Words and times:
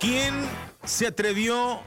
¿Quién 0.00 0.32
se 0.82 1.06
atrevió 1.06 1.82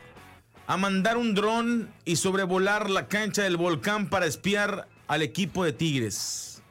a 0.67 0.77
mandar 0.77 1.17
un 1.17 1.33
dron 1.33 1.91
y 2.05 2.17
sobrevolar 2.17 2.91
la 2.91 3.07
cancha 3.07 3.41
del 3.41 3.57
volcán 3.57 4.07
para 4.07 4.27
espiar 4.27 4.87
al 5.07 5.23
equipo 5.23 5.65
de 5.65 5.73
Tigres? 5.73 6.61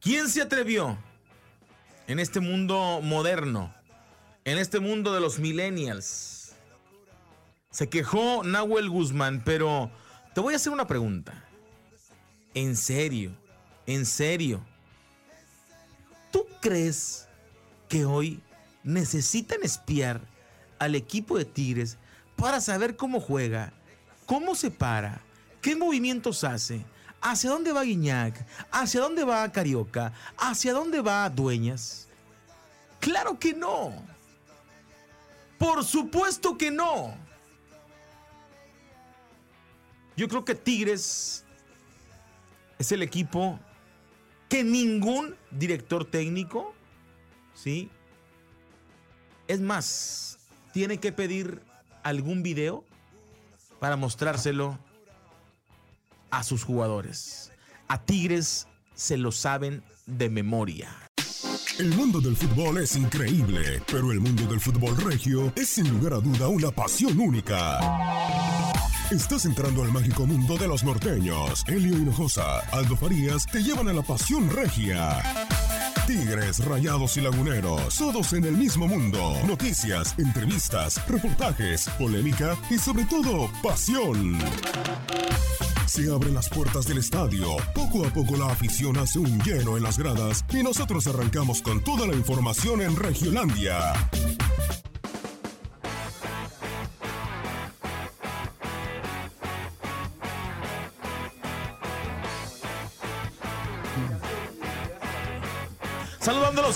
¿Quién 0.00 0.30
se 0.30 0.40
atrevió 0.40 0.96
en 2.06 2.18
este 2.18 2.40
mundo 2.40 3.00
moderno, 3.02 3.74
en 4.46 4.56
este 4.56 4.80
mundo 4.80 5.12
de 5.12 5.20
los 5.20 5.38
millennials? 5.38 6.54
Se 7.70 7.90
quejó 7.90 8.42
Nahuel 8.42 8.88
Guzmán, 8.88 9.42
pero 9.44 9.90
te 10.34 10.40
voy 10.40 10.54
a 10.54 10.56
hacer 10.56 10.72
una 10.72 10.86
pregunta. 10.86 11.44
En 12.54 12.74
serio, 12.74 13.32
en 13.84 14.06
serio. 14.06 14.64
¿Tú 16.32 16.46
crees 16.62 17.28
que 17.90 18.06
hoy 18.06 18.40
necesitan 18.82 19.58
espiar 19.62 20.37
al 20.78 20.94
equipo 20.94 21.38
de 21.38 21.44
Tigres 21.44 21.98
para 22.36 22.60
saber 22.60 22.96
cómo 22.96 23.20
juega, 23.20 23.72
cómo 24.26 24.54
se 24.54 24.70
para, 24.70 25.20
qué 25.60 25.74
movimientos 25.74 26.44
hace, 26.44 26.84
hacia 27.20 27.50
dónde 27.50 27.72
va 27.72 27.82
Guiñac, 27.82 28.46
hacia 28.70 29.00
dónde 29.00 29.24
va 29.24 29.50
Carioca, 29.50 30.12
hacia 30.36 30.72
dónde 30.72 31.00
va 31.00 31.28
Dueñas. 31.30 32.08
Claro 33.00 33.38
que 33.38 33.54
no. 33.54 33.92
Por 35.58 35.84
supuesto 35.84 36.56
que 36.56 36.70
no. 36.70 37.14
Yo 40.16 40.28
creo 40.28 40.44
que 40.44 40.54
Tigres 40.54 41.44
es 42.78 42.92
el 42.92 43.02
equipo 43.02 43.58
que 44.48 44.64
ningún 44.64 45.36
director 45.50 46.04
técnico, 46.04 46.74
¿sí? 47.54 47.90
Es 49.46 49.60
más, 49.60 50.37
tiene 50.72 50.98
que 50.98 51.12
pedir 51.12 51.60
algún 52.02 52.42
video 52.42 52.84
para 53.78 53.96
mostrárselo 53.96 54.78
a 56.30 56.42
sus 56.42 56.64
jugadores. 56.64 57.52
A 57.88 58.02
Tigres 58.02 58.66
se 58.94 59.16
lo 59.16 59.32
saben 59.32 59.82
de 60.06 60.28
memoria. 60.28 60.88
El 61.78 61.94
mundo 61.94 62.20
del 62.20 62.36
fútbol 62.36 62.78
es 62.78 62.96
increíble, 62.96 63.80
pero 63.86 64.10
el 64.10 64.18
mundo 64.20 64.44
del 64.46 64.60
fútbol 64.60 64.96
regio 64.96 65.52
es 65.54 65.68
sin 65.68 65.88
lugar 65.88 66.14
a 66.14 66.16
duda 66.16 66.48
una 66.48 66.72
pasión 66.72 67.18
única. 67.20 67.78
Estás 69.12 69.44
entrando 69.44 69.84
al 69.84 69.92
mágico 69.92 70.26
mundo 70.26 70.56
de 70.58 70.66
los 70.66 70.82
norteños. 70.82 71.64
Elio 71.68 71.96
Hinojosa, 71.96 72.58
Aldo 72.72 72.96
Farías 72.96 73.46
te 73.46 73.62
llevan 73.62 73.88
a 73.88 73.92
la 73.92 74.02
pasión 74.02 74.50
regia. 74.50 75.22
Tigres, 76.08 76.64
Rayados 76.64 77.18
y 77.18 77.20
Laguneros, 77.20 77.98
todos 77.98 78.32
en 78.32 78.46
el 78.46 78.56
mismo 78.56 78.88
mundo. 78.88 79.34
Noticias, 79.46 80.14
entrevistas, 80.16 81.06
reportajes, 81.06 81.86
polémica 81.98 82.56
y 82.70 82.78
sobre 82.78 83.04
todo, 83.04 83.50
pasión. 83.62 84.38
Se 85.84 86.10
abren 86.10 86.32
las 86.32 86.48
puertas 86.48 86.86
del 86.86 86.96
estadio. 86.96 87.58
Poco 87.74 88.06
a 88.06 88.08
poco 88.08 88.38
la 88.38 88.46
afición 88.46 88.96
hace 88.96 89.18
un 89.18 89.38
lleno 89.42 89.76
en 89.76 89.82
las 89.82 89.98
gradas 89.98 90.46
y 90.50 90.62
nosotros 90.62 91.06
arrancamos 91.08 91.60
con 91.60 91.84
toda 91.84 92.06
la 92.06 92.14
información 92.14 92.80
en 92.80 92.96
Regiolandia. 92.96 93.92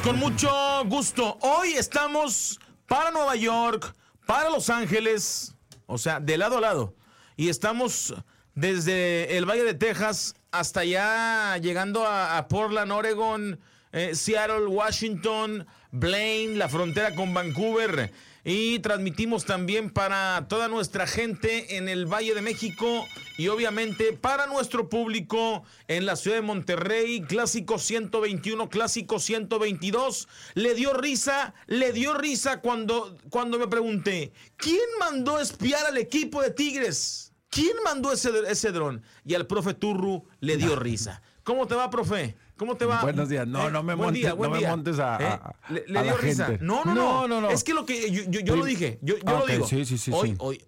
Con 0.01 0.19
mucho 0.19 0.49
gusto. 0.87 1.37
Hoy 1.43 1.73
estamos 1.73 2.59
para 2.89 3.11
Nueva 3.11 3.37
York, 3.37 3.95
para 4.25 4.49
Los 4.49 4.71
Ángeles, 4.71 5.55
o 5.87 5.99
sea, 5.99 6.19
de 6.19 6.39
lado 6.39 6.57
a 6.57 6.61
lado. 6.63 6.95
Y 7.37 7.51
estamos 7.51 8.15
desde 8.55 9.37
el 9.37 9.45
Valle 9.45 9.65
de 9.65 9.75
Texas 9.75 10.35
hasta 10.51 10.81
allá, 10.81 11.59
llegando 11.59 12.07
a, 12.07 12.39
a 12.39 12.49
Portland, 12.49 12.91
Oregon, 12.91 13.61
eh, 13.93 14.15
Seattle, 14.15 14.67
Washington, 14.67 15.67
Blaine, 15.91 16.57
la 16.57 16.71
frontera 16.71 17.15
con 17.15 17.35
Vancouver. 17.35 18.11
Y 18.45 18.81
transmitimos 18.81 19.45
también 19.45 19.91
para 19.91 20.47
toda 20.49 20.67
nuestra 20.67 21.07
gente 21.07 21.77
en 21.77 21.89
el 21.89 22.07
Valle 22.07 22.35
de 22.35 22.43
México 22.43 23.07
y 23.39 23.47
obviamente 23.47 24.13
para 24.15 24.47
nuestro 24.47 24.89
público 24.89 25.63
en 25.87 26.07
la 26.07 26.17
ciudad 26.17 26.39
de 26.39 26.43
Monterrey, 26.43 27.23
clásico 27.23 27.79
121, 27.79 28.69
clásico 28.69 29.21
122. 29.21 30.27
Le 30.55 30.75
dio 30.75 30.93
risa, 30.93 31.55
le 31.69 31.93
dio 31.93 32.15
risa 32.15 32.61
cuando, 32.61 33.17
cuando 33.31 33.61
me 33.61 33.69
pregunté, 33.69 34.33
¿quién 34.57 34.81
mandó 34.99 35.39
espiar 35.39 35.87
al 35.87 35.99
equipo 35.99 36.43
de 36.43 36.51
Tigres? 36.51 37.33
¿Quién 37.49 37.77
mandó 37.85 38.13
ese, 38.13 38.31
ese 38.49 38.73
dron? 38.73 39.05
Y 39.25 39.35
al 39.35 39.47
profe 39.47 39.75
Turru 39.75 40.27
le 40.41 40.57
dio 40.57 40.75
risa. 40.77 41.23
¿Cómo 41.45 41.69
te 41.69 41.77
va, 41.77 41.91
profe? 41.91 42.37
¿Cómo 42.63 42.77
te 42.77 42.85
va? 42.85 43.03
Buenos 43.03 43.29
días. 43.29 43.45
No, 43.45 43.67
Eh, 43.67 43.73
no 43.73 43.83
me 43.83 43.97
montes, 43.97 44.23
día, 44.23 44.35
no 44.37 44.49
me 44.51 44.61
montes 44.69 45.01
a, 45.01 45.17
¿Eh? 45.21 45.25
a- 45.27 45.55
Le, 45.69 45.81
dio 45.85 45.93
la 45.95 46.15
risa. 46.17 46.47
gente. 46.47 46.65
No, 46.65 46.85
no, 46.85 46.95
no, 46.95 46.95
No, 46.95 47.29
no, 47.29 47.41
no. 47.41 47.51
Es 47.51 47.65
que 47.65 47.75
lo 47.75 47.85
que 47.85 48.09
yo, 48.09 48.23
yo- 48.29 48.39
yo 48.41 48.55
lo 48.55 48.65
dije. 48.65 49.01
Yo, 49.03 49.17
yo 49.17 49.23
Ah, 49.27 49.41
lo 49.41 49.47
digo. 49.49 49.67
sí, 49.67 49.85
sí, 49.85 49.99
sí, 49.99 50.13
Hoy, 50.15 50.29
sí. 50.31 50.37
hoy, 50.39 50.65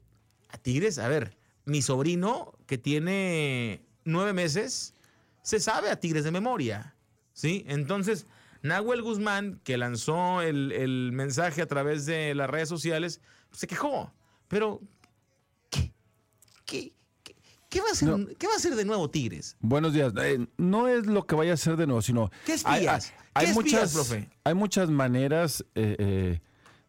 a 0.48 0.58
Tigres, 0.58 0.98
a 0.98 1.06
ver, 1.06 1.36
mi 1.66 1.82
sobrino 1.82 2.52
que 2.66 2.78
tiene 2.78 3.84
nueve 4.04 4.32
meses 4.32 4.94
se 5.42 5.60
sabe 5.60 5.88
a 5.88 6.00
Tigres 6.00 6.24
de 6.24 6.32
memoria. 6.32 6.96
¿Sí? 7.32 7.64
Entonces, 7.68 8.26
Nahuel 8.62 9.00
Guzmán, 9.02 9.60
que 9.62 9.76
lanzó 9.78 10.42
el, 10.42 10.72
el 10.72 11.12
mensaje 11.12 11.62
a 11.62 11.66
través 11.66 12.06
de 12.06 12.34
las 12.34 12.50
redes 12.50 12.68
sociales, 12.68 13.20
se 13.52 13.68
quejó. 13.68 14.12
Pero, 14.48 14.80
¿qué, 15.70 15.92
qué, 16.64 16.92
qué- 17.74 17.80
va, 17.80 17.88
a 17.88 17.92
hacer, 17.92 18.08
No. 18.08 18.26
¿qué 18.38 18.46
va 18.46 18.54
a 18.54 18.56
hacer 18.56 18.74
de 18.74 18.84
nuevo 18.84 19.10
Tigres? 19.10 19.56
Buenos 19.60 19.92
días. 19.92 20.12
Eh, 20.22 20.46
no 20.56 20.88
es 20.88 21.06
lo 21.06 21.26
que 21.26 21.34
vaya 21.34 21.50
a 21.50 21.54
hacer 21.54 21.76
de 21.76 21.86
nuevo, 21.86 22.00
sino. 22.02 22.30
¿Qué 22.46 22.54
espías? 22.54 23.12
Hay, 23.34 23.46
¿Qué 23.46 23.50
espías, 23.52 23.54
muchas, 23.54 23.92
profe? 23.94 24.30
hay 24.44 24.54
muchas 24.54 24.90
maneras 24.90 25.64
eh, 25.74 25.96
eh, 25.98 26.40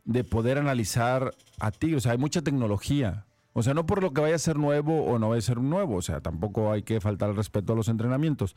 de 0.06 0.24
poder 0.24 0.58
analizar 0.58 1.34
a 1.60 1.72
Tigres. 1.72 1.98
O 1.98 2.02
sea, 2.02 2.12
hay 2.14 2.18
mucha 2.18 2.42
tecnología. 2.42 3.26
O 3.54 3.64
sea, 3.64 3.74
no 3.74 3.86
por 3.86 4.02
lo 4.04 4.14
que 4.14 4.22
vaya 4.22 4.36
a 4.36 4.40
ser 4.40 4.58
nuevo 4.58 5.06
o 5.06 5.18
no 5.18 5.30
vaya 5.30 5.40
a 5.40 5.42
ser 5.42 5.58
nuevo. 5.60 5.96
O 5.96 6.02
sea, 6.02 6.22
tampoco 6.22 6.72
hay 6.72 6.84
que 6.84 7.00
faltar 7.02 7.30
el 7.30 7.36
respeto 7.36 7.74
a 7.74 7.76
los 7.76 7.88
entrenamientos. 7.88 8.56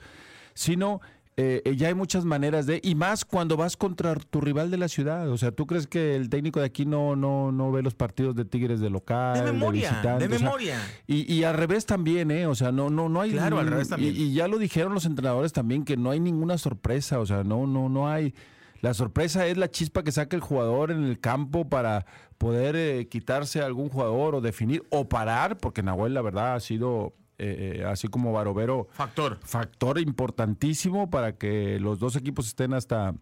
Sino. 0.55 1.01
Eh, 1.41 1.63
eh, 1.65 1.77
ya 1.77 1.87
hay 1.87 1.95
muchas 1.95 2.25
maneras 2.25 2.67
de, 2.67 2.81
y 2.83 2.97
más 2.97 3.25
cuando 3.25 3.57
vas 3.57 3.77
contra 3.77 4.17
tu 4.17 4.41
rival 4.41 4.73
de 4.73 4.77
la 4.77 4.89
ciudad. 4.89 5.31
O 5.31 5.39
sea, 5.39 5.53
¿tú 5.53 5.69
crees 5.69 5.87
que 5.87 6.17
el 6.17 6.29
técnico 6.31 6.59
de 6.59 6.67
aquí 6.67 6.85
no, 6.85 7.15
no, 7.15 7.53
no 7.53 7.71
ve 7.71 7.81
los 7.81 7.95
partidos 7.95 8.35
de 8.35 8.45
Tigres 8.45 8.81
de 8.81 8.91
local? 8.91 9.45
De 9.45 9.53
memoria, 9.53 10.01
de 10.03 10.27
O 10.27 10.29
sea, 10.29 10.29
memoria. 10.29 10.81
y, 11.07 11.33
y 11.33 11.45
al 11.45 11.55
revés 11.55 11.87
también, 11.87 12.33
¿eh? 12.33 12.47
O 12.49 12.57
sea, 12.57 12.73
no, 12.73 12.91
no, 12.91 13.09
no 13.09 13.21
hay. 13.21 13.31
Claro, 13.31 13.61
al 13.61 13.69
revés 13.69 13.89
también. 13.89 14.17
Y, 14.17 14.19
y 14.25 14.35
ya 14.35 14.49
lo 14.49 14.59
dijeron 14.59 14.93
los 14.95 15.07
entrenadores 15.07 15.53
también, 15.53 15.85
que 15.85 15.97
no 15.97 16.11
hay 16.11 16.19
ninguna 16.19 16.59
sorpresa. 16.59 17.21
O 17.21 17.27
sea, 17.27 17.45
no, 17.45 17.69
no, 17.69 17.89
no 17.89 18.09
hay. 18.09 18.35
La 18.81 18.93
sorpresa 18.95 19.47
es 19.47 19.57
la 19.57 19.71
chispa 19.71 20.03
que 20.03 20.11
saca 20.11 20.35
el 20.35 20.43
jugador 20.43 20.91
en 20.91 21.05
el 21.05 21.21
campo 21.21 21.69
para 21.69 22.05
poder 22.37 22.75
eh, 22.75 23.09
quitarse 23.09 23.61
a 23.61 23.67
algún 23.67 23.89
jugador 23.91 24.35
o 24.35 24.41
definir 24.41 24.83
o 24.91 25.09
parar, 25.09 25.57
porque 25.57 25.85
Nahuel, 25.85 26.15
la 26.15 26.23
verdad, 26.23 26.55
ha 26.57 26.61
sido. 26.61 27.15
Eh, 27.39 27.85
así 27.87 28.09
como 28.09 28.33
Barovero, 28.33 28.89
Factor. 28.91 29.39
factor 29.43 29.99
importantísimo 29.99 31.11
para 31.11 31.37
que 31.37 31.79
los 31.81 31.99
dos 31.99 32.17
equipos 32.17 32.47
estén 32.47 32.75
hasta, 32.75 33.15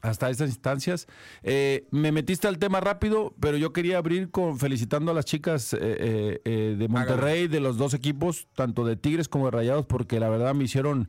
hasta 0.00 0.30
estas 0.30 0.48
instancias. 0.48 1.06
Eh, 1.42 1.86
me 1.90 2.12
metiste 2.12 2.48
al 2.48 2.58
tema 2.58 2.80
rápido, 2.80 3.34
pero 3.40 3.56
yo 3.56 3.72
quería 3.72 3.98
abrir 3.98 4.30
con 4.30 4.58
felicitando 4.58 5.10
a 5.10 5.14
las 5.14 5.24
chicas 5.24 5.72
eh, 5.72 5.78
eh, 5.80 6.40
eh, 6.44 6.76
de 6.78 6.88
Monterrey, 6.88 7.48
de 7.48 7.60
los 7.60 7.76
dos 7.78 7.94
equipos, 7.94 8.46
tanto 8.54 8.84
de 8.84 8.96
Tigres 8.96 9.28
como 9.28 9.46
de 9.46 9.50
Rayados, 9.52 9.86
porque 9.86 10.20
la 10.20 10.28
verdad 10.28 10.54
me 10.54 10.64
hicieron 10.64 11.08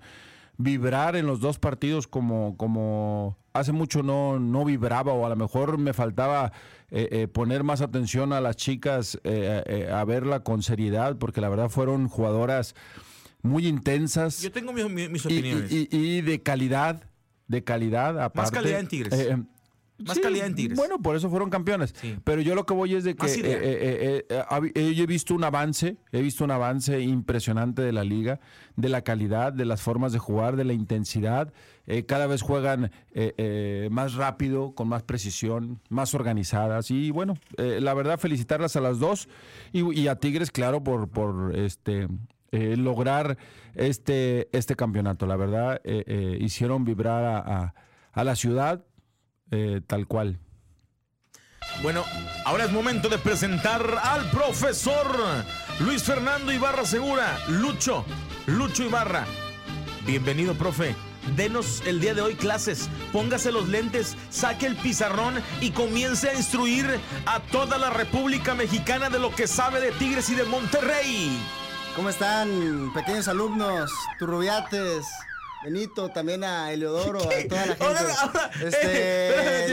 vibrar 0.60 1.16
en 1.16 1.26
los 1.26 1.40
dos 1.40 1.58
partidos 1.58 2.06
como, 2.06 2.58
como 2.58 3.38
hace 3.54 3.72
mucho 3.72 4.04
no, 4.04 4.40
no 4.40 4.66
vibraba 4.66 5.14
o 5.14 5.26
a 5.26 5.30
lo 5.30 5.36
mejor 5.38 5.78
me 5.78 5.94
faltaba 5.94 6.52
eh, 6.92 7.08
eh, 7.12 7.28
poner 7.30 7.64
más 7.64 7.80
atención 7.82 8.34
a 8.34 8.42
las 8.42 8.58
chicas, 8.58 9.16
eh, 9.24 9.64
eh, 9.66 9.90
a 9.92 10.04
verla 10.04 10.44
con 10.44 10.62
seriedad, 10.62 11.18
porque 11.18 11.40
la 11.40 11.48
verdad 11.48 11.70
fueron 11.70 12.10
jugadoras 12.10 12.76
muy 13.42 13.68
intensas 13.68 14.42
Yo 14.42 14.52
tengo 14.52 14.74
mi- 14.74 14.84
mi- 14.90 15.08
mis 15.08 15.24
y, 15.26 15.28
opiniones. 15.28 15.72
y- 15.72 15.88
y- 15.92 16.18
y 16.18 16.22
de 16.22 16.44
calidad, 16.44 17.04
de 17.48 17.64
calidad 17.64 18.22
aparte. 18.22 18.52
calidad 18.52 18.82
en 18.82 18.88
Tigres. 18.90 19.14
Más 20.06 20.20
calidad 20.20 20.48
en 20.48 20.56
Tigres. 20.56 20.78
Bueno, 20.78 21.00
por 21.00 21.16
eso 21.16 21.30
fueron 21.30 21.50
campeones. 21.50 21.94
Sí. 22.00 22.16
Pero 22.24 22.42
yo 22.42 22.56
lo 22.56 22.66
que 22.66 22.74
voy 22.74 22.96
es 22.96 23.04
de 23.04 23.16
que 23.16 23.26
eh, 23.28 23.40
eh, 23.44 24.26
eh, 24.30 24.72
eh, 24.76 24.94
he 24.98 25.06
visto 25.06 25.34
un 25.36 25.44
avance, 25.44 25.98
he 26.12 26.22
visto 26.22 26.44
un 26.44 26.52
avance 26.52 27.00
impresionante 27.02 27.82
de 27.82 27.92
la 27.92 28.04
liga, 28.04 28.40
de 28.76 28.90
la 28.90 29.02
calidad, 29.02 29.52
de 29.54 29.66
las 29.66 29.82
formas 29.82 30.12
de 30.14 30.20
jugar, 30.20 30.56
de 30.56 30.64
la 30.66 30.74
intensidad. 30.74 31.52
Cada 32.06 32.28
vez 32.28 32.44
juegan 32.44 32.92
eh, 33.14 33.34
eh, 33.38 33.90
más 33.92 34.14
rápido, 34.14 34.76
con 34.76 34.88
más 34.88 35.02
precisión, 35.02 35.80
más 35.90 36.14
organizadas. 36.14 36.92
Y 36.92 37.10
bueno, 37.10 37.34
la 37.58 37.94
verdad, 37.96 38.20
felicitarlas 38.20 38.76
a 38.76 38.82
las 38.82 39.00
dos 39.00 39.28
y, 39.74 40.00
y 40.00 40.08
a 40.08 40.16
Tigres, 40.16 40.52
claro, 40.52 40.84
por, 40.84 41.08
por 41.10 41.56
este 41.56 42.08
eh, 42.52 42.76
lograr 42.78 43.38
este, 43.76 44.50
este 44.52 44.76
campeonato. 44.76 45.26
La 45.26 45.36
verdad, 45.36 45.82
eh, 45.84 46.04
eh, 46.06 46.38
hicieron 46.42 46.84
vibrar 46.86 47.24
a, 47.24 47.38
a- 47.40 47.74
a 48.12 48.24
la 48.24 48.36
ciudad 48.36 48.84
eh, 49.52 49.82
tal 49.86 50.08
cual. 50.08 50.40
Bueno, 51.82 52.04
ahora 52.46 52.66
es 52.66 52.72
momento 52.72 53.10
de 53.10 53.18
presentar 53.18 54.00
al 54.04 54.30
profesor 54.32 55.06
Luis 55.80 56.04
Fernando 56.04 56.52
Ibarra 56.52 56.86
Segura. 56.86 57.40
Lucho, 57.48 58.06
Lucho 58.48 58.84
Ibarra. 58.84 59.26
Bienvenido, 60.06 60.56
profe. 60.56 60.96
Denos 61.36 61.84
el 61.86 62.00
día 62.00 62.14
de 62.14 62.22
hoy 62.22 62.36
clases, 62.36 62.90
póngase 63.12 63.52
los 63.52 63.68
lentes, 63.68 64.18
saque 64.30 64.66
el 64.66 64.76
pizarrón 64.76 65.36
y 65.62 65.72
comience 65.72 66.30
a 66.30 66.34
instruir 66.34 67.00
a 67.26 67.40
toda 67.40 67.78
la 67.78 67.92
República 67.92 68.56
Mexicana 68.56 69.10
de 69.10 69.20
lo 69.20 69.34
que 69.36 69.48
sabe 69.48 69.80
de 69.80 69.92
Tigres 69.92 70.30
y 70.30 70.36
de 70.36 70.46
Monterrey. 70.46 71.38
¿Cómo 71.96 72.10
están, 72.10 72.92
pequeños 72.94 73.28
alumnos, 73.28 73.92
turrubiates? 74.18 75.06
Benito, 75.64 76.10
también 76.10 76.44
a 76.44 76.72
Eliodoro, 76.72 77.20
a 77.20 77.24
toda 77.48 77.66
la 77.66 77.76
gente. 77.76 77.84
Ahora, 77.84 78.00
ahora, 78.22 78.52
Este, 78.64 78.80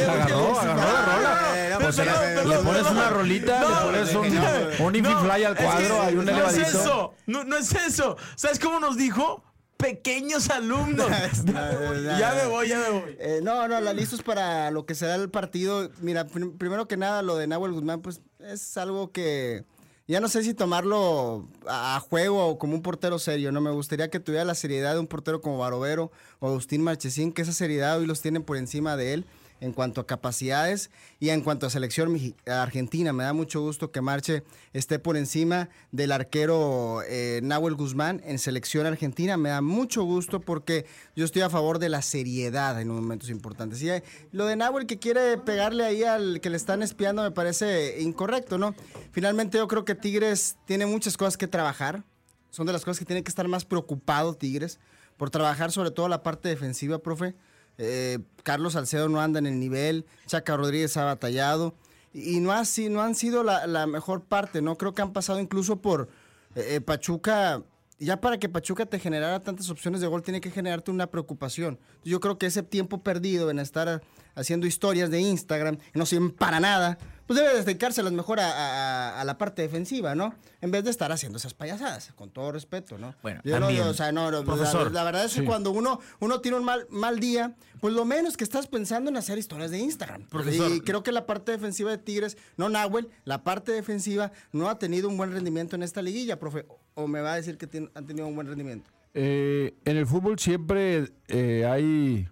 eh, 0.00 0.06
Agarró, 0.09 0.59
agarró 0.61 0.83
la 0.83 1.03
rola. 1.05 1.69
No, 1.71 1.79
Pues 1.79 1.97
le- 1.99 2.59
pones 2.59 2.91
una 2.91 3.11
rolita, 3.11 3.61
No, 3.61 3.69
le 3.69 3.99
pones 3.99 4.15
un, 4.15 4.35
no, 4.35 4.85
un 4.87 5.03
No, 5.03 5.21
Fly 5.33 5.44
al 5.44 5.56
cuadro, 5.56 6.03
hay 6.03 6.17
un 6.17 6.25
no 6.25 6.31
elevadito. 6.33 6.62
es 6.62 6.75
eso, 6.75 7.15
no, 7.27 7.44
no 7.44 7.56
es 7.56 7.73
eso. 7.75 8.17
¿Sabes 8.35 8.59
cómo 8.59 8.81
nos 8.81 8.97
dijo? 8.97 9.44
Pequeños 9.77 10.49
alumnos. 10.50 11.06
ya 11.44 12.33
me 12.35 12.47
voy, 12.47 12.69
ya 12.69 12.79
me 12.79 12.88
voy. 12.91 13.17
Eh, 13.21 13.41
no, 13.43 13.69
no, 13.69 13.79
la 13.81 13.93
listos 13.93 14.23
para 14.23 14.71
lo 14.71 14.87
que 14.87 14.94
será 14.94 15.15
el 15.17 15.29
partido. 15.31 15.91
Mira, 16.00 16.27
prim- 16.27 16.56
primero 16.56 16.88
que 16.88 16.97
nada, 16.97 17.21
lo 17.23 17.37
de 17.37 17.47
Nahuel 17.47 17.73
Guzmán, 17.73 18.00
pues 18.00 18.23
es 18.41 18.77
algo 18.79 19.12
que 19.12 19.65
ya 20.08 20.20
no 20.20 20.29
sé 20.29 20.43
si 20.44 20.55
tomarlo 20.55 21.49
a, 21.67 22.00
juego 22.00 22.47
o 22.47 22.58
como 22.58 22.75
un 22.75 22.82
portero 22.82 23.19
serio, 23.19 23.50
¿no? 23.53 23.61
Me 23.61 23.70
gustaría 23.70 24.08
que 24.08 24.20
tuviera 24.20 24.44
la 24.44 24.55
seriedad 24.55 24.94
de 24.94 25.00
un 25.00 25.06
portero 25.06 25.41
como 25.41 25.58
Barovero 25.58 26.12
o 26.38 26.49
Agustín 26.49 26.82
Marchesín, 26.82 27.32
que 27.32 27.43
esa 27.43 27.53
seriedad 27.53 27.99
hoy 27.99 28.06
los 28.06 28.20
tienen 28.20 28.43
por 28.43 28.56
encima 28.56 28.97
de 28.97 29.14
él 29.14 29.26
en 29.61 29.73
cuanto 29.73 30.00
a 30.00 30.06
capacidades 30.06 30.91
y 31.19 31.31
en 31.31 31.41
cuanto 31.41 31.67
a 31.67 31.70
selección 31.70 32.14
argentina. 32.47 33.12
Me 33.12 33.25
da 33.25 33.32
mucho 33.32 33.61
gusto 33.61 33.91
que 33.91 34.00
Marche 34.00 34.43
esté 34.73 34.99
por 34.99 35.17
encima 35.17 35.69
del 35.93 36.12
arquero 36.12 37.03
eh, 37.08 37.41
Nahuel 37.43 37.75
Guzmán 37.75 38.20
en 38.25 38.38
selección 38.38 38.87
argentina. 38.87 39.37
Me 39.37 39.50
da 39.50 39.61
mucho 39.61 40.05
gusto 40.05 40.41
porque 40.41 40.87
yo 41.14 41.25
estoy 41.25 41.43
a 41.43 41.50
favor 41.50 41.79
de 41.79 41.88
la 41.88 42.03
seriedad 42.03 42.81
en 42.81 42.88
momentos 42.88 43.31
importantes. 43.31 43.82
Y 43.82 43.91
eh, 43.91 44.03
lo 44.32 44.47
de 44.47 44.56
Nahuel 44.56 44.87
que 44.87 44.99
quiere 44.99 45.38
pegarle 45.38 45.85
ahí 45.85 46.05
al 46.05 46.41
que 46.41 46.50
le 46.50 46.56
están 46.56 46.82
espiando 46.82 47.23
me 47.23 47.31
parece 47.31 48.00
incorrecto, 48.00 48.59
¿no? 48.59 48.75
Finalmente 49.12 49.59
yo 49.59 49.69
creo 49.69 49.85
que 49.85 49.94
Tigres 49.94 50.56
tiene 50.67 50.87
muchas 50.87 51.17
cosas 51.17 51.37
que 51.37 51.47
trabajar. 51.47 52.05
Son 52.50 52.67
de 52.67 52.73
las 52.73 52.85
cosas 52.85 52.99
que 52.99 53.05
tiene 53.05 53.23
que 53.23 53.29
estar 53.29 53.49
más 53.49 53.64
preocupado 53.64 54.35
Tigres 54.35 54.79
por 55.17 55.31
trabajar 55.31 55.73
sobre 55.73 55.91
todo 55.91 56.09
la 56.09 56.23
parte 56.23 56.49
defensiva, 56.49 56.99
profe. 56.99 57.35
Eh, 57.78 58.19
Carlos 58.43 58.73
Salcedo 58.75 59.08
no 59.08 59.20
anda 59.20 59.38
en 59.38 59.46
el 59.46 59.58
nivel, 59.58 60.06
Chaca 60.26 60.56
Rodríguez 60.56 60.96
ha 60.96 61.05
batallado 61.05 61.75
y, 62.12 62.40
no, 62.40 62.52
ha, 62.52 62.64
si- 62.64 62.88
no 62.88 63.02
han 63.02 63.14
sido 63.14 63.42
la, 63.42 63.87
mejor 63.87 64.23
parte, 64.23 64.62
¿no? 64.62 64.76
Creo 64.78 64.95
que 64.95 65.02
han 65.02 65.12
pasado 65.12 65.40
incluso 65.40 65.80
por 65.83 66.09
eh, 66.54 66.76
eh, 66.76 66.80
Pachuca. 66.80 67.62
Ya 67.99 68.21
para 68.21 68.38
que 68.38 68.50
Pachuca 68.50 68.85
te 68.85 68.99
generara 68.99 69.42
tantas 69.42 69.71
opciones 69.71 70.02
de 70.02 70.06
gol, 70.06 70.23
tiene 70.23 70.42
que 70.42 70.50
generarte 70.50 70.90
una 70.90 71.06
preocupación. 71.06 71.78
Yo 72.04 72.21
creo 72.21 72.37
que 72.37 72.45
ese 72.45 72.62
tiempo 72.62 73.02
perdido 73.02 73.50
en 73.50 73.59
estar 73.59 74.02
haciendo 74.35 74.66
historias 74.66 75.11
de 75.11 75.21
Instagram, 75.21 75.78
no 75.95 76.04
sirven 76.04 76.30
para 76.30 76.61
nada, 76.61 76.99
pues 77.26 77.38
debe 77.40 77.62
dedicárselas 77.62 78.12
mejor 78.12 78.40
a, 78.40 78.50
a- 78.50 79.21
a 79.21 79.25
la 79.25 79.38
parte 79.38 79.62
defensiva, 79.62 80.14
¿no? 80.14 80.35
En 80.61 80.71
vez 80.71 80.85
de 80.85 80.90
estar 80.90 81.11
haciendo 81.12 81.38
esas 81.38 81.54
payasadas, 81.54 82.12
con 82.14 82.30
todo 82.30 82.52
respeto, 82.52 82.99
¿no? 82.99 83.14
Bueno, 83.23 83.40
Yo 83.45 83.59
no- 83.59 83.66
también, 83.66 83.87
o 83.87 83.95
sea, 83.95 84.12
no, 84.12 84.30
no, 84.30 84.38
la- 84.40 84.45
profesor, 84.45 84.92
la, 84.92 85.04
verdad 85.04 85.25
es 85.25 85.35
que 85.35 85.40
sí. 85.40 85.47
cuando 85.47 85.71
uno, 85.71 86.00
uno 86.21 86.40
tiene 86.40 86.56
un 86.59 86.64
mal, 86.64 86.87
mal 86.90 87.18
día, 87.21 87.54
pues 87.80 87.92
lo 87.95 88.04
menos 88.04 88.37
que 88.37 88.45
estás 88.45 88.66
pensando 88.66 89.11
en 89.11 89.16
hacer 89.16 89.38
historias 89.38 89.71
de 89.71 89.78
Instagram. 89.78 90.23
Profesor. 90.28 90.71
Y 90.73 90.80
creo 90.80 91.02
que 91.02 91.12
la 91.12 91.26
parte 91.26 91.52
defensiva 91.52 91.90
de 91.90 91.99
Tigres, 91.99 92.37
no 92.56 92.68
Nahuel, 92.68 93.09
la 93.25 93.42
parte 93.45 93.73
defensiva 93.73 94.33
no 94.52 94.68
ha 94.71 94.78
tenido 94.78 95.09
un 95.09 95.16
buen 95.16 95.33
rendimiento 95.33 95.76
en 95.76 95.83
esta 95.83 96.02
liguilla, 96.02 96.38
profe. 96.38 96.64
O 96.95 97.06
me 97.06 97.21
va 97.21 97.33
a 97.35 97.37
decir 97.37 97.59
que 97.59 97.68
tien- 97.68 97.90
han 97.95 98.06
tenido 98.06 98.26
un 98.26 98.35
buen 98.35 98.47
rendimiento. 98.47 98.90
Eh, 99.18 99.75
en 99.85 99.97
el 99.97 100.06
fútbol 100.06 100.38
siempre 100.38 101.11
eh, 101.28 101.64
hay, 101.66 102.28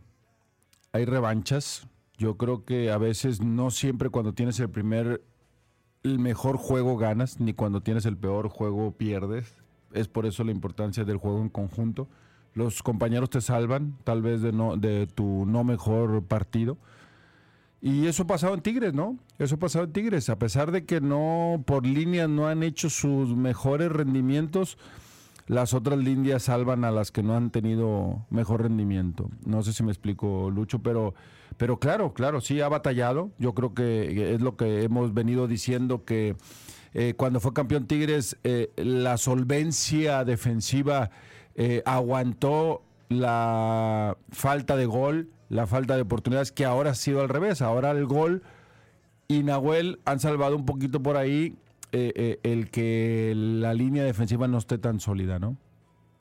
hay 0.93 1.05
revanchas. 1.05 1.87
Yo 2.17 2.37
creo 2.37 2.65
que 2.65 2.91
a 2.91 2.99
veces 2.99 3.41
no 3.41 3.71
siempre 3.71 4.11
cuando 4.11 4.35
tienes 4.35 4.61
el 4.61 4.71
primer, 4.71 5.23
el 6.03 6.19
mejor 6.19 6.57
juego 6.57 6.97
ganas, 6.97 7.41
ni 7.41 7.55
cuando 7.55 7.81
tienes 7.81 8.07
el 8.07 8.17
peor 8.17 8.49
juego 8.49 8.93
pierdes. 8.93 9.57
Es 9.93 10.09
por 10.09 10.27
eso 10.27 10.45
la 10.45 10.53
importancia 10.53 11.05
del 11.05 11.17
juego 11.17 11.41
en 11.41 11.49
conjunto. 11.49 12.09
Los 12.53 12.83
compañeros 12.83 13.31
te 13.31 13.41
salvan, 13.41 13.97
tal 14.05 14.23
vez 14.23 14.43
de, 14.43 14.53
no, 14.53 14.77
de 14.77 15.07
tu 15.09 15.45
no 15.47 15.65
mejor 15.65 16.23
partido. 16.25 16.79
Y 17.81 18.07
eso 18.07 18.23
ha 18.23 18.27
pasado 18.27 18.55
en 18.55 18.63
Tigres, 18.63 18.95
¿no? 18.95 19.19
Eso 19.39 19.57
ha 19.57 19.59
pasado 19.59 19.85
en 19.85 19.93
Tigres. 19.93 20.31
A 20.31 20.39
pesar 20.39 20.71
de 20.71 20.87
que 20.87 21.01
no, 21.01 21.63
por 21.67 21.85
líneas 21.85 22.29
no 22.31 22.47
han 22.47 22.63
hecho 22.63 22.89
sus 22.89 23.37
mejores 23.37 23.93
rendimientos, 23.93 24.79
las 25.47 25.75
otras 25.75 25.99
líneas 25.99 26.45
salvan 26.45 26.85
a 26.85 26.91
las 26.91 27.11
que 27.11 27.23
no 27.23 27.37
han 27.37 27.51
tenido 27.51 28.25
mejor 28.31 28.63
rendimiento. 28.63 29.31
No 29.45 29.63
sé 29.63 29.73
si 29.73 29.83
me 29.83 29.91
explico, 29.91 30.51
Lucho, 30.51 30.79
pero, 30.81 31.15
pero 31.57 31.79
claro, 31.79 32.15
claro, 32.15 32.41
sí 32.41 32.61
ha 32.61 32.69
batallado. 32.69 33.31
Yo 33.39 33.55
creo 33.55 33.75
que 33.75 34.35
es 34.35 34.41
lo 34.41 34.57
que 34.57 34.85
hemos 34.85 35.13
venido 35.13 35.47
diciendo 35.47 36.05
que 36.05 36.37
eh, 36.95 37.15
cuando 37.17 37.41
fue 37.41 37.53
campeón 37.53 37.87
Tigres, 37.87 38.39
eh, 38.45 38.71
la 38.77 39.19
solvencia 39.19 40.25
defensiva 40.25 41.11
eh, 41.57 41.83
aguantó 41.85 42.83
la 43.09 44.17
falta 44.31 44.77
de 44.77 44.87
gol, 44.87 45.29
la 45.51 45.67
falta 45.67 45.97
de 45.97 46.03
oportunidades, 46.03 46.53
que 46.53 46.65
ahora 46.65 46.93
ha 46.93 46.95
sido 46.95 47.21
al 47.21 47.29
revés. 47.29 47.61
Ahora 47.61 47.91
el 47.91 48.07
gol 48.07 48.43
y 49.29 49.43
Nahuel 49.43 50.01
han 50.05 50.21
salvado 50.21 50.57
un 50.57 50.65
poquito 50.65 51.03
por 51.03 51.17
ahí 51.17 51.57
eh, 51.95 52.13
eh, 52.17 52.41
el 52.43 52.71
que 52.71 53.33
la 53.37 53.73
línea 53.73 54.05
defensiva 54.05 54.49
no 54.49 54.59
esté 54.59 54.79
tan 54.79 55.01
sólida, 55.01 55.39
¿no? 55.39 55.57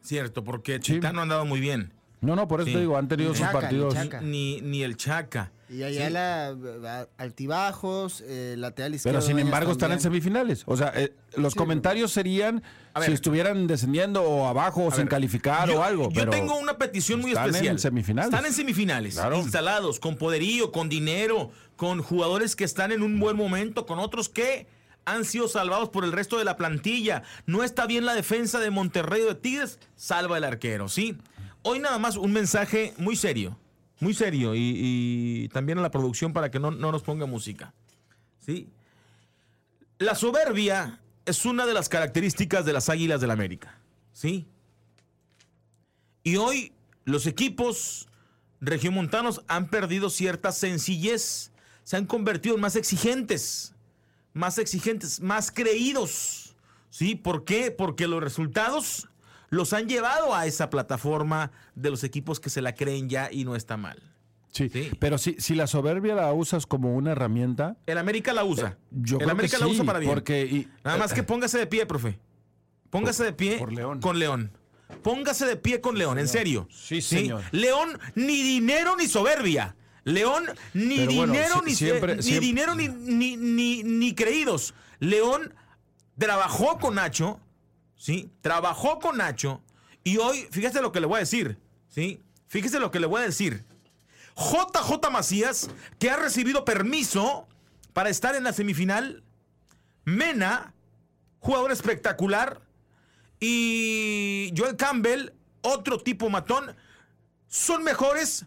Cierto, 0.02 0.44
porque 0.44 0.80
Chita 0.80 1.12
no 1.14 1.20
ha 1.20 1.24
andado 1.24 1.46
muy 1.46 1.60
bien. 1.60 1.92
No, 2.22 2.36
no, 2.38 2.48
por 2.48 2.62
eso 2.62 2.68
Sí. 2.68 2.74
te 2.76 2.80
digo, 2.80 2.96
han 2.98 3.08
tenido 3.10 3.32
Ni 3.32 3.38
sus 3.38 3.46
Chaca, 3.46 3.58
ni 3.58 3.62
partidos. 3.62 3.94
Chaca. 3.96 4.22
Ni, 4.22 4.62
ni 4.62 4.82
el 4.84 4.96
Chaca. 4.96 5.52
Y 5.70 5.84
allá 5.84 6.08
Sí. 6.08 6.14
la, 6.14 7.08
altibajos, 7.18 8.24
eh, 8.26 8.56
lateral 8.58 8.96
izquierdo. 8.96 9.20
Pero 9.20 9.28
sin 9.28 9.40
embargo 9.40 9.72
están 9.72 9.92
en 9.92 10.00
semifinales. 10.00 10.64
O 10.68 10.78
sea, 10.78 10.94
eh, 10.96 11.14
los 11.36 11.56
comentarios 11.56 12.12
serían 12.12 12.64
si 13.04 13.12
estuvieran 13.12 13.68
descendiendo 13.68 14.22
o 14.24 14.48
abajo 14.48 14.86
o 14.86 14.92
sin 14.92 15.02
ver, 15.02 15.10
calificar 15.10 15.68
yo, 15.68 15.80
o 15.80 15.84
algo. 15.84 16.10
Yo 16.10 16.20
pero 16.22 16.32
tengo 16.32 16.58
una 16.58 16.78
petición 16.78 17.20
muy 17.22 17.32
están 17.32 17.48
especial. 17.50 17.74
en 17.76 17.80
semifinales. 17.80 18.32
Están 18.32 18.46
en 18.46 18.54
semifinales, 18.54 19.16
Claro. 19.16 19.38
instalados, 19.40 20.00
con 20.00 20.16
poderío, 20.16 20.72
con 20.72 20.90
dinero, 20.90 21.52
con 21.76 22.02
jugadores 22.02 22.56
que 22.56 22.64
están 22.64 22.92
en 22.92 23.02
un 23.04 23.20
buen 23.20 23.36
momento, 23.36 23.86
con 23.86 24.00
otros 24.00 24.30
que 24.30 24.68
han 25.06 25.26
sido 25.26 25.48
salvados 25.48 25.90
por 25.90 26.04
el 26.04 26.12
resto 26.12 26.38
de 26.38 26.46
la 26.46 26.58
plantilla. 26.58 27.24
No 27.46 27.64
está 27.64 27.86
bien 27.86 28.06
la 28.06 28.16
defensa 28.16 28.60
de 28.60 28.70
Monterrey 28.70 29.22
o 29.22 29.28
de 29.28 29.36
Tigres, 29.36 29.80
salva 29.96 30.38
el 30.38 30.44
arquero, 30.44 30.90
¿sí? 30.90 31.18
Hoy 31.62 31.80
nada 31.80 31.98
más 32.00 32.18
un 32.18 32.34
mensaje 32.34 32.94
muy 32.98 33.16
serio, 33.16 33.58
muy 34.00 34.14
serio, 34.14 34.54
y, 34.56 35.50
también 35.54 35.78
a 35.78 35.82
la 35.82 35.92
producción 35.92 36.34
para 36.34 36.52
que 36.52 36.60
no, 36.60 36.72
no 36.72 36.92
nos 36.92 37.04
ponga 37.04 37.26
música, 37.26 37.74
¿sí? 38.40 38.70
La 40.00 40.16
soberbia 40.16 41.00
es 41.26 41.46
una 41.46 41.66
de 41.66 41.74
las 41.74 41.88
características 41.88 42.66
de 42.66 42.74
las 42.74 42.90
Águilas 42.90 43.22
del 43.22 43.32
América, 43.32 43.78
¿sí? 44.12 44.46
Y 46.24 46.38
hoy 46.38 46.74
los 47.06 47.28
equipos 47.28 48.08
regiomontanos 48.62 49.42
han 49.48 49.70
perdido 49.70 50.10
cierta 50.10 50.52
sencillez, 50.52 51.52
se 51.84 51.98
han 51.98 52.06
convertido 52.06 52.56
en 52.56 52.62
más 52.62 52.76
exigentes, 52.76 53.73
más 54.34 54.58
exigentes, 54.58 55.22
más 55.22 55.52
creídos. 55.52 56.56
¿Sí? 56.90 57.16
¿Por 57.16 57.44
qué? 57.44 57.72
Porque 57.72 58.08
los 58.08 58.22
resultados 58.24 59.10
los 59.50 59.74
han 59.74 59.88
llevado 59.88 60.36
a 60.36 60.46
esa 60.46 60.70
plataforma 60.70 61.52
de 61.76 61.90
los 61.90 62.04
equipos 62.04 62.40
que 62.40 62.50
se 62.50 62.62
la 62.62 62.76
creen 62.76 63.10
ya 63.10 63.32
y 63.32 63.46
no 63.46 63.56
está 63.56 63.78
mal. 63.78 64.02
sí. 64.52 64.70
Pero 65.00 65.18
si, 65.18 65.36
si 65.40 65.56
la 65.56 65.66
soberbia 65.68 66.14
la 66.16 66.32
usas 66.34 66.66
como 66.68 66.96
una 66.96 67.12
herramienta, 67.14 67.76
El 67.88 67.98
América 67.98 68.32
la 68.34 68.44
usa. 68.44 68.78
Eh, 68.80 68.86
yo 68.92 69.16
el 69.18 69.22
creo 69.24 69.32
América 69.32 69.58
que 69.58 69.64
la 69.64 69.68
sí, 69.70 69.74
usa 69.76 69.84
para 69.86 70.00
bien. 70.00 70.12
porque 70.14 70.46
y- 70.46 70.68
Nada 70.84 70.98
más 70.98 71.14
que 71.14 71.24
póngase 71.24 71.58
de 71.58 71.66
pie, 71.68 71.86
profe. 71.88 72.20
Póngase 72.92 73.24
de 73.24 73.34
pie 73.34 73.58
por 73.58 73.74
León. 73.74 74.00
con 74.00 74.20
León. 74.20 74.52
Póngase 75.02 75.48
de 75.48 75.56
pie 75.56 75.82
con 75.82 75.98
León, 75.98 76.20
en 76.20 76.28
serio. 76.28 76.68
Sí, 76.72 77.02
señor. 77.02 77.42
León, 77.52 78.00
ni 78.14 78.44
dinero 78.44 78.96
ni 78.96 79.08
soberbia. 79.08 79.76
León, 80.06 80.46
ni 80.74 81.06
bueno, 81.06 81.34
dinero 81.34 81.56
si- 81.60 81.66
ni, 81.66 81.76
siempre- 81.76 82.16
ni 82.18 82.24
siempre- 82.24 82.46
dinero 82.46 82.76
ni, 82.76 82.88
ni, 82.90 83.38
ni, 83.38 83.84
ni 83.84 84.14
creídos. 84.16 84.74
León 85.00 85.54
trabajó 86.18 86.78
con 86.80 86.96
Nacho, 86.96 87.40
¿sí? 87.96 88.30
Trabajó 88.42 89.00
con 89.00 89.18
Nacho. 89.18 89.62
Y 90.04 90.18
hoy, 90.18 90.48
fíjese 90.52 90.82
lo 90.82 90.92
que 90.92 91.00
le 91.00 91.06
voy 91.08 91.18
a 91.18 91.20
decir, 91.20 91.58
¿sí? 91.88 92.20
Fíjese 92.48 92.80
lo 92.80 92.92
que 92.92 93.00
le 93.00 93.08
voy 93.08 93.22
a 93.22 93.26
decir. 93.26 93.64
JJ 94.36 95.10
Macías, 95.12 95.70
que 96.00 96.10
ha 96.10 96.18
recibido 96.18 96.66
permiso 96.66 97.48
para 97.94 98.10
estar 98.10 98.36
en 98.36 98.44
la 98.44 98.52
semifinal. 98.52 99.24
Mena, 100.06 100.74
jugador 101.40 101.72
espectacular. 101.72 102.62
Y 103.40 104.54
Joel 104.58 104.76
Campbell, 104.78 105.32
otro 105.62 106.00
tipo 106.02 106.30
matón. 106.30 106.76
Son 107.48 107.84
mejores 107.84 108.46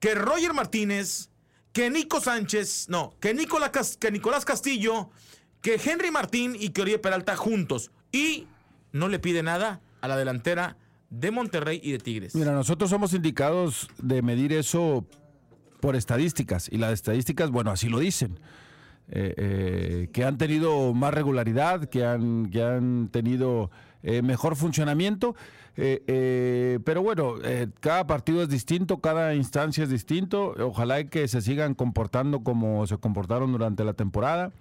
que 0.00 0.14
Roger 0.14 0.52
Martínez, 0.54 1.30
que 1.72 1.90
Nico 1.90 2.20
Sánchez, 2.20 2.88
no, 2.88 3.14
que, 3.20 3.32
Nicolás, 3.32 3.96
que 3.96 4.10
Nicolás 4.10 4.44
Castillo, 4.44 5.10
que 5.60 5.80
Henry 5.82 6.10
Martín 6.10 6.56
y 6.58 6.70
que 6.70 6.82
Oribe 6.82 6.98
Peralta 6.98 7.36
juntos. 7.36 7.92
Y 8.10 8.48
no 8.92 9.08
le 9.08 9.18
pide 9.18 9.42
nada 9.42 9.80
a 10.00 10.08
la 10.08 10.16
delantera 10.16 10.76
de 11.10 11.30
Monterrey 11.30 11.80
y 11.82 11.92
de 11.92 11.98
Tigres. 11.98 12.34
Mira, 12.34 12.52
nosotros 12.52 12.90
somos 12.90 13.12
indicados 13.14 13.88
de 13.98 14.22
medir 14.22 14.52
eso 14.52 15.06
por 15.80 15.96
estadísticas. 15.96 16.68
Y 16.70 16.78
las 16.78 16.92
estadísticas, 16.92 17.50
bueno, 17.50 17.70
así 17.70 17.88
lo 17.88 17.98
dicen. 17.98 18.40
Eh, 19.12 19.34
eh, 19.36 20.08
que 20.12 20.24
han 20.24 20.38
tenido 20.38 20.94
más 20.94 21.12
regularidad, 21.12 21.88
que 21.88 22.04
han, 22.04 22.48
que 22.50 22.62
han 22.62 23.08
tenido 23.08 23.70
eh, 24.02 24.22
mejor 24.22 24.54
funcionamiento. 24.54 25.34
Eh, 25.76 26.02
eh, 26.06 26.78
pero 26.84 27.02
bueno, 27.02 27.34
eh, 27.42 27.68
cada 27.80 28.06
partido 28.06 28.42
es 28.42 28.48
distinto, 28.48 28.98
cada 28.98 29.34
instancia 29.34 29.84
es 29.84 29.90
distinto. 29.90 30.54
Ojalá 30.58 31.04
que 31.04 31.26
se 31.28 31.40
sigan 31.40 31.74
comportando 31.74 32.40
como 32.42 32.86
se 32.86 32.98
comportaron 32.98 33.52
durante 33.52 33.84
la 33.84 33.94
temporada. 33.94 34.52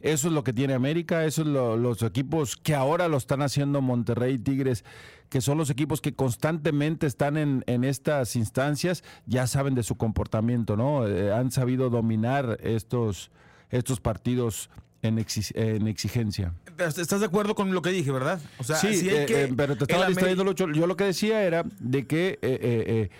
Eso 0.00 0.28
es 0.28 0.34
lo 0.34 0.44
que 0.44 0.52
tiene 0.52 0.74
América, 0.74 1.24
eso 1.24 1.40
es 1.42 1.48
lo- 1.48 1.76
los 1.78 2.02
equipos 2.02 2.56
que 2.56 2.74
ahora 2.74 3.08
lo 3.08 3.16
están 3.16 3.40
haciendo 3.40 3.80
Monterrey 3.80 4.34
y 4.34 4.38
Tigres, 4.38 4.84
que 5.30 5.40
son 5.40 5.56
los 5.56 5.70
equipos 5.70 6.02
que 6.02 6.12
constantemente 6.14 7.06
están 7.06 7.38
en, 7.38 7.64
en 7.66 7.82
estas 7.82 8.36
instancias, 8.36 9.02
ya 9.24 9.46
saben 9.46 9.74
de 9.74 9.82
su 9.82 9.96
comportamiento, 9.96 10.76
¿no? 10.76 11.08
Eh, 11.08 11.32
han 11.32 11.50
sabido 11.50 11.88
dominar 11.88 12.58
estos, 12.62 13.30
estos 13.70 13.98
partidos 14.00 14.68
en, 15.06 15.18
exi- 15.18 15.52
en 15.54 15.88
exigencia. 15.88 16.52
¿Estás 16.78 17.20
de 17.20 17.26
acuerdo 17.26 17.54
con 17.54 17.72
lo 17.72 17.80
que 17.82 17.90
dije, 17.90 18.10
verdad? 18.12 18.40
O 18.58 18.64
sea, 18.64 18.76
sí, 18.76 18.94
si 18.94 19.08
hay 19.08 19.16
eh, 19.22 19.26
que- 19.26 19.44
eh, 19.44 19.52
pero 19.56 19.76
te 19.76 19.84
estaba 19.84 20.06
distrayendo, 20.08 20.44
Lucho. 20.44 20.70
Yo 20.72 20.86
lo 20.86 20.96
que 20.96 21.04
decía 21.04 21.42
era 21.42 21.64
de 21.80 22.06
que 22.06 22.28
eh, 22.28 22.38
eh, 22.42 22.84
eh, 22.86 23.10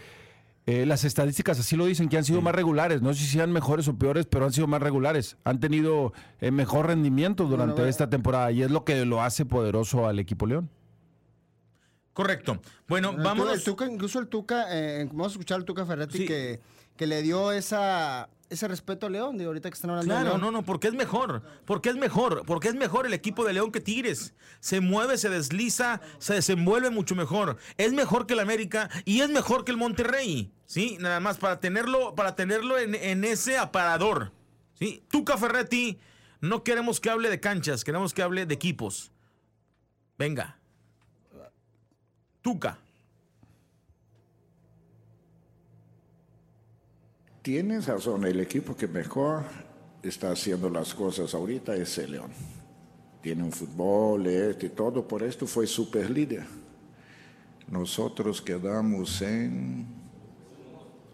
eh, 0.66 0.85
las 0.87 1.05
estadísticas 1.05 1.59
así 1.61 1.76
lo 1.76 1.87
dicen, 1.87 2.09
que 2.09 2.19
han 2.19 2.25
sido 2.25 2.40
más 2.43 2.55
regulares. 2.55 3.00
No 3.00 3.14
sé 3.14 3.21
si 3.21 3.26
sean 3.28 3.52
mejores 3.52 3.87
o 3.88 3.97
peores, 3.97 4.26
pero 4.26 4.45
han 4.45 4.52
sido 4.52 4.66
más 4.66 4.83
regulares. 4.83 5.37
Han 5.45 5.61
tenido 5.61 6.12
eh, 6.40 6.50
mejor 6.50 6.87
rendimiento 6.88 7.45
durante 7.45 7.75
Bueno, 7.75 7.88
esta 7.88 8.11
temporada 8.11 8.50
y 8.50 8.62
es 8.62 8.71
lo 8.71 8.85
que 8.85 9.05
lo 9.07 9.23
hace 9.23 9.47
poderoso 9.47 10.07
al 10.07 10.19
equipo 10.19 10.47
León. 10.47 10.69
Correcto. 12.12 12.61
Bueno, 12.88 13.14
Tuca, 13.64 13.87
incluso 13.87 14.19
el 14.19 14.28
Tuca, 14.28 14.66
eh, 14.71 15.05
vamos 15.12 15.28
a 15.28 15.31
escuchar 15.33 15.59
al 15.59 15.64
Tuca 15.64 15.85
Ferretti 15.85 16.19
Sí. 16.19 16.26
que, 16.26 16.61
que 16.97 17.07
le 17.07 17.23
dio 17.23 17.53
esa, 17.53 18.29
ese 18.50 18.69
respeto 18.69 19.07
a 19.07 19.11
León, 19.11 19.38
digo, 19.38 19.50
ahorita 19.50 19.69
que 19.71 19.75
están 19.75 19.91
hablando 19.91 20.15
de 20.15 20.21
Claro, 20.21 20.38
León. 20.38 20.41
no, 20.41 20.50
no, 20.61 20.65
porque 20.65 20.88
es 20.88 20.95
mejor, 20.95 21.43
porque 21.65 21.91
es 21.91 21.97
mejor, 21.97 22.45
porque 22.47 22.69
es 22.69 22.75
mejor 22.75 23.07
el 23.07 23.15
equipo 23.15 23.45
de 23.45 23.53
León 23.53 23.73
que 23.73 23.81
Tigres. 23.81 24.35
Se 24.61 24.81
mueve, 24.81 25.19
se 25.19 25.29
desliza, 25.29 26.00
se 26.19 26.35
desenvuelve 26.35 26.91
mucho 26.91 27.15
mejor. 27.15 27.57
Es 27.76 27.93
mejor 27.93 28.26
que 28.26 28.35
el 28.35 28.41
América 28.41 28.88
y 29.05 29.21
es 29.21 29.31
mejor 29.31 29.65
que 29.65 29.73
el 29.73 29.79
Monterrey. 29.79 30.53
Sí, 30.67 30.97
nada 31.00 31.21
más 31.21 31.37
para 31.38 31.61
tenerlo, 31.61 32.15
para 32.15 32.35
tenerlo 32.35 32.79
en, 32.79 32.95
en 32.95 33.25
ese 33.25 33.59
aparador. 33.59 34.33
Sí, 34.75 35.05
Tuca 35.11 35.37
Ferretti, 35.38 35.99
no 36.41 36.65
queremos 36.65 37.00
que 37.00 37.11
hable 37.11 37.31
de 37.31 37.41
canchas, 37.41 37.85
queremos 37.85 38.12
que 38.15 38.23
hable 38.23 38.47
de 38.47 38.55
equipos. 38.55 39.12
Venga. 40.19 40.59
Tuca. 42.43 42.79
Tienes 47.47 47.87
razón, 47.87 48.25
el 48.25 48.41
equipo 48.41 48.75
que 48.75 48.88
mejor 48.88 49.45
está 50.03 50.33
haciendo 50.33 50.69
las 50.69 50.93
cosas 50.93 51.33
ahorita 51.33 51.76
es 51.76 51.97
el 51.99 52.11
León. 52.11 52.33
Tiene 53.21 53.45
un 53.45 53.53
fútbol, 53.53 54.26
este 54.26 54.67
y 54.67 54.71
todo, 54.71 55.07
por 55.07 55.23
esto 55.23 55.47
fue 55.47 55.65
super 55.69 56.11
líder. 56.11 56.45
Nosotros 57.69 58.43
quedamos 58.43 59.23
en... 59.23 59.87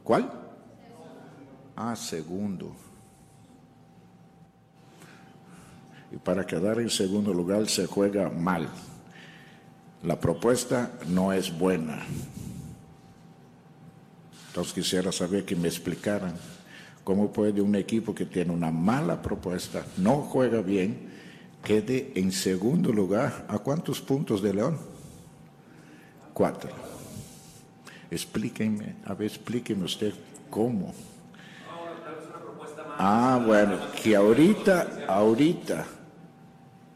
¿Cuál? 0.02 0.32
Ah, 1.76 1.94
segundo. 1.94 2.74
Y 6.12 6.16
para 6.16 6.46
quedar 6.46 6.80
en 6.80 6.88
segundo 6.88 7.34
lugar 7.34 7.68
se 7.68 7.84
juega 7.84 8.30
mal. 8.30 8.70
La 10.02 10.18
propuesta 10.18 10.98
no 11.08 11.30
es 11.30 11.58
buena. 11.58 12.02
Entonces 14.52 14.74
quisiera 14.74 15.10
saber 15.12 15.46
que 15.46 15.56
me 15.56 15.66
explicaran 15.66 16.34
cómo 17.04 17.32
puede 17.32 17.62
un 17.62 17.74
equipo 17.74 18.14
que 18.14 18.26
tiene 18.26 18.52
una 18.52 18.70
mala 18.70 19.22
propuesta, 19.22 19.86
no 19.96 20.16
juega 20.16 20.60
bien, 20.60 21.08
quede 21.64 22.12
en 22.16 22.30
segundo 22.32 22.92
lugar. 22.92 23.46
¿A 23.48 23.56
cuántos 23.60 24.02
puntos 24.02 24.42
de 24.42 24.52
León? 24.52 24.76
Cuatro. 26.34 26.70
Explíquenme, 28.10 28.96
a 29.06 29.14
ver, 29.14 29.28
explíqueme 29.28 29.84
usted 29.84 30.12
cómo. 30.50 30.92
Ah, 32.98 33.42
bueno, 33.42 33.78
que 34.02 34.14
ahorita, 34.14 35.06
ahorita, 35.08 35.86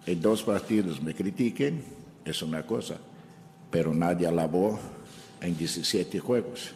en 0.04 0.20
dos 0.20 0.42
partidos 0.42 1.00
me 1.00 1.14
critiquen, 1.14 1.82
es 2.22 2.42
una 2.42 2.66
cosa, 2.66 2.98
pero 3.70 3.94
nadie 3.94 4.26
alabó 4.26 4.78
en 5.40 5.56
17 5.56 6.20
juegos. 6.20 6.74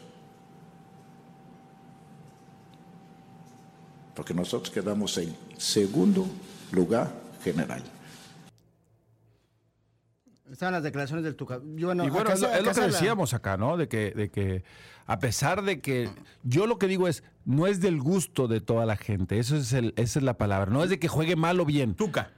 Porque 4.21 4.35
nosotros 4.35 4.71
quedamos 4.71 5.17
en 5.17 5.35
segundo 5.57 6.27
lugar 6.73 7.11
general. 7.43 7.83
Estaban 10.53 10.75
las 10.75 10.83
declaraciones 10.83 11.25
del 11.25 11.37
Tuca. 11.37 11.59
Yo, 11.75 11.87
bueno, 11.87 12.05
y 12.05 12.11
bueno, 12.11 12.27
acá 12.29 12.35
es, 12.35 12.41
lo- 12.43 12.49
es 12.53 12.77
que 12.77 12.83
decíamos 12.83 13.33
acá, 13.33 13.57
¿no? 13.57 13.79
De 13.79 13.89
que, 13.89 14.11
de 14.11 14.29
que 14.31 14.63
a 15.07 15.19
pesar 15.21 15.63
de 15.63 15.81
que 15.81 16.11
yo 16.43 16.67
lo 16.67 16.77
que 16.79 16.87
digo 16.87 17.09
es, 17.09 17.23
no 17.47 17.67
es 17.67 17.81
del 17.81 17.99
gusto 17.99 18.47
de 18.47 18.61
toda 18.61 18.85
la 18.85 18.99
gente, 18.99 19.39
eso 19.39 19.57
es 19.57 19.73
el, 19.73 19.95
esa 19.97 20.19
es 20.19 20.23
la 20.23 20.37
palabra, 20.37 20.71
no 20.71 20.85
es 20.85 20.91
de 20.91 20.99
que 20.99 21.09
juegue 21.09 21.35
mal 21.35 21.59
o 21.59 21.65
bien. 21.65 21.95
Tuca. 21.95 22.31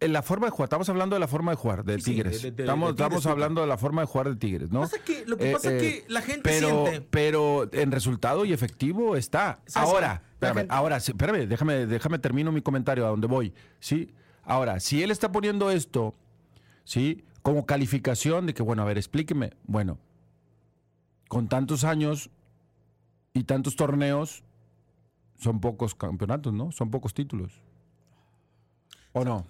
En 0.00 0.14
la 0.14 0.22
forma 0.22 0.46
de 0.46 0.50
jugar, 0.50 0.64
estamos 0.66 0.88
hablando 0.88 1.14
de 1.14 1.20
la 1.20 1.28
forma 1.28 1.50
de 1.52 1.56
jugar 1.56 1.84
de 1.84 2.00
Sí, 2.00 2.12
Tigres. 2.12 2.40
de- 2.42 2.50
de- 2.52 2.56
de 2.56 2.62
estamos 2.62 2.90
Tigres, 2.90 3.06
estamos 3.06 3.26
hablando 3.26 3.60
de 3.60 3.66
la 3.66 3.76
forma 3.76 4.00
de 4.00 4.06
jugar 4.06 4.30
de 4.30 4.36
Tigres, 4.36 4.70
¿no? 4.70 4.78
Eh, 4.80 4.82
Pasa 4.88 5.04
que- 5.04 5.24
lo 5.26 5.36
que 5.36 5.52
pasa 5.52 5.72
es 5.74 5.82
que 5.82 6.04
la 6.08 6.22
gente 6.22 6.40
pero, 6.42 6.68
siente- 6.86 7.06
Pero 7.10 7.68
en 7.72 7.92
resultado 7.92 8.46
y 8.46 8.54
efectivo 8.54 9.14
está. 9.16 9.60
Ahora, 9.74 10.22
espérame, 10.32 10.56
gente- 10.60 10.74
ahora, 10.74 10.96
espérame, 10.96 11.46
déjame, 11.46 11.84
déjame 11.86 12.18
termino 12.18 12.50
mi 12.50 12.62
comentario 12.62 13.04
a 13.06 13.10
donde 13.10 13.26
voy. 13.26 13.52
¿sí? 13.78 14.14
Ahora, 14.42 14.80
si 14.80 15.02
él 15.02 15.10
está 15.10 15.30
poniendo 15.32 15.70
esto, 15.70 16.14
¿sí? 16.84 17.22
Como 17.42 17.66
calificación 17.66 18.46
de 18.46 18.54
que, 18.54 18.62
bueno, 18.62 18.80
a 18.82 18.86
ver, 18.86 18.96
explíqueme. 18.96 19.52
Bueno, 19.64 19.98
con 21.28 21.46
tantos 21.48 21.84
años 21.84 22.30
y 23.34 23.44
tantos 23.44 23.76
torneos, 23.76 24.44
son 25.38 25.60
pocos 25.60 25.94
campeonatos, 25.94 26.54
¿no? 26.54 26.72
Son 26.72 26.90
pocos 26.90 27.12
títulos. 27.12 27.60
¿O 29.12 29.24
no? 29.24 29.46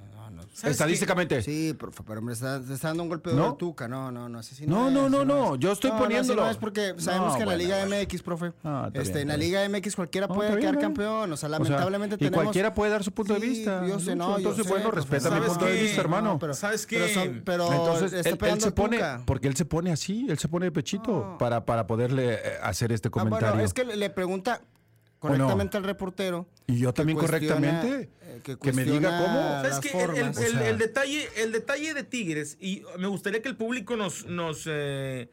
¿Sabes 0.53 0.73
Estadísticamente. 0.77 1.37
qué? 1.37 1.43
Sí, 1.43 1.75
pero, 1.79 1.93
pero 2.07 2.21
me 2.23 2.33
está, 2.33 2.59
dando 2.61 3.03
un 3.05 3.09
golpe 3.09 3.31
de 3.31 3.37
¿No? 3.37 3.55
Tuca. 3.55 3.89
No, 3.89 4.11
no, 4.11 4.29
no. 4.29 4.41
Así 4.41 4.55
sí 4.55 4.67
No, 4.67 4.91
no, 4.91 5.09
no, 5.09 5.25
no, 5.25 5.55
es. 5.55 5.61
yo 5.61 5.73
estoy 5.73 5.91
No, 5.91 5.97
no, 5.97 6.03
poniéndolo. 6.03 6.43
No, 6.45 6.51
es 6.51 6.57
porque 6.57 6.95
sabemos 6.99 7.33
No, 7.33 7.37
que 7.37 7.43
en 7.43 7.49
la 7.49 7.55
bueno, 7.55 7.59
Liga 7.59 7.87
bueno. 7.87 8.03
MX, 8.05 8.23
profe, 8.23 8.53
Ah, 8.65 8.91
este, 8.93 9.13
bien, 9.13 9.23
en 9.23 9.29
la 9.29 9.37
Liga 9.37 9.69
MX 9.69 9.97
cualquiera 9.97 10.27
No, 10.27 10.35
puede 10.35 10.51
quedar 10.59 10.73
bien, 10.77 10.81
campeón. 10.83 11.33
O 11.33 11.37
sea, 11.37 11.49
O 11.49 11.51
sea, 11.51 11.59
lamentablemente 11.59 12.17
y 12.17 12.19
tenemos... 12.19 12.43
cualquiera 12.43 12.75
puede 12.75 12.91
dar 12.91 13.05
su 13.05 13.13
punto 13.13 13.35
de 13.35 13.41
vista. 13.41 13.87
Yo 13.87 13.99
sé, 14.01 14.15
no, 14.17 14.33
yo 14.33 14.37
entonces, 14.39 14.65
sé, 14.65 14.71
bueno, 14.71 14.91
profe. 14.91 14.97
respeta 15.09 15.31
mi 15.31 15.37
¿Sabes 15.37 15.49
punto 15.51 15.65
de 15.67 15.83
vista, 15.83 16.01
hermano. 16.01 16.33
No, 16.33 16.39
pero, 16.39 16.55
¿Sabes 16.55 16.87
qué? 16.87 16.99
Pero, 16.99 17.09
son- 17.15 17.43
pero 17.45 17.73
Entonces, 17.73 18.13
está 18.13 18.29
él, 18.49 18.55
él 18.55 18.61
se 18.61 18.71
pone, 18.73 18.97
Tuca. 18.99 19.23
porque 19.27 19.49
él 19.49 19.57
se 19.57 19.65
pone 19.65 19.93
así, 19.93 20.27
él 20.29 20.39
se 20.39 20.49
pone 20.49 20.67
de 20.67 20.73
pechito 20.73 21.37
para, 21.39 21.65
para 21.65 21.87
poderle 21.87 22.35
eh, 22.35 22.39
hacer 22.63 22.93
este 22.93 23.09
Ah, 23.09 23.13
comentario. 23.13 23.49
bueno, 23.51 23.65
es 23.65 23.73
que 23.73 23.85
le, 23.85 24.11
pregunta 24.11 24.61
correctamente 25.19 25.77
al 25.77 25.85
reportero. 25.85 26.47
y 26.67 26.79
yo 26.79 26.93
también 26.95 27.19
correctamente, 27.19 28.11
eh, 28.47 28.57
que, 28.61 28.73
me 28.73 28.85
diga 28.85 29.19
cómo. 29.19 29.41
¿Sabes 29.63 29.79
qué? 29.81 29.91
El, 30.03 30.11
el- 30.11 30.17
el- 30.19 30.29
O 30.31 30.33
sea- 30.35 30.69
el 30.69 30.79
detalle, 30.79 31.29
el 31.37 31.53
detalle 31.53 31.95
de 31.95 32.03
Tigres, 32.05 32.57
y 32.61 32.83
me 32.99 33.07
gustaría 33.09 33.41
que 33.43 33.49
el 33.49 33.57
público 33.57 33.97
nos, 33.97 34.27
nos, 34.27 34.65
eh, 34.67 35.31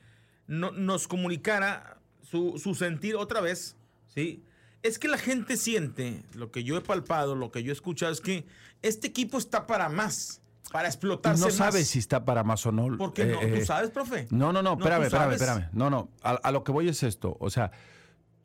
no- 0.48 0.72
nos 0.72 1.08
comunicara 1.08 1.98
su, 2.22 2.60
su 2.62 2.76
sentir 2.76 3.16
otra 3.16 3.42
vez, 3.42 3.76
¿sí? 4.14 4.44
Es 4.84 5.00
que 5.00 5.08
la 5.08 5.18
gente 5.18 5.58
siente, 5.58 6.24
lo 6.34 6.52
que 6.52 6.64
yo 6.64 6.78
he 6.78 6.82
palpado, 6.82 7.36
lo 7.36 7.52
que 7.52 7.64
yo 7.64 7.72
he 7.72 7.74
escuchado, 7.74 8.12
es 8.12 8.22
que 8.22 8.46
este 8.82 9.08
equipo 9.08 9.38
está 9.38 9.66
para 9.68 9.90
más, 9.90 10.42
para 10.72 10.88
explotarse 10.88 11.40
no 11.42 11.48
más. 11.48 11.56
sabes 11.56 11.88
si 11.88 12.00
está 12.00 12.24
para 12.26 12.44
más 12.44 12.66
o 12.66 12.72
no. 12.72 12.96
¿Por 12.98 13.14
qué 13.14 13.26
no? 13.26 13.42
Eh, 13.42 13.48
¿Tú 13.48 13.56
eh, 13.56 13.66
sabes, 13.66 13.90
profe? 13.90 14.28
No, 14.30 14.54
no, 14.54 14.62
no, 14.62 14.78
¿tú 14.78 14.84
espérame, 14.84 15.04
espérame, 15.06 15.32
espérame. 15.34 15.70
No, 15.74 15.90
no, 15.90 16.12
a, 16.22 16.32
a 16.36 16.52
lo 16.52 16.64
que 16.64 16.72
voy 16.72 16.88
es 16.90 17.02
esto. 17.04 17.36
O 17.40 17.50
sea, 17.50 17.72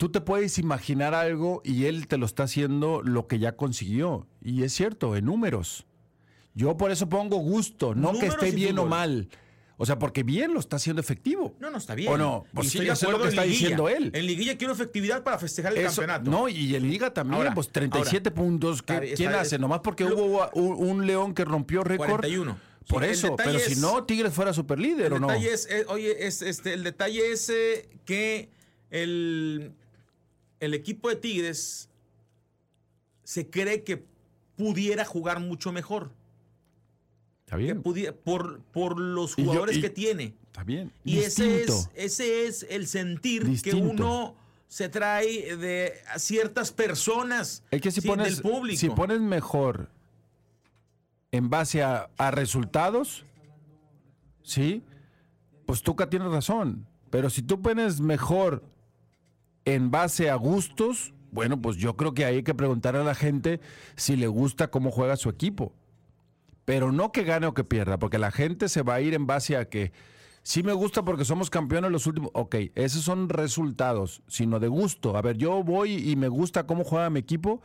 tú 0.02 0.08
te 0.08 0.20
puedes 0.20 0.58
imaginar 0.58 1.14
algo 1.14 1.62
y 1.64 1.84
él 1.84 2.08
te 2.08 2.16
lo 2.18 2.26
está 2.26 2.42
haciendo 2.42 3.02
lo 3.02 3.28
que 3.28 3.38
ya 3.38 3.52
consiguió. 3.54 4.26
Y 4.42 4.64
es 4.64 4.72
cierto, 4.72 5.14
en 5.14 5.26
números. 5.26 5.86
Yo 6.56 6.76
por 6.76 6.90
eso 6.90 7.08
pongo 7.08 7.36
gusto, 7.36 7.94
no 7.94 8.12
que 8.18 8.26
esté 8.26 8.50
bien 8.50 8.76
o 8.80 8.86
mal. 8.86 9.28
O 9.76 9.86
sea, 9.86 10.00
porque 10.00 10.24
bien 10.24 10.54
lo 10.54 10.58
está 10.58 10.74
haciendo 10.74 10.98
efectivo. 11.00 11.54
No, 11.60 11.70
no, 11.70 11.78
está 11.78 11.94
bien. 11.94 12.12
¿O 12.12 12.18
no? 12.18 12.44
Pues 12.52 12.66
Y 12.66 12.78
sí, 12.80 12.88
eso 12.88 13.06
es 13.06 13.12
lo 13.12 13.22
que 13.22 13.28
está 13.28 13.42
liguilla. 13.44 13.60
diciendo 13.60 13.88
él. 13.88 14.10
En 14.12 14.26
liguilla 14.26 14.58
quiero 14.58 14.72
efectividad 14.72 15.22
para 15.22 15.38
festejar 15.38 15.70
el 15.72 15.78
Eso- 15.78 16.00
campeonato. 16.02 16.28
No, 16.32 16.48
y 16.48 16.74
en 16.74 16.90
Liga 16.90 17.14
también, 17.14 17.38
Ahora, 17.38 17.54
pues 17.54 17.68
37 17.70 18.32
puntos. 18.32 18.82
¿qué- 18.82 18.94
Está 18.94 19.00
bien, 19.04 19.14
¿Quién 19.16 19.28
está 19.30 19.40
hace? 19.42 19.58
Nomás 19.60 19.82
porque 19.84 20.02
Lo- 20.02 20.16
hubo 20.18 20.50
un, 20.54 20.84
un 20.90 21.06
León 21.06 21.32
que 21.32 21.44
rompió 21.44 21.84
récord. 21.84 22.08
41. 22.08 22.58
Por 22.88 23.04
Sí, 23.04 23.10
eso, 23.10 23.36
pero 23.36 23.56
si 23.60 23.76
no, 23.80 24.02
Tigres 24.02 24.32
fuera 24.34 24.52
super 24.52 24.80
líder 24.80 25.06
El 25.06 25.12
o 25.12 25.18
no. 25.20 25.28
detalle 25.28 25.52
es, 25.52 25.68
eh, 25.70 25.84
oye, 25.86 26.26
es, 26.26 26.42
este, 26.42 26.72
el 26.74 26.82
detalle 26.82 27.30
es 27.30 27.48
eh, 27.50 27.88
que 28.04 28.50
el, 28.90 29.72
el 30.62 30.74
equipo 30.74 31.08
de 31.08 31.16
Tigres 31.16 31.88
se 33.24 33.50
cree 33.50 33.82
que 33.82 34.04
pudiera 34.56 35.04
jugar 35.04 35.40
mucho 35.40 35.72
mejor. 35.72 36.12
Está 37.44 37.56
Que 37.56 37.62
bien. 37.64 37.82
pudiera- 37.82 38.12
por, 38.14 38.60
por 38.72 38.98
los 38.98 39.36
Y 39.36 39.42
yo- 39.42 39.48
jugadores 39.48 39.76
y- 39.78 39.80
que 39.80 39.90
tiene. 39.90 40.34
Está 40.46 40.62
bien. 40.64 40.92
Y 41.04 41.18
ese 41.18 41.62
es, 41.64 41.90
ese 41.94 42.46
es 42.46 42.64
el 42.70 42.86
sentir 42.86 43.44
Distinto. 43.46 43.76
que 43.78 43.82
uno 43.82 44.36
se 44.68 44.88
trae 44.88 45.56
de 45.56 45.94
a 46.14 46.18
ciertas 46.18 46.70
personas 46.70 47.64
Es 47.70 47.80
que 47.82 47.90
si 47.90 48.00
sí, 48.00 48.06
pones, 48.08 48.34
del 48.36 48.42
público. 48.42 48.78
si 48.78 48.88
pones 48.90 49.20
mejor 49.20 49.90
en 51.32 51.50
base 51.50 51.82
a, 51.82 52.08
a 52.18 52.30
resultados, 52.30 53.24
¿sí? 54.42 54.82
Pues 55.66 55.82
Tuca 55.82 56.08
tiene 56.08 56.28
razón. 56.28 56.86
Pero 57.10 57.30
si 57.30 57.42
tú 57.42 57.60
pones 57.60 58.00
mejor 58.00 58.62
en 59.64 59.90
base 59.90 60.30
a 60.30 60.34
gustos, 60.34 61.14
bueno, 61.30 61.60
pues 61.60 61.76
yo 61.76 61.96
creo 61.96 62.14
que 62.14 62.24
hay 62.24 62.42
que 62.42 62.54
preguntar 62.54 62.94
a 62.96 63.04
la 63.04 63.14
gente 63.14 63.60
si 63.96 64.16
le 64.16 64.26
gusta 64.26 64.70
cómo 64.70 64.90
juega 64.90 65.16
su 65.16 65.28
equipo. 65.28 65.72
Pero 66.64 66.92
no 66.92 67.10
que 67.10 67.24
gane 67.24 67.46
o 67.46 67.54
que 67.54 67.64
pierda, 67.64 67.98
porque 67.98 68.18
la 68.18 68.30
gente 68.30 68.68
se 68.68 68.82
va 68.82 68.94
a 68.94 69.00
ir 69.00 69.14
en 69.14 69.26
base 69.26 69.56
a 69.56 69.68
que 69.68 69.92
sí 70.42 70.62
me 70.62 70.72
gusta 70.72 71.04
porque 71.04 71.24
somos 71.24 71.50
campeones 71.50 71.90
los 71.90 72.06
últimos. 72.06 72.30
Ok, 72.34 72.56
esos 72.74 73.02
son 73.02 73.28
resultados, 73.28 74.22
sino 74.28 74.60
de 74.60 74.68
gusto. 74.68 75.16
A 75.16 75.22
ver, 75.22 75.36
yo 75.36 75.64
voy 75.64 76.10
y 76.10 76.16
me 76.16 76.28
gusta 76.28 76.66
cómo 76.66 76.84
juega 76.84 77.10
mi 77.10 77.20
equipo, 77.20 77.62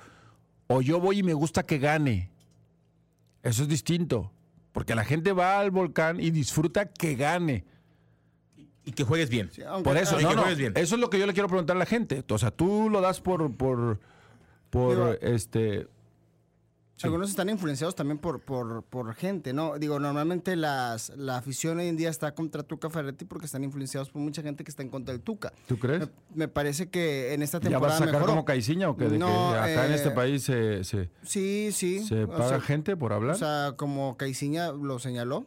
o 0.68 0.82
yo 0.82 1.00
voy 1.00 1.20
y 1.20 1.24
me 1.24 1.34
gusta 1.34 1.64
que 1.64 1.78
gane. 1.78 2.32
Eso 3.44 3.64
es 3.64 3.70
distinto, 3.70 4.32
porque 4.72 4.96
la 4.96 5.06
gente 5.06 5.32
va 5.32 5.60
al 5.60 5.72
volcán 5.72 6.20
y 6.20 6.32
disfruta 6.32 6.86
que 6.92 7.16
gane. 7.16 7.66
Y 8.88 8.93
que 8.93 9.04
juegues 9.04 9.30
bien. 9.30 9.52
aunque- 9.67 9.84
Por 9.89 9.97
eso, 9.97 10.19
y 10.19 10.23
no, 10.23 10.30
que 10.30 10.36
no, 10.36 10.41
juegues 10.43 10.58
bien. 10.58 10.73
eso 10.76 10.95
es 10.95 11.02
lo 11.02 11.10
que 11.10 11.19
yo 11.19 11.28
le 11.28 11.34
quiero 11.34 11.47
preguntar 11.50 11.76
a 11.76 11.80
la 11.80 11.86
gente. 11.86 12.23
O 12.30 12.38
sea, 12.39 12.50
tú 12.52 12.89
lo 12.89 13.02
das 13.02 13.21
por, 13.21 13.56
por, 13.56 14.00
por, 14.69 14.89
Digo, 14.95 15.12
este, 15.21 15.88
Algunos 17.04 17.30
están 17.30 17.47
influenciados 17.50 17.93
también 17.95 18.17
por, 18.17 18.39
por, 18.39 18.82
por 18.84 19.13
gente, 19.13 19.54
¿no? 19.54 19.78
Digo, 19.78 20.00
normalmente 20.00 20.56
las, 20.56 21.10
la 21.15 21.38
afición 21.38 21.78
hoy 21.78 21.88
en 21.88 21.95
día 21.95 22.10
está 22.10 22.34
contra 22.34 22.63
Tuca 22.63 22.89
Ferretti 22.89 23.23
porque 23.26 23.45
están 23.45 23.63
influenciados 23.63 24.10
por 24.10 24.19
mucha 24.21 24.41
gente 24.41 24.63
que 24.63 24.71
está 24.71 24.82
en 24.82 24.89
contra 24.89 25.13
del 25.13 25.21
Tuca. 25.21 25.54
¿tú 25.67 25.78
crees? 25.78 26.00
Me, 26.00 26.08
me 26.34 26.47
parece 26.47 26.89
que 26.89 27.34
en 27.36 27.43
esta 27.43 27.60
¿Ya 27.60 27.69
temporada 27.69 27.88
vas 27.93 27.95
a 28.02 28.06
sacar 28.06 28.13
mejoró. 28.13 28.32
como 28.32 28.45
Caiciña 28.45 28.89
o 28.89 28.97
que, 28.97 29.10
de 29.10 29.19
No, 29.19 29.28
que 29.52 29.58
acá 29.60 29.86
en 29.86 29.91
eh, 29.91 29.95
este 29.95 30.10
país 30.10 30.41
se, 30.43 30.84
se, 30.84 31.10
Sí, 31.21 31.69
sí. 31.71 32.04
se 32.04 32.23
o 32.23 32.30
paga 32.30 32.50
sea, 32.50 32.62
gente 32.62 32.97
por 32.97 33.13
hablar? 33.13 33.36
O 33.36 33.38
sea, 33.38 33.73
como 33.78 34.17
Caiciña 34.17 34.71
lo 34.71 34.97
señaló. 34.97 35.45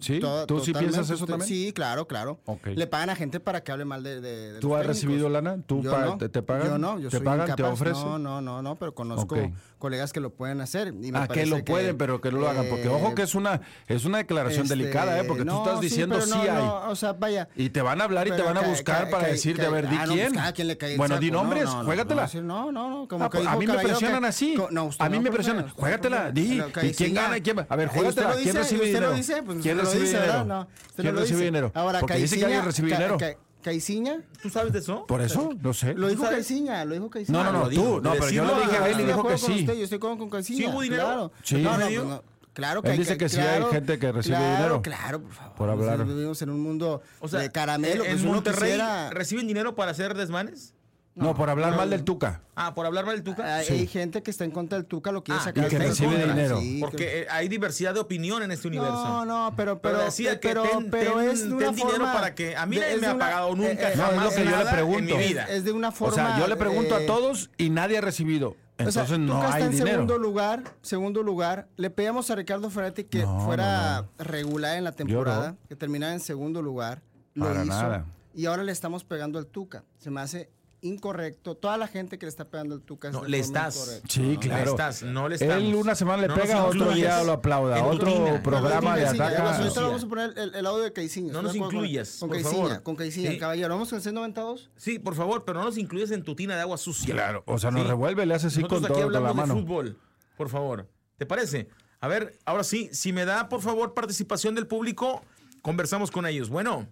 ¿Sí? 0.00 0.20
¿Tú 0.46 0.60
sí 0.60 0.72
piensas 0.72 1.08
eso 1.10 1.26
también? 1.26 1.48
Sí, 1.48 1.72
claro, 1.72 2.06
claro. 2.06 2.40
Ok. 2.46 2.68
Le 2.74 2.86
pagan 2.86 3.10
a 3.10 3.16
gente 3.16 3.38
para 3.40 3.62
que 3.62 3.70
hable 3.72 3.84
mal 3.84 4.02
de, 4.02 4.20
de- 4.20 4.52
de 4.54 4.60
¿Tú 4.60 4.68
los 4.70 4.78
has 4.78 4.82
técnicos. 4.86 5.02
recibido 5.02 5.28
lana? 5.28 5.58
¿Tú 5.66 5.82
Yo 5.82 5.90
pa- 5.90 6.04
no. 6.04 6.18
te- 6.18 6.28
te 6.28 6.42
pagan? 6.42 6.66
Yo 6.68 6.78
no, 6.78 6.98
yo 6.98 7.08
¿Te 7.10 7.18
soy 7.18 7.24
pagan? 7.24 7.46
¿Te 7.46 7.52
incapaz. 7.52 7.72
ofrecen? 7.72 8.02
No, 8.04 8.18
no, 8.18 8.40
no, 8.40 8.62
no, 8.62 8.76
pero 8.76 8.94
conozco 8.94 9.34
Ok. 9.36 9.50
colegas 9.78 10.12
que 10.12 10.20
lo 10.20 10.30
pueden 10.30 10.60
hacer. 10.60 10.88
Y 10.88 11.12
me 11.12 11.18
Ah, 11.18 11.28
que 11.28 11.46
lo 11.46 11.64
pueden, 11.64 11.96
pero 11.98 12.20
que 12.20 12.30
no 12.32 12.38
lo 12.38 12.48
hagan. 12.48 12.66
Porque 12.68 12.88
ojo 12.88 13.14
que 13.14 13.22
es 13.22 13.34
una, 13.34 13.60
es 13.86 14.04
una 14.04 14.18
declaración 14.18 14.62
este, 14.64 14.76
delicada, 14.76 15.18
¿eh? 15.18 15.24
Porque 15.24 15.42
tú 15.42 15.46
no, 15.46 15.58
estás 15.64 15.80
sí, 15.80 15.86
diciendo 15.86 16.20
sí, 16.20 16.30
no, 16.30 16.40
hay. 16.40 16.90
o 16.90 16.96
sea, 16.96 17.12
vaya. 17.12 17.48
Y 17.56 17.70
te 17.70 17.82
van 17.82 18.00
a 18.00 18.04
hablar 18.04 18.26
y 18.26 18.30
te 18.32 18.42
van 18.42 18.56
a 18.56 18.60
ca- 18.62 18.68
buscar 18.68 19.04
ca- 19.04 19.10
para 19.10 19.28
decirte, 19.28 19.64
a 19.66 19.70
ver, 19.70 19.88
di 19.88 19.96
ah, 19.96 20.04
quién. 20.08 20.32
pues 20.32 20.96
bueno, 20.96 21.18
di 21.18 21.30
No, 21.30 21.42
nombres, 21.42 21.64
no, 21.64 21.78
no, 21.80 21.84
juégatela. 21.84 22.22
no, 22.22 22.28
sí, 22.28 22.40
No, 22.40 22.72
no. 22.72 23.06
Como 23.08 23.24
Ah, 23.24 23.30
que 23.30 23.38
pues, 23.38 23.48
a 23.48 23.56
mí 23.56 23.66
me 23.66 23.76
que- 23.76 23.82
presionan 23.82 24.24
así. 24.24 24.54
a 24.98 25.08
mí 25.08 25.18
me 25.18 25.24
profe, 25.24 25.30
presionan. 25.30 25.68
Juégatela, 25.70 26.30
di. 26.30 26.60
¿Y 26.82 26.92
quién 26.92 27.14
gana? 27.14 27.38
y 27.38 27.40
quién 27.42 27.58
va? 27.58 27.66
A 27.68 27.76
ver, 27.76 27.86
Eh, 27.86 27.90
¿usted 27.90 28.00
juégatela. 28.00 28.34
¿Quién 28.42 28.56
recibe 28.56 28.80
¿Usted 28.80 28.86
dinero? 28.94 29.10
Pues 29.10 29.26
¿Quién 29.62 29.78
usted 29.80 29.89
lo 29.94 30.00
recibe 30.00 30.06
dice, 30.06 30.16
dinero? 30.20 30.32
¿verdad? 30.32 30.46
No, 30.46 30.60
usted 30.60 30.70
no 30.80 31.02
¿Quién 31.02 31.14
lo 31.14 31.20
recibe 31.20 31.36
dice. 31.38 31.44
dinero? 31.46 31.72
Ahora, 31.74 32.00
Porque 32.00 32.14
dice 32.16 32.38
que 32.38 32.44
alguien 32.44 32.62
Ca- 32.62 32.70
dinero. 32.82 33.18
Ca- 33.18 33.36
Caiciña, 33.62 34.22
¿Tú 34.42 34.48
sabes 34.48 34.72
de 34.72 34.78
eso? 34.78 35.04
Por 35.06 35.20
eso, 35.20 35.50
no 35.60 35.74
sé. 35.74 35.92
lo 35.92 36.08
dijo? 36.08 36.22
Caiciña, 36.22 36.82
lo 36.86 36.94
dijo 36.94 37.10
Caiciña. 37.10 37.42
No, 37.42 37.44
no, 37.44 37.52
no, 37.52 37.64
lo 37.64 37.70
tú. 37.70 38.00
No, 38.00 38.12
pero 38.12 38.30
yo 38.30 38.44
le 38.46 38.54
dije 38.62 38.76
a 38.78 38.88
él 38.88 39.00
y 39.00 39.04
dijo 39.04 39.26
que 39.26 39.36
sí. 39.36 39.66
yo 39.66 39.72
estoy 39.74 39.98
con, 39.98 40.16
con 40.16 40.30
Caiciña. 40.30 40.58
¿Sí 40.58 40.66
hubo 40.66 40.80
dinero? 40.80 41.04
Claro. 41.04 41.32
Sí. 41.42 41.56
No, 41.58 41.76
no, 41.76 41.84
pues 41.86 42.04
no, 42.04 42.24
Claro 42.52 42.78
Él 42.80 42.84
que 42.84 42.90
hay 42.90 42.98
dice 42.98 43.16
que 43.16 43.28
sí 43.28 43.38
hay 43.38 43.62
gente 43.70 43.98
que 43.98 44.10
recibe 44.12 44.36
claro, 44.36 44.56
dinero 44.56 44.82
Claro, 44.82 45.20
por 45.22 45.32
favor. 45.32 45.54
por 45.56 45.70
hablar. 45.70 46.04
Vivimos 46.04 46.40
en 46.42 46.50
un 46.50 46.60
mundo 46.60 47.00
O 47.20 47.28
sea, 47.28 47.40
de 47.40 47.50
caramelo. 47.52 48.02
¿en 48.04 48.10
pues 48.12 48.24
Monterrey 48.24 48.70
quisiera- 48.72 49.10
reciben 49.10 49.46
dinero 49.46 49.74
para 49.76 49.92
hacer 49.92 50.14
desmanes? 50.16 50.74
No, 51.20 51.34
por 51.34 51.50
hablar 51.50 51.70
no, 51.72 51.76
mal 51.76 51.90
del 51.90 52.02
Tuca. 52.04 52.42
Ah, 52.56 52.74
por 52.74 52.86
hablar 52.86 53.04
mal 53.06 53.14
del 53.16 53.22
Tuca. 53.24 53.56
Hay, 53.56 53.66
Sí. 53.66 53.72
hay 53.74 53.86
gente 53.86 54.22
que 54.22 54.30
está 54.30 54.44
en 54.44 54.50
contra 54.50 54.78
del 54.78 54.86
Tuca, 54.86 55.12
lo 55.12 55.22
quiere 55.22 55.40
Ah, 55.40 55.44
sacar. 55.44 55.66
y 55.66 55.68
que 55.68 55.78
recibe 55.78 56.12
contra. 56.16 56.32
dinero. 56.34 56.60
Sí, 56.60 56.78
Porque 56.80 57.20
eh, 57.22 57.26
hay 57.30 57.48
diversidad 57.48 57.94
de 57.94 58.00
opinión 58.00 58.42
en 58.42 58.50
este 58.50 58.68
universo. 58.68 58.92
No, 59.06 59.24
no, 59.24 59.54
pero, 59.56 59.80
Pero 59.80 59.94
pero, 59.96 60.04
decía 60.06 60.40
que 60.40 60.48
pero, 60.48 60.62
ten- 60.64 60.90
pero 60.90 61.14
ten- 61.16 61.28
es 61.30 61.42
de 61.48 61.56
ten 61.56 61.74
dinero 61.74 61.90
forma 61.98 62.12
para 62.12 62.34
que- 62.34 62.56
a 62.56 62.66
mí 62.66 62.76
nadie 62.76 62.96
me 62.98 63.06
ha 63.06 63.14
una- 63.14 63.24
pagado 63.24 63.54
nunca, 63.54 63.94
No, 63.96 64.10
es 64.10 64.22
lo 64.22 64.30
que 64.30 64.44
yo 64.50 64.56
le 64.64 64.70
pregunto. 64.70 64.98
en 65.14 65.20
mi 65.20 65.26
vida. 65.28 65.44
Es 65.48 65.64
de 65.64 65.72
una 65.72 65.92
forma. 65.92 66.12
O 66.12 66.16
sea, 66.16 66.38
yo 66.38 66.48
le 66.48 66.56
pregunto 66.56 66.94
a 66.94 67.02
eh, 67.02 67.06
todos 67.06 67.50
y 67.58 67.70
nadie 67.70 67.98
ha 67.98 68.00
recibido. 68.00 68.50
o 68.50 68.54
sea, 68.90 69.02
Entonces 69.02 69.18
no 69.18 69.34
Tuca 69.34 69.46
hay 69.48 69.52
está 69.52 69.64
en 69.66 69.70
dinero. 69.72 69.90
segundo 69.90 70.16
lugar, 70.18 70.62
segundo 70.80 71.22
lugar. 71.22 71.68
Le 71.76 71.90
pedíamos 71.90 72.30
a 72.30 72.34
Ricardo 72.34 72.70
Ferretti 72.70 73.04
que 73.04 73.18
No, 73.24 73.40
fuera 73.44 74.06
regular 74.18 74.78
en 74.78 74.84
la 74.84 74.92
temporada, 74.92 75.54
que 75.68 75.76
terminara 75.76 76.14
en 76.14 76.20
segundo 76.20 76.62
lugar. 76.62 77.02
Lo 77.34 77.44
Para 77.44 77.62
hizo. 77.62 77.72
nada. 77.74 78.06
Y 78.34 78.46
ahora 78.46 78.62
le 78.64 78.72
estamos 78.72 79.04
pegando 79.04 79.38
al 79.38 79.46
Tuca. 79.46 79.84
Se 79.98 80.10
me 80.10 80.20
hace 80.22 80.48
incorrecto. 80.82 81.54
Toda 81.56 81.76
la 81.78 81.86
gente 81.88 82.18
que 82.18 82.26
le 82.26 82.30
está 82.30 82.44
pegando 82.48 82.74
al 82.74 82.82
Tuca 82.82 83.10
No, 83.10 83.24
le 83.24 83.38
estás. 83.38 83.76
incorrecta. 83.76 84.08
Sí, 84.08 84.20
No, 84.34 84.40
claro. 84.40 84.64
le 84.64 84.70
estás, 84.70 85.02
no 85.02 85.28
le 85.28 85.34
estamos. 85.36 85.54
Él 85.56 85.74
una 85.74 85.94
semana 85.94 86.22
le 86.22 86.28
No 86.28 86.34
pega, 86.34 86.64
otro 86.64 86.78
incluyas 86.78 86.96
día 87.16 87.22
lo 87.24 87.32
aplauda. 87.32 87.78
en 87.78 87.84
Otro 87.84 88.06
rutina. 88.08 88.42
programa 88.42 88.96
de 88.96 89.06
ataca. 89.06 89.42
vamos- 89.42 89.58
ahorita 89.60 89.80
vamos 89.82 90.04
a 90.04 90.08
poner 90.08 90.32
el, 90.38 90.54
el 90.54 90.66
audio 90.66 90.82
de 90.84 90.92
Caiciña. 90.92 91.32
No 91.32 91.42
nos 91.42 91.54
incluyas, 91.54 92.16
Con 92.20 92.30
Caiciña, 92.30 92.82
con 92.82 92.96
Caiciña. 92.96 93.30
Sí. 93.30 93.38
Caballero, 93.38 93.68
¿vamos 93.74 93.90
con 93.90 94.00
el 94.00 94.14
92? 94.14 94.70
Sí, 94.76 94.98
por 94.98 95.14
favor, 95.14 95.44
pero 95.44 95.58
no 95.60 95.66
nos 95.66 95.78
incluyes 95.78 96.10
en 96.10 96.22
tu 96.24 96.34
tina 96.34 96.54
de 96.56 96.62
agua 96.62 96.78
sucia. 96.78 97.12
Claro, 97.14 97.42
o 97.46 97.58
sea, 97.58 97.70
nos 97.70 97.86
revuelve, 97.86 98.24
le 98.26 98.34
hace 98.34 98.46
así 98.48 98.60
Nosotros 98.62 98.80
con 98.80 98.86
aquí 98.92 98.94
todo, 99.00 99.12
con 99.12 99.22
la 99.22 99.28
de 99.28 99.34
mano. 99.34 99.54
fútbol, 99.54 99.98
por 100.36 100.48
favor. 100.48 100.88
¿Te 101.16 101.26
parece? 101.26 101.68
A 102.00 102.08
ver, 102.08 102.38
ahora 102.46 102.64
sí, 102.64 102.88
si 102.92 103.12
me 103.12 103.26
da, 103.26 103.48
por 103.50 103.60
favor, 103.60 103.92
participación 103.92 104.54
del 104.54 104.66
público, 104.66 105.22
conversamos 105.62 106.10
con 106.10 106.26
ellos. 106.26 106.48
Bueno, 106.48 106.86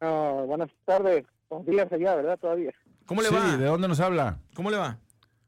Ah, 0.00 0.44
buenas 0.46 0.70
tardes, 0.86 1.26
buenos 1.50 1.66
días 1.66 1.92
allá, 1.92 2.14
¿verdad? 2.16 2.38
Todavía. 2.38 2.72
¿cómo 3.06 3.22
le 3.22 3.28
Sí, 3.28 3.34
va? 3.34 3.56
¿de 3.56 3.64
dónde 3.66 3.88
nos 3.88 4.00
habla? 4.00 4.38
¿Cómo 4.54 4.70
le 4.70 4.76
va? 4.76 4.98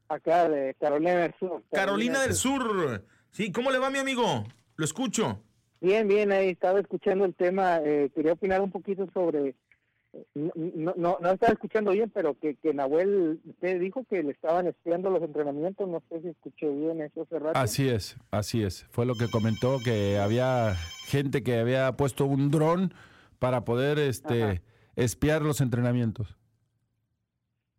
Acá 0.09 0.49
de 0.49 0.75
Carolina 0.79 1.11
del 1.21 1.33
Sur. 1.39 1.63
Carolina 1.71 2.21
del 2.21 2.33
Sur. 2.33 3.03
Sí, 3.31 3.51
¿cómo 3.51 3.71
le 3.71 3.79
va, 3.79 3.89
mi 3.89 3.99
amigo? 3.99 4.43
Lo 4.75 4.85
escucho. 4.85 5.39
Bien, 5.81 6.07
bien, 6.07 6.31
ahí 6.31 6.49
estaba 6.49 6.79
escuchando 6.79 7.25
el 7.25 7.33
tema. 7.33 7.77
eh, 7.83 8.11
quería 8.13 8.33
opinar 8.33 8.61
un 8.61 8.69
poquito 8.71 9.07
sobre. 9.13 9.55
eh, 10.13 10.25
No, 10.35 10.51
no, 10.55 10.93
no, 10.97 11.17
no 11.19 11.31
estaba 11.31 11.53
escuchando 11.53 11.91
bien, 11.91 12.11
pero 12.13 12.37
que, 12.37 12.55
que 12.55 12.73
Nahuel, 12.73 13.39
usted 13.45 13.79
dijo 13.79 14.05
que 14.09 14.21
le 14.23 14.31
estaban 14.31 14.67
espiando 14.67 15.09
los 15.09 15.23
entrenamientos. 15.23 15.87
No 15.87 16.03
sé 16.09 16.21
si 16.21 16.27
escuché 16.29 16.69
bien 16.69 17.01
eso 17.01 17.23
hace 17.23 17.39
rato. 17.39 17.57
Así 17.57 17.89
es, 17.89 18.17
así 18.29 18.61
es. 18.63 18.85
Fue 18.91 19.05
lo 19.05 19.15
que 19.15 19.29
comentó 19.31 19.79
que 19.83 20.19
había 20.19 20.75
gente 21.07 21.43
que 21.43 21.57
había 21.59 21.93
puesto 21.93 22.25
un 22.25 22.51
dron 22.51 22.93
para 23.39 23.65
poder 23.65 23.99
este 23.99 24.61
espiar 24.95 25.41
los 25.41 25.61
entrenamientos. 25.61 26.37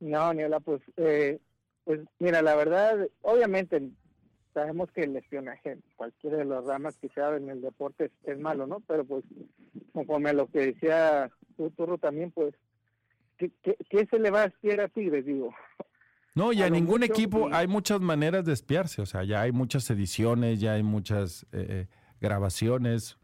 No, 0.01 0.33
Niola, 0.35 0.61
pues, 0.61 0.83
eh, 0.97 1.41
pues 1.85 2.01
mira, 2.19 2.43
la 2.43 2.55
verdad, 2.57 3.09
obviamente 3.23 3.91
sabemos 4.53 4.91
que 4.93 5.03
el 5.03 5.17
espionaje 5.17 5.79
cualquiera 5.97 6.39
de 6.39 6.45
las 6.45 6.65
ramas 6.65 6.97
que 6.99 7.09
sea 7.09 7.37
en 7.37 7.49
el 7.49 7.61
deporte 7.61 8.07
es, 8.07 8.13
es 8.25 8.39
malo, 8.39 8.67
¿no? 8.67 8.81
Pero 8.81 9.05
pues, 9.05 9.25
conforme 9.93 10.31
a 10.31 10.35
lo 10.35 10.47
que 10.47 10.73
decía 10.73 11.31
tú, 11.57 11.71
Turro, 11.71 11.99
también, 11.99 12.31
pues, 12.31 12.55
¿qué, 13.39 13.51
qué, 13.63 13.77
qué 13.89 14.07
se 14.07 14.19
le 14.19 14.31
va 14.31 14.43
a 14.43 14.47
espiar 14.47 14.81
a 14.81 14.89
Tigres, 14.89 15.27
digo? 15.27 15.55
No, 16.35 16.53
y 16.53 16.63
A 16.63 16.69
ningún 16.69 17.01
mucho, 17.01 17.13
equipo 17.13 17.49
hay 17.53 17.69
muchas 17.69 18.01
maneras 18.01 18.45
de 18.45 18.53
espiarse. 18.53 19.01
O 19.01 19.07
sea, 19.07 19.23
ya 19.23 19.43
hay 19.43 19.53
muchas 19.53 19.89
ediciones, 19.91 20.61
ya 20.61 20.73
hay 20.73 20.83
muchas 20.83 21.45
eh, 21.53 21.67
eh, 21.69 21.87
grabaciones, 22.21 23.19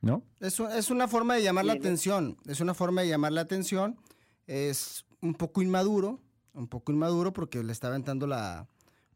¿no? 0.00 0.22
Es, 0.40 0.58
es 0.60 0.90
una 0.90 1.08
forma 1.08 1.34
de 1.34 1.42
llamar 1.42 1.64
la 1.64 1.74
¿no? 1.74 1.80
atención. 1.80 2.36
Es 2.46 2.60
una 2.60 2.74
forma 2.74 3.02
de 3.02 3.08
llamar 3.08 3.32
la 3.32 3.42
atención. 3.42 3.96
Es 4.46 5.04
un 5.20 5.34
poco 5.34 5.62
inmaduro, 5.62 6.18
un 6.54 6.68
poco 6.68 6.92
inmaduro 6.92 7.32
porque 7.32 7.62
le 7.62 7.72
está 7.72 7.88
aventando 7.88 8.26
la, 8.26 8.66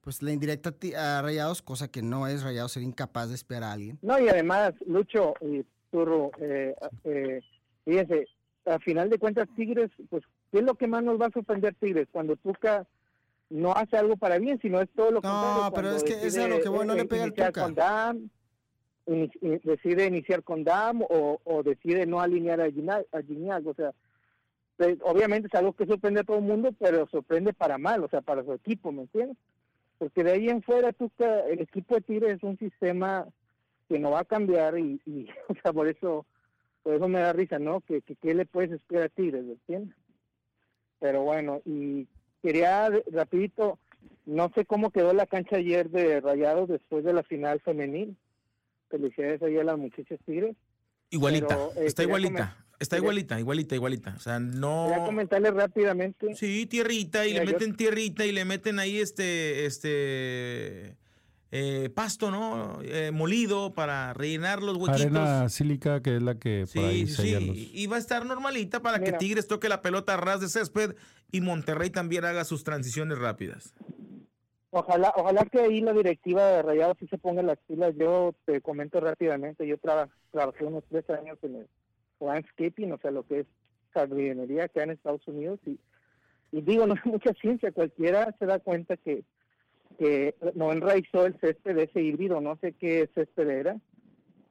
pues, 0.03 0.23
la 0.23 0.33
indirecta 0.33 0.75
a 0.99 1.23
Rayados, 1.23 1.63
cosa 1.63 1.89
que 1.89 2.03
no 2.03 2.27
es 2.27 2.43
Rayados 2.43 2.73
ser 2.73 2.83
incapaz 2.83 3.29
de 3.29 3.35
espiar 3.35 3.65
a 3.65 3.73
alguien. 3.73 3.99
No, 4.03 4.19
y 4.19 4.29
además, 4.29 4.75
Lucho 4.87 5.35
y 5.41 5.65
Turro, 5.91 6.31
eh, 6.41 6.75
eh, 7.05 7.41
fíjense, 7.85 8.27
a 8.67 8.79
final 8.79 9.11
de 9.11 9.19
cuentas, 9.19 9.49
Tigres, 9.57 9.91
pues, 10.11 10.23
¿qué 10.53 10.59
es 10.59 10.65
lo 10.65 10.75
que 10.75 10.87
más 10.87 11.03
nos 11.03 11.21
va 11.21 11.27
a 11.27 11.31
sorprender 11.31 11.75
Tigres? 11.81 12.09
Cuando 12.13 12.37
Tuca 12.37 12.87
no 13.51 13.73
hace 13.73 13.97
algo 13.97 14.17
para 14.17 14.39
bien, 14.39 14.59
sino 14.61 14.81
es 14.81 14.89
todo 14.95 15.11
lo 15.11 15.21
No, 15.21 15.23
contrario. 15.23 15.73
pero 15.75 15.91
es 15.97 16.03
que 16.03 16.27
es 16.27 16.37
a 16.39 16.49
lo 16.49 16.61
que 16.61 16.69
voy, 16.69 16.87
no 16.87 16.95
eh, 16.95 16.97
le 16.97 17.05
pega 17.05 17.25
al 17.25 17.29
iniciar 17.29 17.53
Tuca. 17.53 17.63
con 17.63 17.75
i- 19.07 19.61
decide 19.63 20.07
iniciar 20.07 20.43
con 20.43 20.65
Dam 20.65 21.03
o, 21.09 21.63
decide 21.65 22.07
no 22.07 22.21
alinear 22.21 22.61
a 22.61 22.71
Gignac, 22.71 23.67
o 23.67 23.75
sea, 23.75 23.93
pues, 24.77 24.99
obviamente 25.03 25.49
es 25.49 25.55
algo 25.55 25.73
que 25.73 25.87
sorprende 25.87 26.21
a 26.21 26.25
todo 26.25 26.39
el 26.39 26.45
mundo, 26.45 26.71
pero 26.79 27.07
sorprende 27.09 27.53
para 27.53 27.79
mal, 27.79 28.03
o 28.03 28.09
sea, 28.09 28.21
para 28.23 28.43
su 28.45 28.53
equipo, 28.53 28.91
¿me 28.93 29.03
entiendes? 29.03 29.37
Porque 29.99 30.25
de 30.25 30.33
ahí 30.33 30.49
en 30.49 30.63
fuera, 30.63 30.93
Tuca, 30.93 31.41
el 31.47 31.61
equipo 31.61 31.95
de 31.95 32.01
Tigres 32.01 32.37
es 32.37 32.43
un 32.43 32.59
sistema 32.59 33.27
que 33.89 33.99
no 33.99 34.11
va 34.11 34.21
a 34.21 34.25
cambiar 34.25 34.79
y, 34.79 35.01
o 35.49 35.55
sea, 35.63 35.73
por 35.73 35.89
eso, 35.89 36.27
por 36.83 36.95
eso 36.95 37.07
me 37.09 37.21
da 37.21 37.33
risa, 37.33 37.59
¿no? 37.59 37.81
Que, 37.83 38.03
que, 38.03 38.17
¿qué 38.17 38.35
le 38.35 38.47
puedes 38.47 38.73
esperar 38.73 39.05
a 39.05 39.09
Tigres, 39.11 39.45
¿me 39.45 39.53
entiendes? 39.53 39.97
Pero 40.99 41.23
bueno, 41.23 41.61
y 41.65 42.07
quería 42.43 42.91
rapidito, 43.13 43.79
no 44.27 44.51
sé 44.55 44.65
cómo 44.65 44.91
quedó 44.91 45.13
la 45.13 45.27
cancha 45.27 45.57
ayer 45.57 45.91
de 45.91 46.21
Rayados 46.21 46.69
después 46.69 47.05
de 47.05 47.13
la 47.13 47.23
final 47.23 47.61
femenil. 47.61 48.17
Felicidades 48.99 49.43
ahí 49.43 49.59
a 49.59 49.65
las 49.65 49.77
muchachas 49.77 50.19
Tigres. 50.25 50.55
Igualita, 51.11 51.49
Pero, 51.49 51.73
eh, 51.77 51.87
está 51.87 52.03
igualita, 52.05 52.57
está 52.79 52.97
igualita, 52.97 53.39
igualita, 53.41 53.75
igualita. 53.75 54.15
O 54.17 54.21
sea, 54.21 54.39
no... 54.39 54.87
Quería 54.89 55.05
comentarles 55.05 55.55
rápidamente. 55.55 56.35
Sí, 56.37 56.67
tierrita 56.67 57.27
y 57.27 57.33
Mira, 57.33 57.45
le 57.45 57.51
yo- 57.53 57.59
meten 57.59 57.77
tierrita 57.77 58.25
y 58.25 58.31
le 58.33 58.45
meten 58.45 58.79
ahí 58.79 58.99
este, 58.99 59.67
este 59.67 60.97
eh, 61.51 61.91
pasto, 61.95 62.31
¿no? 62.31 62.81
Eh, 62.83 63.11
molido 63.13 63.75
para 63.75 64.13
rellenar 64.15 64.63
los 64.63 64.77
huequitos. 64.77 65.01
Arena 65.03 65.49
sílica, 65.49 66.01
que 66.01 66.17
es 66.17 66.23
la 66.23 66.37
que 66.37 66.67
por 66.73 66.85
ahí 66.85 67.07
Sí, 67.07 67.23
sí, 67.23 67.71
y 67.75 67.87
va 67.87 67.97
a 67.97 68.01
estar 68.01 68.25
normalita 68.27 68.81
para 68.81 69.01
que. 69.01 69.13
Tigres 69.13 69.47
toque 69.49 69.69
la 69.69 69.83
pelota 69.83 70.15
a 70.15 70.17
ras 70.17 70.41
de 70.41 70.49
césped 70.49 70.95
y 71.33 71.41
Monterrey 71.41 71.91
también 71.91 72.25
haga 72.25 72.45
sus 72.45 72.63
transiciones 72.65 73.19
rápidas. 73.19 73.75
Ojalá, 74.77 75.13
ojalá 75.17 75.45
que 75.45 75.61
ahí 75.61 75.81
la 75.81 75.93
directiva 75.93 76.45
de 76.49 76.63
Rayados 76.63 76.97
sí 76.99 77.07
se 77.07 77.17
ponga 77.17 77.45
las 77.45 77.59
pilas. 77.61 77.95
Yo 77.97 78.35
te 78.45 78.61
comento 78.61 78.99
rápidamente, 78.99 79.69
yo 79.69 79.79
traba- 79.79 80.09
trabajé 80.33 80.65
unos 80.65 80.83
tres 80.91 81.09
años 81.11 81.39
en 81.43 81.55
el 81.55 81.69
landscaping, 82.19 82.91
o 82.91 82.99
sea, 82.99 83.13
lo 83.13 83.23
que 83.23 83.41
es 83.41 83.47
jardinería 83.93 84.65
acá 84.65 84.83
en 84.83 84.91
Estados 84.91 85.27
Unidos 85.29 85.61
y, 85.65 85.79
y 86.51 86.61
digo, 86.63 86.87
no 86.89 86.95
es 86.95 87.07
mucha 87.07 87.33
ciencia, 87.35 87.71
cualquiera 87.71 88.35
se 88.37 88.47
da 88.47 88.59
cuenta 88.59 88.97
que, 88.97 89.23
que 89.97 90.35
no 90.57 90.73
enraizó 90.73 91.25
el 91.25 91.39
césped 91.39 91.77
de 91.77 91.85
ese 91.85 92.03
híbrido, 92.03 92.41
no 92.41 92.57
sé 92.57 92.73
qué 92.73 93.09
césped 93.15 93.49
era, 93.49 93.77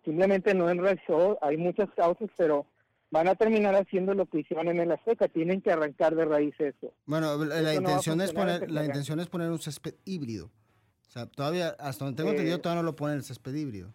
simplemente 0.06 0.54
no 0.54 0.70
enraizó, 0.70 1.38
hay 1.42 1.58
muchas 1.58 1.90
causas, 1.98 2.30
pero 2.38 2.66
van 3.14 3.28
a 3.28 3.36
terminar 3.36 3.76
haciendo 3.76 4.16
lo 4.16 4.26
que 4.26 4.40
hicieron 4.40 4.68
en 4.70 4.80
el 4.80 4.92
Azteca, 4.92 5.28
tienen 5.28 5.62
que 5.62 5.72
arrancar 5.72 6.16
de 6.16 6.26
raíz 6.26 6.56
eso. 6.58 6.92
Bueno, 7.06 7.38
la, 7.46 7.62
no 7.62 7.74
intención 7.74 8.20
es 8.22 8.34
poner, 8.34 8.72
la 8.72 8.86
intención 8.86 9.20
es 9.20 9.28
poner 9.28 9.52
un 9.52 9.60
césped 9.60 9.94
híbrido. 10.04 10.48
O 10.48 11.12
sea, 11.12 11.28
todavía, 11.28 11.76
hasta 11.78 12.06
donde 12.06 12.18
tengo 12.18 12.32
Eh, 12.32 12.34
entendido, 12.34 12.60
todavía 12.60 12.82
no 12.82 12.88
lo 12.88 12.96
ponen 12.96 13.18
el 13.18 13.24
césped 13.24 13.54
híbrido. 13.54 13.94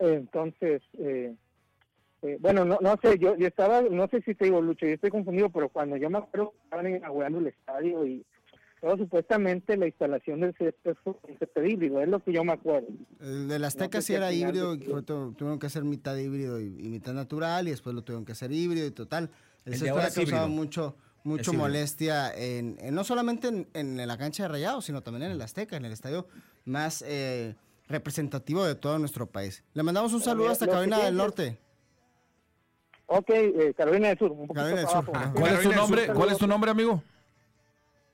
Entonces, 0.00 0.82
eh, 0.98 1.36
eh, 2.22 2.38
bueno, 2.40 2.64
no, 2.64 2.78
no 2.80 2.96
sé, 3.00 3.20
yo, 3.20 3.36
yo 3.36 3.46
estaba, 3.46 3.82
no 3.82 4.08
sé 4.08 4.20
si 4.22 4.34
te 4.34 4.46
digo, 4.46 4.60
Lucho, 4.60 4.84
yo 4.84 4.94
estoy 4.94 5.10
confundido, 5.10 5.48
pero 5.50 5.68
cuando 5.68 5.96
yo 5.96 6.10
me 6.10 6.18
acuerdo 6.18 6.50
que 6.50 6.64
estaban 6.64 6.88
inaugurando 6.88 7.38
el 7.38 7.46
estadio 7.46 8.04
y 8.04 8.26
todo, 8.82 8.96
supuestamente 8.98 9.76
la 9.76 9.86
instalación 9.86 10.40
del 10.40 10.54
césped 10.58 10.94
fue 11.04 11.14
un 11.22 11.38
césped 11.38 11.62
híbrido, 11.64 12.02
es 12.02 12.08
lo 12.08 12.18
que 12.22 12.32
yo 12.32 12.42
me 12.44 12.52
acuerdo. 12.52 12.88
El 13.20 13.46
del 13.48 13.64
Azteca 13.64 13.98
sé 14.00 14.02
sí 14.02 14.06
si 14.08 14.14
al 14.16 14.22
era 14.24 14.32
híbrido, 14.32 14.76
de- 14.76 14.84
y 14.84 14.88
fue 14.88 15.02
todo- 15.02 15.32
tuvieron 15.32 15.58
que 15.60 15.66
hacer 15.68 15.84
mitad 15.84 16.16
híbrido 16.16 16.60
y, 16.60 16.64
y 16.64 16.88
mitad 16.88 17.12
natural, 17.14 17.68
y 17.68 17.70
después 17.70 17.94
lo 17.94 18.02
tuvieron 18.02 18.24
que 18.24 18.32
hacer 18.32 18.50
híbrido 18.52 18.84
y 18.86 18.90
total. 18.90 19.30
El 19.64 19.72
El 19.74 19.78
de 19.80 19.86
césped 19.86 20.00
ha 20.00 20.02
causado 20.02 20.22
híbrido. 20.22 20.48
mucho, 20.48 20.96
mucho 21.22 21.52
molestia, 21.52 22.34
en, 22.36 22.76
en- 22.80 22.94
no 22.94 23.04
solamente 23.04 23.48
en, 23.48 23.68
en 23.72 24.04
la 24.06 24.18
cancha 24.18 24.42
de 24.42 24.48
Rayados, 24.48 24.84
sino 24.84 25.00
también 25.00 25.22
en 25.22 25.32
el 25.32 25.40
Azteca, 25.40 25.76
en 25.76 25.84
el 25.84 25.92
estadio 25.92 26.26
más 26.64 27.04
eh, 27.06 27.54
representativo 27.86 28.64
de 28.64 28.74
todo 28.74 28.98
nuestro 28.98 29.26
país. 29.26 29.62
Le 29.74 29.84
mandamos 29.84 30.12
un 30.12 30.20
saludo 30.20 30.44
mira, 30.46 30.52
hasta 30.52 30.66
Carolina 30.66 30.98
del 31.04 31.16
Norte. 31.16 31.56
Ok, 33.06 33.30
eh, 33.30 33.74
Carolina 33.76 34.08
del 34.08 34.18
Sur, 34.18 34.32
un 34.32 34.48
Carolina 34.48 34.80
del 34.80 34.88
Sur. 34.88 35.04
Ah, 35.14 35.32
¿Cuál 35.34 35.54
es 35.54 35.60
tu 35.62 35.72
nombre? 35.72 36.06
¿Cuál 36.06 36.16
es 36.16 36.16
tu 36.16 36.22
saludos. 36.40 36.48
nombre, 36.48 36.70
amigo? 36.72 37.02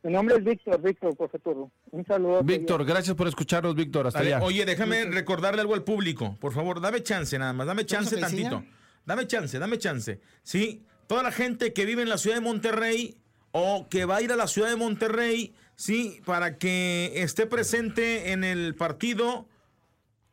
Mi 0.02 0.12
nombre 0.12 0.36
es 0.36 0.44
Víctor, 0.44 0.80
Víctor, 0.80 1.16
profesor. 1.16 1.68
Un 1.90 2.06
saludo. 2.06 2.42
Víctor, 2.42 2.84
gracias 2.84 3.16
por 3.16 3.26
escucharnos, 3.26 3.74
Víctor. 3.74 4.06
Hasta 4.06 4.20
Dale, 4.20 4.34
allá. 4.34 4.44
oye, 4.44 4.64
déjame 4.64 5.04
recordarle 5.06 5.60
algo 5.60 5.74
al 5.74 5.82
público. 5.82 6.36
Por 6.40 6.52
favor, 6.52 6.80
dame 6.80 7.02
chance 7.02 7.36
nada 7.38 7.52
más. 7.52 7.66
Dame 7.66 7.84
chance 7.84 8.16
tantito. 8.16 8.64
Dame 9.04 9.26
chance, 9.26 9.58
dame 9.58 9.78
chance. 9.78 10.20
Sí, 10.42 10.82
toda 11.06 11.22
la 11.22 11.32
gente 11.32 11.72
que 11.72 11.84
vive 11.84 12.02
en 12.02 12.08
la 12.08 12.18
ciudad 12.18 12.36
de 12.36 12.42
Monterrey 12.42 13.16
o 13.50 13.88
que 13.88 14.04
va 14.04 14.16
a 14.16 14.22
ir 14.22 14.30
a 14.30 14.36
la 14.36 14.46
ciudad 14.46 14.68
de 14.68 14.76
Monterrey, 14.76 15.54
sí, 15.74 16.20
para 16.24 16.58
que 16.58 17.12
esté 17.16 17.46
presente 17.46 18.32
en 18.32 18.44
el 18.44 18.74
partido, 18.74 19.48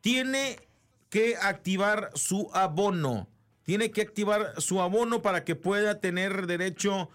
tiene 0.00 0.58
que 1.08 1.36
activar 1.36 2.10
su 2.14 2.50
abono. 2.52 3.28
Tiene 3.64 3.90
que 3.90 4.02
activar 4.02 4.60
su 4.60 4.80
abono 4.80 5.22
para 5.22 5.42
que 5.42 5.56
pueda 5.56 5.98
tener 5.98 6.46
derecho 6.46 7.02
a 7.02 7.08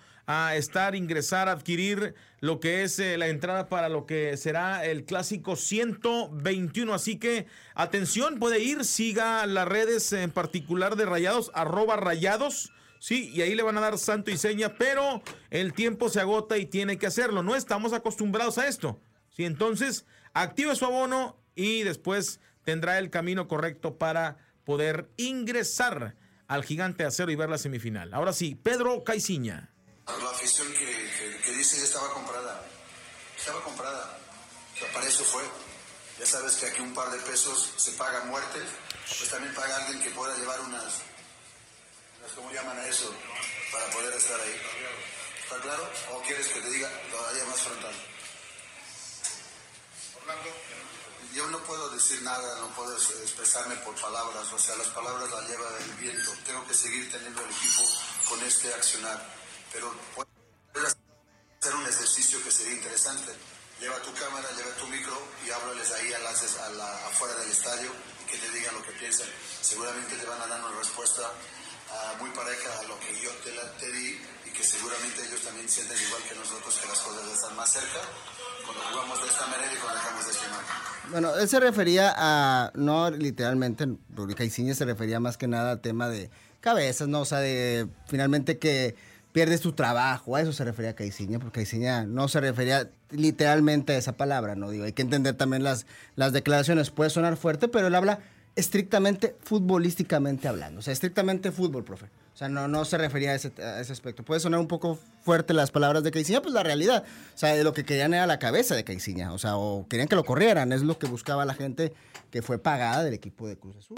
estar, 0.55 0.95
ingresar, 0.95 1.49
adquirir 1.49 2.15
lo 2.39 2.59
que 2.59 2.83
es 2.83 2.99
eh, 2.99 3.17
la 3.17 3.27
entrada 3.27 3.69
para 3.69 3.89
lo 3.89 4.05
que 4.05 4.37
será 4.37 4.85
el 4.85 5.03
clásico 5.03 5.55
121. 5.55 6.93
Así 6.93 7.17
que 7.17 7.47
atención, 7.75 8.39
puede 8.39 8.59
ir, 8.59 8.85
siga 8.85 9.45
las 9.45 9.67
redes 9.67 10.11
en 10.13 10.31
particular 10.31 10.95
de 10.95 11.05
Rayados, 11.05 11.51
arroba 11.53 11.97
Rayados. 11.97 12.71
Sí, 12.99 13.31
y 13.33 13.41
ahí 13.41 13.55
le 13.55 13.63
van 13.63 13.77
a 13.77 13.81
dar 13.81 13.97
santo 13.97 14.29
y 14.29 14.37
seña, 14.37 14.75
pero 14.77 15.23
el 15.49 15.73
tiempo 15.73 16.07
se 16.07 16.19
agota 16.19 16.57
y 16.57 16.67
tiene 16.67 16.97
que 16.97 17.07
hacerlo. 17.07 17.41
No 17.41 17.55
estamos 17.55 17.93
acostumbrados 17.93 18.57
a 18.57 18.67
esto. 18.67 18.99
Sí, 19.31 19.45
entonces 19.45 20.05
active 20.33 20.75
su 20.75 20.85
abono 20.85 21.37
y 21.55 21.81
después 21.81 22.39
tendrá 22.63 22.99
el 22.99 23.09
camino 23.09 23.47
correcto 23.47 23.97
para 23.97 24.37
poder 24.65 25.09
ingresar 25.17 26.15
al 26.47 26.63
gigante 26.63 27.03
acero 27.03 27.31
y 27.31 27.35
ver 27.35 27.49
la 27.49 27.57
semifinal. 27.57 28.13
Ahora 28.13 28.33
sí, 28.33 28.55
Pedro 28.55 29.03
Caiciña. 29.03 29.71
La 30.07 30.29
afición 30.29 30.71
que, 30.73 30.85
que, 30.85 31.41
que 31.43 31.51
dice 31.51 31.83
estaba 31.83 32.13
comprada. 32.13 32.63
Estaba 33.37 33.63
comprada. 33.63 34.17
O 34.75 34.79
sea, 34.79 34.91
para 34.93 35.07
eso 35.07 35.23
fue. 35.23 35.43
Ya 36.19 36.25
sabes 36.25 36.55
que 36.55 36.67
aquí 36.67 36.81
un 36.81 36.93
par 36.93 37.09
de 37.11 37.17
pesos 37.19 37.71
se 37.77 37.91
paga 37.93 38.23
muerte. 38.25 38.59
Pues 39.17 39.29
también 39.29 39.53
paga 39.53 39.75
alguien 39.77 40.01
que 40.03 40.11
pueda 40.11 40.35
llevar 40.37 40.59
unas, 40.61 40.93
unas 42.19 42.31
¿cómo 42.35 42.51
llaman 42.51 42.77
a 42.77 42.87
eso? 42.87 43.13
Para 43.71 43.85
poder 43.87 44.13
estar 44.13 44.39
ahí. 44.39 44.61
¿Está 45.43 45.57
claro? 45.61 45.89
¿O 46.11 46.21
quieres 46.21 46.47
que 46.47 46.61
te 46.61 46.69
diga 46.69 46.89
todavía 47.09 47.43
más 47.45 47.59
frontal? 47.59 47.93
Orlando. 50.21 50.49
Yo 51.33 51.47
no 51.47 51.59
puedo 51.63 51.89
decir 51.89 52.21
nada, 52.23 52.59
no 52.59 52.67
puedo 52.75 52.95
expresarme 52.95 53.75
por 53.77 53.95
palabras, 53.95 54.51
o 54.51 54.59
sea, 54.59 54.75
las 54.75 54.87
palabras 54.87 55.29
las 55.31 55.47
lleva 55.47 55.65
el 55.79 55.91
viento. 55.93 56.33
Tengo 56.45 56.67
que 56.67 56.73
seguir 56.73 57.09
teniendo 57.09 57.41
el 57.43 57.51
equipo 57.51 57.83
con 58.27 58.41
este 58.43 58.73
accionar. 58.73 59.40
Pero 59.73 59.93
puedes 60.15 60.97
hacer 61.59 61.75
un 61.75 61.87
ejercicio 61.87 62.43
que 62.43 62.51
sería 62.51 62.73
interesante. 62.73 63.31
Lleva 63.79 63.97
tu 64.03 64.13
cámara, 64.13 64.45
lleva 64.55 64.75
tu 64.77 64.87
micro 64.87 65.17
y 65.45 65.49
háblales 65.49 65.91
ahí 65.93 66.13
a 66.13 66.19
las, 66.19 66.57
a 66.59 66.69
la, 66.71 67.07
afuera 67.07 67.35
del 67.35 67.49
estadio 67.49 67.89
y 67.89 68.29
que 68.29 68.37
te 68.37 68.49
digan 68.51 68.75
lo 68.75 68.83
que 68.83 68.91
piensan. 68.91 69.27
Seguramente 69.61 70.15
te 70.15 70.25
van 70.25 70.41
a 70.41 70.47
dar 70.47 70.61
una 70.61 70.77
respuesta 70.77 71.23
uh, 71.23 72.21
muy 72.21 72.29
pareja 72.31 72.69
a 72.79 72.83
lo 72.83 72.99
que 72.99 73.19
yo 73.21 73.31
te, 73.43 73.55
la, 73.55 73.71
te 73.77 73.91
di 73.91 74.21
y 74.45 74.49
que 74.51 74.63
seguramente 74.63 75.25
ellos 75.25 75.41
también 75.41 75.67
sienten 75.67 75.97
igual 75.97 76.21
que 76.29 76.35
nosotros 76.35 76.77
que 76.77 76.87
las 76.87 76.99
cosas 76.99 77.27
están 77.33 77.55
más 77.55 77.71
cerca 77.73 78.01
cuando 78.65 78.83
jugamos 78.83 79.21
de 79.21 79.29
esta 79.29 79.47
manera 79.47 79.73
y 79.73 79.77
cuando 79.77 79.95
dejamos 79.97 80.25
de 80.25 80.31
esta. 80.31 80.45
Bueno, 81.09 81.35
él 81.35 81.49
se 81.49 81.59
refería 81.59 82.13
a, 82.15 82.71
no 82.75 83.09
literalmente, 83.09 83.87
Caiciña 84.35 84.75
se 84.75 84.85
refería 84.85 85.19
más 85.19 85.37
que 85.37 85.47
nada 85.47 85.71
al 85.71 85.81
tema 85.81 86.07
de 86.07 86.29
cabezas, 86.59 87.07
¿no? 87.07 87.21
O 87.21 87.25
sea, 87.25 87.39
de 87.39 87.87
finalmente 88.07 88.59
que 88.59 88.95
pierdes 89.31 89.61
tu 89.61 89.73
trabajo, 89.73 90.35
a 90.35 90.41
eso 90.41 90.53
se 90.53 90.63
refería 90.63 90.95
Caiciña, 90.95 91.39
porque 91.39 91.61
Caiciña 91.61 92.05
no 92.05 92.27
se 92.27 92.41
refería 92.41 92.89
literalmente 93.09 93.93
a 93.93 93.97
esa 93.97 94.13
palabra, 94.13 94.55
¿no? 94.55 94.69
Digo, 94.69 94.85
hay 94.85 94.93
que 94.93 95.01
entender 95.01 95.35
también 95.35 95.63
las, 95.63 95.85
las 96.15 96.33
declaraciones, 96.33 96.91
puede 96.91 97.09
sonar 97.09 97.37
fuerte, 97.37 97.67
pero 97.67 97.87
él 97.87 97.95
habla 97.95 98.19
estrictamente 98.55 99.35
futbolísticamente 99.43 100.47
hablando, 100.47 100.79
o 100.79 100.81
sea, 100.81 100.93
estrictamente 100.93 101.51
fútbol, 101.51 101.83
profe. 101.83 102.07
O 102.33 102.37
sea, 102.37 102.49
no, 102.49 102.67
no 102.67 102.85
se 102.85 102.97
refería 102.97 103.31
a 103.31 103.35
ese, 103.35 103.51
ese 103.79 103.93
aspecto. 103.93 104.23
Puede 104.23 104.39
sonar 104.39 104.59
un 104.59 104.67
poco 104.67 104.97
fuerte 105.23 105.53
las 105.53 105.69
palabras 105.69 106.03
de 106.03 106.11
Caiciña, 106.11 106.41
pues 106.41 106.53
la 106.53 106.63
realidad. 106.63 107.03
O 107.35 107.37
sea, 107.37 107.55
lo 107.63 107.73
que 107.73 107.83
querían 107.83 108.13
era 108.13 108.25
la 108.25 108.39
cabeza 108.39 108.75
de 108.75 108.83
Caiciña. 108.83 109.33
O 109.33 109.37
sea, 109.37 109.57
o 109.57 109.87
querían 109.87 110.07
que 110.07 110.15
lo 110.15 110.23
corrieran. 110.23 110.71
Es 110.71 110.81
lo 110.81 110.97
que 110.97 111.07
buscaba 111.07 111.45
la 111.45 111.53
gente 111.53 111.93
que 112.31 112.41
fue 112.41 112.57
pagada 112.57 113.03
del 113.03 113.13
equipo 113.13 113.47
de 113.47 113.57
Cruz 113.57 113.75
Azul. 113.77 113.97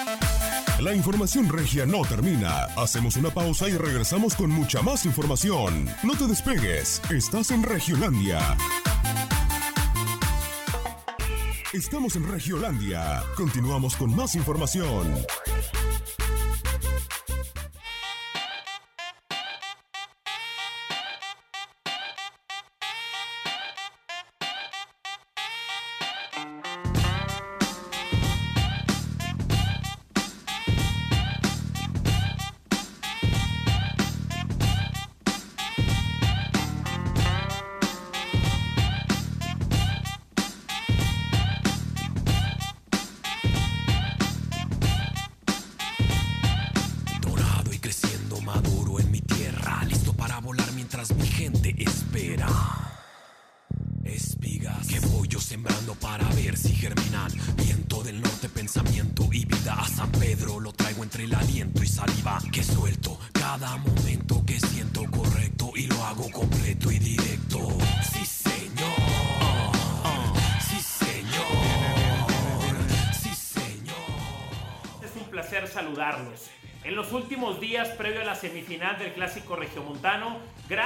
La 0.80 0.94
información 0.94 1.48
regia 1.50 1.86
no 1.86 2.02
termina. 2.02 2.66
Hacemos 2.76 3.16
una 3.16 3.30
pausa 3.30 3.70
y 3.70 3.78
regresamos 3.78 4.36
con 4.36 4.50
mucha 4.50 4.82
más 4.82 5.06
información. 5.06 5.88
No 6.02 6.18
te 6.18 6.28
despegues. 6.28 7.02
Estás 7.12 7.52
en 7.52 7.64
Regiolandia. 7.64 8.58
Estamos 11.72 12.16
en 12.16 12.30
Regiolandia. 12.30 13.24
Continuamos 13.36 13.96
con 13.96 14.16
más 14.16 14.36
información. 14.36 15.16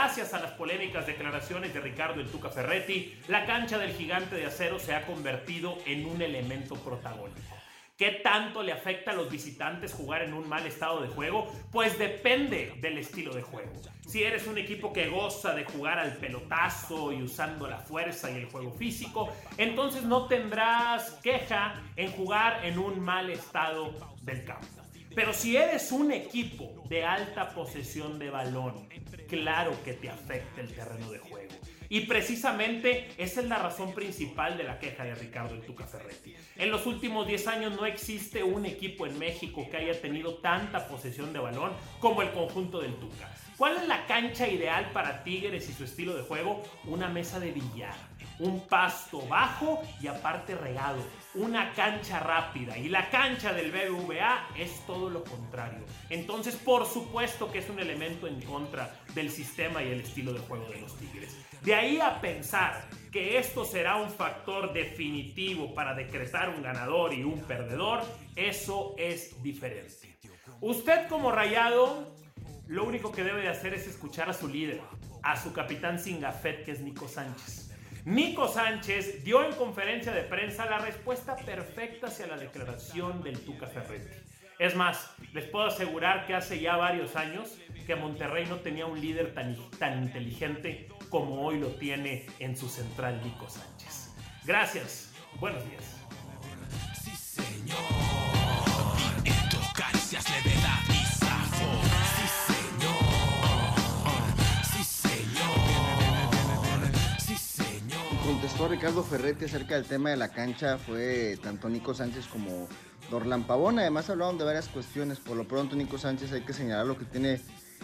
Gracias 0.08 0.34
a 0.34 0.40
las 0.40 0.52
polémicas 0.52 1.06
declaraciones 1.06 1.74
de 1.74 1.82
Ricardo 1.82 2.22
El 2.22 2.30
Tuca 2.30 2.50
Ferretti, 2.50 3.14
la 3.28 3.46
cancha 3.46 3.78
del 3.78 3.92
gigante 3.92 4.38
de 4.38 4.46
acero 4.46 4.80
se 4.80 4.96
ha 4.96 5.06
convertido 5.06 5.78
en 5.86 6.06
un 6.06 6.22
elemento 6.22 6.76
protagónico. 6.76 7.42
¿Qué 7.98 8.12
tanto 8.24 8.64
le 8.64 8.72
afecta 8.72 9.12
a 9.12 9.16
los 9.16 9.30
visitantes 9.30 9.94
jugar 9.94 10.22
en 10.22 10.34
un 10.34 10.48
mal 10.48 10.66
estado 10.66 11.02
de 11.02 11.10
juego? 11.10 11.52
Pues 11.74 12.00
depende 12.00 12.76
del 12.80 13.00
estilo 13.00 13.36
de 13.36 13.42
juego. 13.42 13.74
Si 14.08 14.24
eres 14.24 14.48
un 14.48 14.58
equipo 14.58 14.94
que 14.94 15.10
goza 15.10 15.54
de 15.54 15.66
jugar 15.66 16.00
al 16.00 16.14
pelotazo 16.14 17.12
y 17.12 17.22
usando 17.22 17.68
la 17.68 17.80
fuerza 17.80 18.32
y 18.32 18.38
el 18.38 18.46
juego 18.46 18.72
físico, 18.72 19.28
entonces 19.58 20.04
no 20.04 20.28
tendrás 20.28 21.20
queja 21.22 21.84
en 21.98 22.14
jugar 22.14 22.64
en 22.64 22.80
un 22.80 23.02
mal 23.02 23.30
estado 23.30 24.16
del 24.22 24.46
campo. 24.46 24.77
Pero 25.18 25.34
si 25.34 25.58
eres 25.58 25.92
un 25.92 26.12
equipo 26.12 26.84
de 26.88 27.04
alta 27.04 27.50
posesión 27.50 28.20
de 28.20 28.30
balón, 28.30 28.88
claro 29.28 29.72
que 29.84 29.94
te 29.94 30.12
afecta 30.12 30.62
el 30.62 30.72
terreno 30.72 31.10
de 31.10 31.18
juego. 31.18 31.56
Y 31.90 32.02
precisamente 32.02 33.10
esa 33.18 33.42
es 33.42 33.48
la 33.48 33.58
razón 33.58 33.96
principal 33.96 34.60
de 34.60 34.66
la 34.66 34.78
queja 34.78 35.06
de 35.06 35.16
Ricardo 35.16 35.56
El 35.56 35.62
Tuca 35.62 35.88
Ferretti. 35.88 36.36
En 36.56 36.70
los 36.70 36.86
últimos 36.86 37.26
10 37.26 37.48
años 37.48 37.76
no 37.76 37.88
existe 37.88 38.44
un 38.44 38.68
equipo 38.68 39.08
en 39.08 39.18
México 39.18 39.68
que 39.72 39.78
haya 39.78 40.00
tenido 40.00 40.36
tanta 40.36 40.88
posesión 40.88 41.34
de 41.34 41.40
balón 41.40 41.72
como 42.00 42.22
el 42.22 42.30
conjunto 42.30 42.80
del 42.80 42.94
Tuca. 42.98 43.34
¿Cuál 43.58 43.78
es 43.78 43.88
la 43.88 44.06
cancha 44.06 44.48
ideal 44.48 44.92
para 44.92 45.24
Tigres 45.24 45.68
y 45.68 45.74
su 45.74 45.86
estilo 45.86 46.16
de 46.16 46.22
juego? 46.22 46.64
Una 46.86 47.08
mesa 47.08 47.40
de 47.40 47.54
billar, 47.54 47.96
un 48.40 48.68
pasto 48.68 49.22
bajo 49.28 49.82
y 50.02 50.08
aparte 50.08 50.56
regado, 50.56 51.04
una 51.36 51.74
cancha 51.74 52.20
rápida. 52.20 52.78
Y 52.78 52.90
la 52.90 53.10
cancha 53.10 53.54
del 53.54 53.72
BBVA 53.72 54.50
es 54.58 54.86
todo 54.86 55.10
lo 55.10 55.24
contrario. 55.24 55.80
Entonces, 56.10 56.56
por 56.56 56.86
supuesto 56.86 57.52
que 57.52 57.60
es 57.60 57.70
un 57.70 57.80
elemento 57.80 58.28
en 58.28 58.42
contra 58.42 58.94
del 59.14 59.30
sistema 59.32 59.84
y 59.84 59.92
el 59.92 60.02
estilo 60.02 60.34
de 60.34 60.40
juego 60.40 60.68
de 60.70 60.82
los 60.82 60.96
Tigres. 60.98 61.36
De 61.62 61.74
ahí 61.74 62.00
a 62.00 62.22
pensar 62.22 62.88
que 63.12 63.38
esto 63.38 63.66
será 63.66 63.96
un 63.96 64.10
factor 64.10 64.74
definitivo 64.74 65.74
para 65.74 65.94
decretar 65.96 66.50
un 66.50 66.62
ganador 66.62 67.14
y 67.14 67.24
un 67.24 67.42
perdedor, 67.42 68.04
eso 68.36 68.94
es 68.98 69.42
diferente. 69.42 70.18
Usted 70.62 71.08
como 71.08 71.32
rayado 71.32 72.16
lo 72.68 72.84
único 72.84 73.12
que 73.12 73.24
debe 73.24 73.42
de 73.42 73.50
hacer 73.50 73.74
es 73.74 73.88
escuchar 73.88 74.30
a 74.30 74.34
su 74.34 74.48
líder, 74.48 74.82
a 75.24 75.42
su 75.42 75.54
capitán 75.54 76.00
sin 76.00 76.20
gafet, 76.20 76.66
que 76.66 76.72
es 76.72 76.82
Nico 76.82 77.08
Sánchez. 77.08 77.67
Nico 78.08 78.48
Sánchez 78.48 79.26
dio 79.26 79.44
en 79.44 79.54
conferencia 79.56 80.14
de 80.14 80.22
prensa 80.22 80.66
la 80.66 80.78
respuesta 80.78 81.36
perfecta 81.36 82.08
hacia 82.08 82.26
la 82.26 82.38
declaración 82.38 83.22
del 83.22 83.38
Tuca 83.42 83.68
Ferretti. 83.68 84.16
Es 84.60 84.78
más, 84.78 85.12
les 85.34 85.44
puedo 85.44 85.66
asegurar 85.66 86.26
que 86.26 86.34
hace 86.34 86.62
ya 86.62 86.78
varios 86.78 87.18
años 87.18 87.58
que 87.86 87.98
Monterrey 87.98 88.46
no 88.46 88.62
tenía 88.62 88.86
un 88.86 89.02
líder 89.02 89.34
tan, 89.34 89.58
tan 89.72 90.04
inteligente 90.04 90.88
como 91.10 91.42
hoy 91.42 91.60
lo 91.60 91.68
tiene 91.68 92.26
en 92.40 92.56
su 92.56 92.70
central 92.70 93.22
Nico 93.26 93.50
Sánchez. 93.50 94.16
Gracias, 94.46 95.14
buenos 95.42 95.70
días. 95.70 95.97
Ricardo 108.66 109.04
Ferretti 109.04 109.46
acerca 109.46 109.76
del 109.76 109.86
tema 109.86 110.10
de 110.10 110.18
la 110.18 110.30
cancha, 110.30 110.78
fue 110.78 111.38
tanto 111.42 111.70
Nico 111.70 111.94
Sánchez 111.94 112.26
como 112.26 112.68
Dorlan 113.10 113.44
Pavón. 113.44 113.80
Además 113.80 114.10
hablaron 114.10 114.38
de 114.38 114.44
varias 114.44 114.68
cuestiones. 114.68 115.20
Por 115.20 115.38
lo 115.38 115.48
pronto 115.48 115.76
Nico 115.76 115.98
Sánchez 115.98 116.34
hay 116.34 116.42
que 116.42 116.52
señalar 116.52 116.86
lo 116.86 116.98
que 116.98 117.06
tiene 117.06 117.40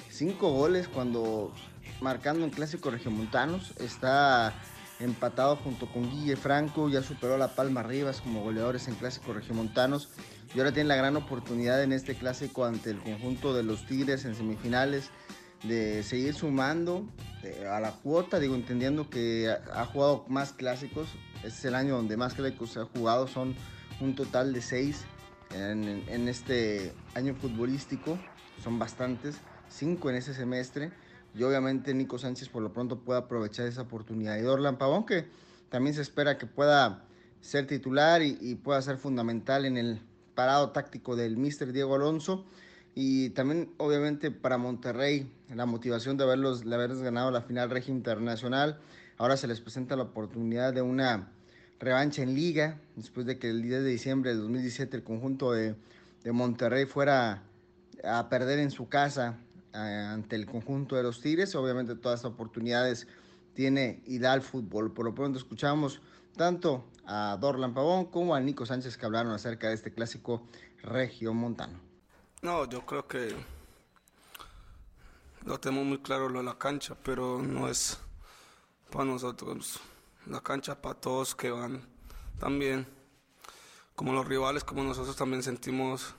cinco 0.09 0.51
goles 0.51 0.89
cuando 0.89 1.53
marcando 2.01 2.43
en 2.43 2.49
Clásico 2.49 2.89
Regiomontanos. 2.89 3.73
Está 3.79 4.53
empatado 4.99 5.55
junto 5.57 5.87
con 5.87 6.09
Guille 6.09 6.35
Franco, 6.35 6.89
ya 6.89 7.01
superó 7.01 7.35
a 7.35 7.37
la 7.37 7.55
Palma 7.55 7.83
Rivas 7.83 8.19
como 8.19 8.43
goleadores 8.43 8.87
en 8.87 8.95
Clásico 8.95 9.31
Regiomontanos 9.31 10.09
y 10.53 10.59
ahora 10.59 10.73
tiene 10.73 10.89
la 10.89 10.95
gran 10.95 11.15
oportunidad 11.15 11.81
en 11.81 11.93
este 11.93 12.15
clásico 12.15 12.65
ante 12.65 12.89
el 12.89 12.99
conjunto 12.99 13.53
de 13.53 13.63
los 13.63 13.85
Tigres 13.85 14.25
en 14.25 14.35
semifinales 14.35 15.09
de 15.63 16.03
seguir 16.03 16.33
sumando 16.33 17.05
eh, 17.43 17.67
a 17.67 17.81
la 17.81 17.91
cuota, 17.91 18.39
digo, 18.39 18.55
entendiendo 18.55 19.09
que 19.09 19.53
ha, 19.73 19.85
jugado 19.85 20.25
más 20.29 20.53
clásicos. 20.53 21.09
Este 21.37 21.47
es 21.49 21.65
el 21.65 21.75
año 21.75 21.95
donde 21.95 22.15
más 22.15 22.33
clásicos 22.33 22.71
se 22.71 22.79
ha 22.79 22.85
jugado, 22.85 23.27
son 23.27 23.53
un 23.99 24.15
total 24.15 24.53
de 24.53 24.61
seis 24.61 25.03
en, 25.51 26.27
este 26.29 26.93
año 27.15 27.35
futbolístico, 27.35 28.17
son 28.63 28.79
bastantes, 28.79 29.35
cinco 29.69 30.09
en 30.09 30.15
ese 30.15 30.33
semestre. 30.33 30.91
Y 31.35 31.43
obviamente 31.43 31.93
Nico 31.93 32.17
Sánchez 32.17 32.47
por 32.47 32.63
lo 32.63 32.71
pronto 32.71 32.99
puede 32.99 33.19
aprovechar 33.19 33.67
esa 33.67 33.81
oportunidad. 33.81 34.37
Y 34.37 34.41
Dorlan 34.41 34.77
Pavón, 34.77 35.05
que 35.05 35.27
también 35.69 35.95
se 35.95 36.01
espera 36.01 36.37
que 36.37 36.45
pueda 36.45 37.03
ser 37.41 37.67
titular 37.67 38.21
y, 38.21 38.37
y 38.39 38.55
pueda 38.55 38.81
ser 38.81 38.97
fundamental 38.97 39.65
en 39.65 39.77
el 39.77 40.01
parado 40.33 40.69
táctico 40.69 41.15
del 41.17 41.35
Mister 41.35 41.73
Diego 41.73 41.95
Alonso. 41.95 42.45
Y 42.95 43.31
también, 43.31 43.71
obviamente, 43.77 44.29
para 44.29 44.57
Monterrey, 44.57 45.31
la 45.53 45.65
motivación 45.65 46.17
de, 46.17 46.23
haberlos, 46.25 46.63
de 46.63 46.75
haberles 46.75 47.01
ganado 47.01 47.31
la 47.31 47.41
final 47.41 47.69
regia 47.69 47.93
internacional. 47.93 48.79
Ahora 49.17 49.37
se 49.37 49.47
les 49.47 49.61
presenta 49.61 49.95
la 49.95 50.03
oportunidad 50.03 50.73
de 50.73 50.81
una 50.81 51.31
revancha 51.79 52.21
en 52.21 52.35
liga, 52.35 52.79
después 52.95 53.25
de 53.25 53.39
que 53.39 53.49
el 53.49 53.61
10 53.61 53.83
de 53.83 53.89
diciembre 53.89 54.31
de 54.31 54.37
2017 54.37 54.97
el 54.97 55.03
conjunto 55.03 55.51
de, 55.51 55.75
de 56.23 56.31
Monterrey 56.31 56.85
fuera 56.85 57.43
a 58.03 58.29
perder 58.29 58.59
en 58.59 58.71
su 58.71 58.87
casa 58.89 59.37
eh, 59.73 59.77
ante 59.77 60.35
el 60.35 60.45
conjunto 60.45 60.95
de 60.95 61.03
los 61.03 61.21
Tigres. 61.21 61.55
Obviamente 61.55 61.95
todas 61.95 62.19
estas 62.19 62.31
oportunidades 62.31 63.07
tiene 63.53 64.01
y 64.05 64.19
fútbol. 64.41 64.93
Por 64.93 65.05
lo 65.05 65.15
pronto 65.15 65.37
escuchamos 65.37 66.01
tanto 66.35 66.85
a 67.05 67.37
Dorlan 67.39 67.73
Pavón 67.73 68.05
como 68.05 68.35
a 68.35 68.39
Nico 68.39 68.65
Sánchez 68.65 68.97
que 68.97 69.05
hablaron 69.05 69.31
acerca 69.31 69.69
de 69.69 69.75
este 69.75 69.91
clásico 69.91 70.43
regio 70.81 71.33
montano. 71.33 71.92
No, 72.43 72.65
yo 72.65 72.85
creo 72.85 73.07
que 73.07 73.33
lo 75.45 75.57
tenemos 75.61 75.85
muy 75.85 75.99
claro 75.99 76.27
lo 76.27 76.39
de 76.39 76.45
la 76.45 76.57
cancha, 76.57 76.93
pero 77.01 77.41
no 77.41 77.69
es 77.69 77.97
para 78.91 79.05
nosotros. 79.05 79.79
La 80.25 80.41
cancha 80.41 80.81
para 80.81 80.99
todos 80.99 81.35
que 81.35 81.51
van 81.51 81.87
también. 82.41 82.85
Como 83.95 84.11
los 84.11 84.27
rivales, 84.27 84.65
como 84.65 84.83
nosotros 84.83 85.15
también 85.15 85.41
sentimos 85.41 86.15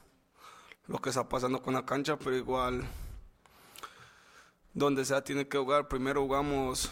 lo 0.87 0.99
que 0.99 1.11
está 1.11 1.29
pasando 1.29 1.61
con 1.61 1.75
la 1.75 1.85
cancha, 1.85 2.19
pero 2.19 2.35
igual 2.35 2.89
donde 4.73 5.05
sea 5.05 5.23
tiene 5.23 5.47
que 5.47 5.59
jugar. 5.59 5.89
Primero 5.89 6.23
jugamos 6.23 6.91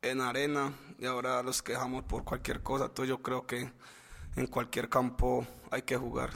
en 0.00 0.22
arena 0.22 0.72
y 0.98 1.04
ahora 1.04 1.42
los 1.42 1.60
quejamos 1.60 2.04
por 2.04 2.24
cualquier 2.24 2.62
cosa. 2.62 2.86
Entonces 2.86 3.10
yo 3.10 3.20
creo 3.20 3.46
que 3.46 3.70
en 4.36 4.46
cualquier 4.46 4.88
campo 4.88 5.46
hay 5.70 5.82
que 5.82 5.98
jugar. 5.98 6.30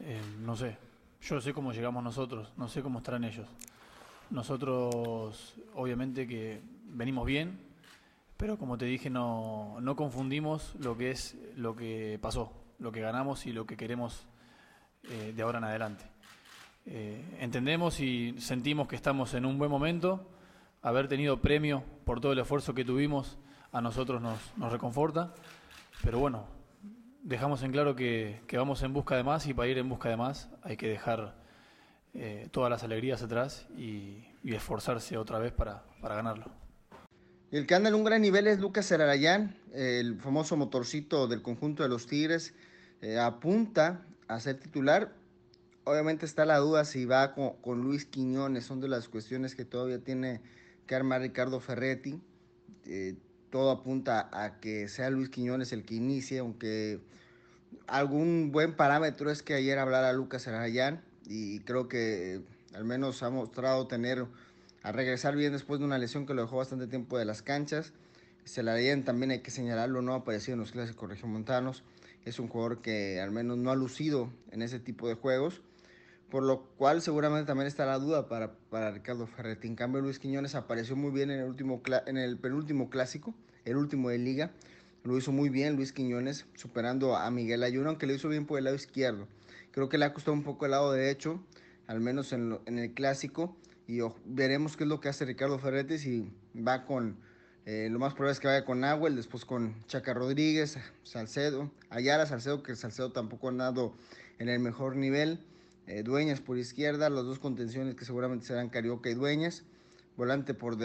Eh, 0.00 0.20
no 0.40 0.56
sé, 0.56 0.76
yo 1.22 1.40
sé 1.40 1.52
cómo 1.54 1.72
llegamos 1.72 2.02
nosotros, 2.04 2.52
no 2.56 2.68
sé 2.68 2.82
cómo 2.82 2.98
estarán 2.98 3.24
ellos. 3.24 3.48
Nosotros, 4.30 5.54
obviamente 5.74 6.26
que 6.26 6.60
venimos 6.88 7.26
bien, 7.26 7.58
pero 8.36 8.58
como 8.58 8.76
te 8.76 8.84
dije, 8.84 9.08
no, 9.08 9.78
no 9.80 9.96
confundimos 9.96 10.74
lo 10.78 10.96
que 10.96 11.10
es 11.10 11.36
lo 11.56 11.74
que 11.74 12.18
pasó, 12.20 12.52
lo 12.78 12.92
que 12.92 13.00
ganamos 13.00 13.46
y 13.46 13.52
lo 13.52 13.66
que 13.66 13.76
queremos 13.76 14.26
eh, 15.04 15.32
de 15.34 15.42
ahora 15.42 15.58
en 15.58 15.64
adelante. 15.64 16.04
Eh, 16.84 17.38
entendemos 17.40 17.98
y 18.00 18.34
sentimos 18.38 18.86
que 18.88 18.96
estamos 18.96 19.34
en 19.34 19.46
un 19.46 19.58
buen 19.58 19.70
momento. 19.70 20.28
Haber 20.82 21.08
tenido 21.08 21.40
premio 21.40 21.82
por 22.04 22.20
todo 22.20 22.32
el 22.32 22.38
esfuerzo 22.38 22.74
que 22.74 22.84
tuvimos 22.84 23.38
a 23.72 23.80
nosotros 23.80 24.20
nos, 24.20 24.38
nos 24.56 24.70
reconforta. 24.70 25.34
Pero 26.02 26.18
bueno, 26.18 26.44
dejamos 27.26 27.62
en 27.64 27.72
claro 27.72 27.96
que, 27.96 28.40
que, 28.46 28.56
vamos 28.56 28.82
en 28.82 28.92
busca 28.92 29.16
de 29.16 29.24
más 29.24 29.46
y 29.46 29.54
para 29.54 29.68
ir 29.68 29.78
en 29.78 29.88
busca 29.88 30.08
de 30.08 30.16
más 30.16 30.48
hay 30.62 30.76
que 30.76 30.88
dejar 30.88 31.34
eh, 32.14 32.48
todas 32.52 32.70
las 32.70 32.82
alegrías 32.82 33.22
atrás 33.22 33.66
y, 33.76 34.24
esforzarse 34.44 35.18
otra 35.18 35.40
vez 35.40 35.52
para, 35.52 35.82
para, 36.00 36.14
ganarlo. 36.14 36.44
El 37.50 37.66
que 37.66 37.74
anda 37.74 37.88
en 37.88 37.96
un 37.96 38.04
gran 38.04 38.22
nivel 38.22 38.46
es 38.46 38.60
Lucas 38.60 38.92
Ararayán, 38.92 39.58
el 39.72 40.20
famoso 40.20 40.56
motorcito 40.56 41.26
del 41.26 41.42
conjunto 41.42 41.82
de 41.82 41.88
los 41.88 42.06
Tigres. 42.06 42.54
Eh, 43.02 43.18
apunta 43.18 44.06
a 44.28 44.38
ser 44.38 44.60
titular. 44.60 45.12
Obviamente 45.82 46.26
está 46.26 46.44
la 46.44 46.58
duda 46.58 46.84
si 46.84 47.06
va 47.06 47.34
con, 47.34 47.56
con, 47.56 47.82
Luis 47.82 48.06
Quiñones, 48.06 48.64
son 48.64 48.80
de 48.80 48.86
las 48.86 49.08
cuestiones 49.08 49.56
que 49.56 49.64
todavía 49.64 49.98
tiene 49.98 50.42
que 50.86 50.94
armar 50.94 51.22
Ricardo 51.22 51.58
Ferretti. 51.58 52.20
Eh, 52.84 53.16
todo 53.50 53.70
apunta 53.70 54.28
a 54.32 54.60
que 54.60 54.88
sea 54.88 55.10
Luis 55.10 55.28
Quiñones 55.28 55.72
el 55.72 55.84
que 55.84 55.94
inicie, 55.94 56.38
aunque 56.38 57.00
algún 57.86 58.50
buen 58.52 58.74
parámetro 58.74 59.30
es 59.30 59.42
que 59.42 59.54
ayer 59.54 59.78
hablara 59.78 60.12
Lucas 60.12 60.48
Arayán 60.48 61.02
y 61.26 61.60
creo 61.60 61.88
que 61.88 62.42
al 62.74 62.84
menos 62.84 63.22
ha 63.22 63.30
mostrado 63.30 63.86
tener 63.86 64.26
a 64.82 64.92
regresar 64.92 65.34
bien 65.34 65.52
después 65.52 65.80
de 65.80 65.86
una 65.86 65.98
lesión 65.98 66.26
que 66.26 66.34
lo 66.34 66.42
dejó 66.42 66.58
bastante 66.58 66.86
tiempo 66.86 67.18
de 67.18 67.24
las 67.24 67.42
canchas. 67.42 67.92
Celarayán 68.44 69.04
también 69.04 69.32
hay 69.32 69.40
que 69.40 69.50
señalarlo, 69.50 70.02
no 70.02 70.12
ha 70.12 70.18
aparecido 70.18 70.54
en 70.54 70.60
los 70.60 70.72
clásicos 70.72 71.08
regiomontanos. 71.08 71.82
Es 72.24 72.38
un 72.38 72.48
jugador 72.48 72.80
que 72.82 73.20
al 73.20 73.32
menos 73.32 73.58
no 73.58 73.70
ha 73.70 73.76
lucido 73.76 74.30
en 74.52 74.62
ese 74.62 74.78
tipo 74.78 75.08
de 75.08 75.14
juegos, 75.14 75.60
por 76.30 76.42
lo 76.42 76.62
cual 76.76 77.02
seguramente 77.02 77.46
también 77.46 77.66
está 77.66 77.86
la 77.86 77.98
duda 77.98 78.28
para, 78.28 78.52
para 78.70 78.90
Ricardo 78.90 79.26
Ferretti. 79.26 79.68
En 79.68 79.76
cambio, 79.76 80.00
Luis 80.00 80.18
Quiñones 80.18 80.54
apareció 80.54 80.96
muy 80.96 81.10
bien 81.10 81.30
en 81.30 81.40
el, 81.40 81.48
último, 81.48 81.82
en 82.06 82.16
el 82.16 82.38
penúltimo 82.38 82.90
clásico, 82.90 83.34
el 83.64 83.76
último 83.76 84.08
de 84.10 84.18
liga. 84.18 84.50
Lo 85.04 85.16
hizo 85.16 85.30
muy 85.30 85.48
bien 85.48 85.76
Luis 85.76 85.92
Quiñones, 85.92 86.46
superando 86.54 87.16
a 87.16 87.30
Miguel 87.30 87.62
Ayuno, 87.62 87.90
aunque 87.90 88.06
lo 88.06 88.14
hizo 88.14 88.28
bien 88.28 88.46
por 88.46 88.58
el 88.58 88.64
lado 88.64 88.76
izquierdo. 88.76 89.28
Creo 89.70 89.88
que 89.88 89.98
le 89.98 90.04
ha 90.04 90.12
costado 90.12 90.32
un 90.32 90.42
poco 90.42 90.64
el 90.64 90.72
lado 90.72 90.92
derecho, 90.92 91.40
al 91.86 92.00
menos 92.00 92.32
en, 92.32 92.50
lo, 92.50 92.62
en 92.66 92.78
el 92.78 92.92
clásico, 92.92 93.56
y 93.86 94.00
veremos 94.24 94.76
qué 94.76 94.82
es 94.84 94.88
lo 94.88 95.00
que 95.00 95.08
hace 95.08 95.24
Ricardo 95.24 95.58
Ferretti, 95.60 95.98
si 95.98 96.32
va 96.56 96.84
con 96.86 97.18
eh, 97.66 97.88
lo 97.90 97.98
más 97.98 98.14
probable 98.14 98.32
es 98.32 98.38
que 98.38 98.46
vaya 98.46 98.64
con 98.64 98.78
Nahuel, 98.78 99.16
después 99.16 99.44
con 99.44 99.74
Chaca 99.88 100.14
Rodríguez, 100.14 100.78
Salcedo, 101.02 101.72
Ayala, 101.90 102.24
Salcedo, 102.24 102.62
que 102.62 102.76
Salcedo 102.76 103.10
tampoco 103.10 103.48
ha 103.48 103.50
andado 103.50 103.92
en 104.38 104.48
el 104.48 104.60
mejor 104.60 104.94
nivel. 104.94 105.40
Eh, 105.86 106.02
Dueñas 106.02 106.40
por 106.40 106.58
izquierda, 106.58 107.08
las 107.10 107.24
dos 107.24 107.38
contenciones 107.38 107.94
que 107.94 108.04
seguramente 108.04 108.46
serán 108.46 108.68
Carioca 108.68 109.08
y 109.08 109.14
Dueñas. 109.14 109.64
Volante 110.16 110.54
por 110.54 110.76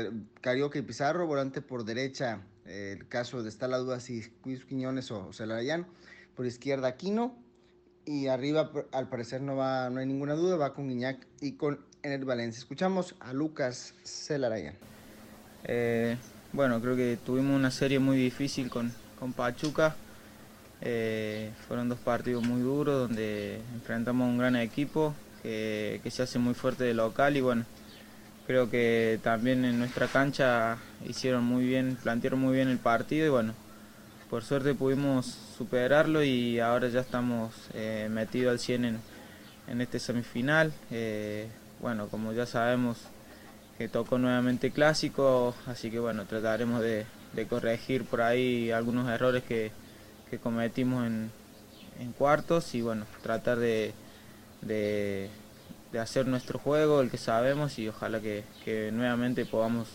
Carioca 0.42 0.78
y 0.78 0.82
Pizarro, 0.82 1.26
volante 1.26 1.62
por 1.62 1.86
derecha, 1.86 2.42
eh, 2.66 2.96
el 2.98 3.08
caso 3.08 3.42
de 3.42 3.50
está 3.50 3.68
la 3.68 3.78
duda 3.78 4.00
si 4.02 4.26
Luis 4.44 4.66
Quiñones 4.66 5.10
o, 5.10 5.28
o 5.28 5.34
Celarayán. 5.34 5.88
Por 6.36 6.46
izquierda 6.46 6.90
Aquino. 6.90 7.36
Y 8.04 8.28
arriba, 8.28 8.72
al 8.92 9.10
parecer, 9.10 9.42
no, 9.42 9.56
va, 9.56 9.90
no 9.90 10.00
hay 10.00 10.08
ninguna 10.08 10.34
duda, 10.34 10.58
va 10.58 10.74
con 10.74 10.90
Guiñac 10.90 11.26
y 11.40 11.54
con 11.54 11.80
Ener 12.02 12.26
Valencia. 12.26 12.60
Escuchamos 12.60 13.16
a 13.20 13.32
Lucas 13.32 13.94
Celarayán. 14.04 14.74
Eh, 15.64 16.18
bueno, 16.52 16.82
creo 16.82 16.96
que 16.96 17.18
tuvimos 17.24 17.56
una 17.56 17.70
serie 17.70 18.00
muy 18.00 18.18
difícil 18.18 18.70
con, 18.70 18.92
con 19.20 19.34
Pachuca. 19.34 19.96
Eh, 20.84 21.52
fueron 21.68 21.90
dos 21.90 22.00
partidos 22.00 22.44
muy 22.44 22.62
duros 22.62 23.08
donde 23.08 23.62
enfrentamos 23.76 24.26
a 24.26 24.30
un 24.32 24.38
gran 24.40 24.56
equipo 24.56 25.14
que, 25.44 26.02
se 26.10 26.24
hace 26.24 26.40
muy 26.40 26.56
fuerte 26.56 26.84
de 26.84 26.96
local 26.96 27.38
y 27.38 27.42
bueno, 27.42 27.66
creo 28.48 28.70
que 28.70 29.20
también 29.24 29.64
en 29.64 29.78
nuestra 29.78 30.08
cancha 30.08 30.78
hicieron 31.08 31.44
muy 31.44 31.66
bien, 31.66 31.98
plantearon 32.02 32.40
muy 32.40 32.56
bien 32.56 32.68
el 32.68 32.80
partido 32.80 33.28
y 33.28 33.30
bueno, 33.30 33.54
por 34.30 34.44
suerte 34.44 34.74
pudimos 34.74 35.28
superarlo 35.58 36.24
y 36.24 36.60
ahora 36.60 36.88
ya 36.90 37.02
estamos 37.02 37.54
eh, 37.74 38.08
metidos 38.12 38.52
al 38.52 38.60
100 38.60 38.86
en, 39.68 39.82
este 39.82 40.00
semifinal. 40.00 40.74
Eh, 40.90 41.48
bueno, 41.80 42.08
como 42.08 42.34
ya 42.34 42.46
sabemos 42.46 42.98
que 43.78 43.88
tocó 43.88 44.18
nuevamente 44.18 44.72
clásico, 44.72 45.56
así 45.68 45.92
que 45.92 46.00
bueno, 46.00 46.26
trataremos 46.26 46.82
de 46.82 47.06
corregir 47.50 48.04
por 48.06 48.22
ahí 48.22 48.72
algunos 48.72 49.10
errores 49.10 49.44
que, 49.44 49.72
que 50.32 50.40
cometimos 50.40 51.06
en, 51.06 51.30
en, 52.00 52.14
cuartos 52.14 52.74
y 52.74 52.82
bueno, 52.82 53.06
tratar 53.22 53.60
de, 53.60 53.94
hacer 56.00 56.26
nuestro 56.26 56.58
juego, 56.58 57.02
el 57.02 57.12
que 57.12 57.18
sabemos 57.18 57.78
y 57.78 57.90
ojalá 57.90 58.22
que, 58.22 58.46
nuevamente 58.94 59.46
podamos 59.46 59.90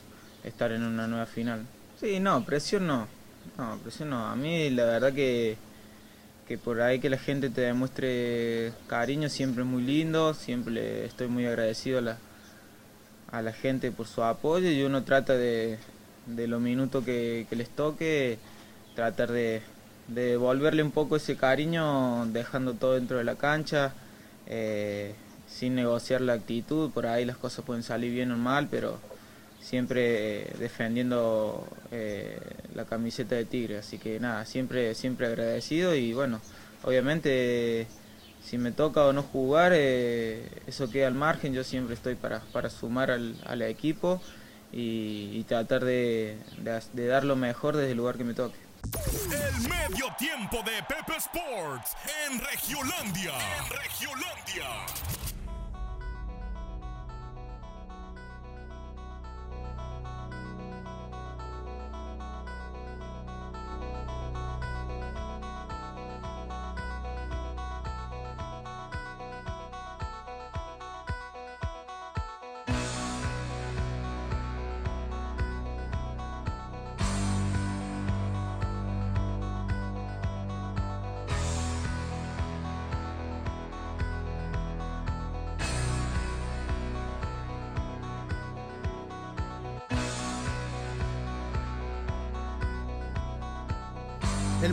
estar 0.45 0.71
en 0.73 0.83
una 0.83 1.07
nueva 1.07 1.25
final. 1.25 1.65
Sí, 1.99 2.21
no, 2.21 2.45
presión 2.45 2.87
no, 2.87 3.09
no, 3.57 3.79
presión 3.79 4.11
no. 4.11 4.27
A 4.27 4.37
mí 4.37 4.69
la 4.69 4.85
verdad 4.85 5.15
que, 5.15 5.57
que 6.47 6.59
por 6.59 6.83
ahí 6.83 7.01
que 7.01 7.09
la 7.09 7.19
gente 7.19 7.49
te 7.49 7.63
demuestre 7.63 8.75
cariño 8.89 9.31
siempre 9.31 9.63
es 9.63 9.69
muy 9.69 9.83
lindo, 9.83 10.35
siempre 10.35 11.07
estoy 11.07 11.29
muy 11.29 11.47
agradecido 11.47 11.99
a 11.99 13.43
la, 13.43 13.53
gente 13.53 13.91
por 13.91 14.07
su 14.07 14.23
apoyo 14.23 14.71
y 14.71 14.83
uno 14.83 15.03
trata 15.03 15.33
de, 15.33 15.79
de 16.27 16.47
los 16.47 16.61
minutos 16.61 17.07
que 17.07 17.47
les 17.53 17.71
toque, 17.71 18.39
tratar 18.95 19.33
de, 19.33 19.63
de 20.09 20.31
devolverle 20.31 20.83
un 20.83 20.93
poco 20.93 21.17
ese 21.17 21.37
cariño 21.37 22.27
dejando 22.27 22.75
todo 22.75 22.95
dentro 22.95 23.19
de 23.19 23.25
la 23.25 23.37
cancha, 23.37 23.93
eh, 24.47 25.15
sin 25.49 25.75
negociar 25.75 26.21
la 26.21 26.35
actitud, 26.35 26.91
por 26.91 27.07
ahí 27.07 27.25
las 27.25 27.37
cosas 27.37 27.65
pueden 27.65 27.83
salir 27.83 28.13
bien 28.13 28.31
o 28.33 28.37
mal, 28.37 28.69
pero 28.71 28.99
siempre 29.61 30.43
eh, 30.43 30.53
defendiendo 30.59 31.67
eh, 31.91 32.39
la 32.75 32.85
camiseta 32.85 33.35
de 33.35 33.45
Tigre, 33.45 33.79
así 33.79 33.99
que 33.99 34.21
nada, 34.21 34.45
siempre, 34.45 34.95
siempre 34.95 35.27
agradecido 35.27 35.95
y 35.95 36.13
bueno, 36.13 36.41
obviamente 36.85 37.87
si 38.45 38.59
me 38.59 38.71
toca 38.71 39.05
o 39.05 39.13
no 39.13 39.23
jugar, 39.25 39.73
eso 39.73 40.89
queda 40.93 41.09
al 41.09 41.15
margen, 41.15 41.53
yo 41.53 41.65
siempre 41.65 41.95
estoy 41.95 42.15
para, 42.15 42.41
para 42.53 42.71
sumar 42.71 43.11
al, 43.11 43.35
al 43.45 43.63
equipo 43.63 44.21
y, 44.73 45.43
tratar 45.45 45.85
de, 45.85 46.37
de 46.93 47.07
dar 47.07 47.25
lo 47.25 47.35
mejor 47.35 47.77
desde 47.77 47.93
el 47.93 47.97
lugar 47.97 48.17
que 48.17 48.25
me 48.25 48.35
toque. 48.35 48.66
El 49.33 49.69
medio 49.69 50.15
tiempo 50.19 50.59
de 50.63 50.83
Pepe 50.83 51.17
Sports 51.17 51.97
en 52.27 52.41
Regiolandia. 52.41 53.33
Regiolandia. 53.69 55.36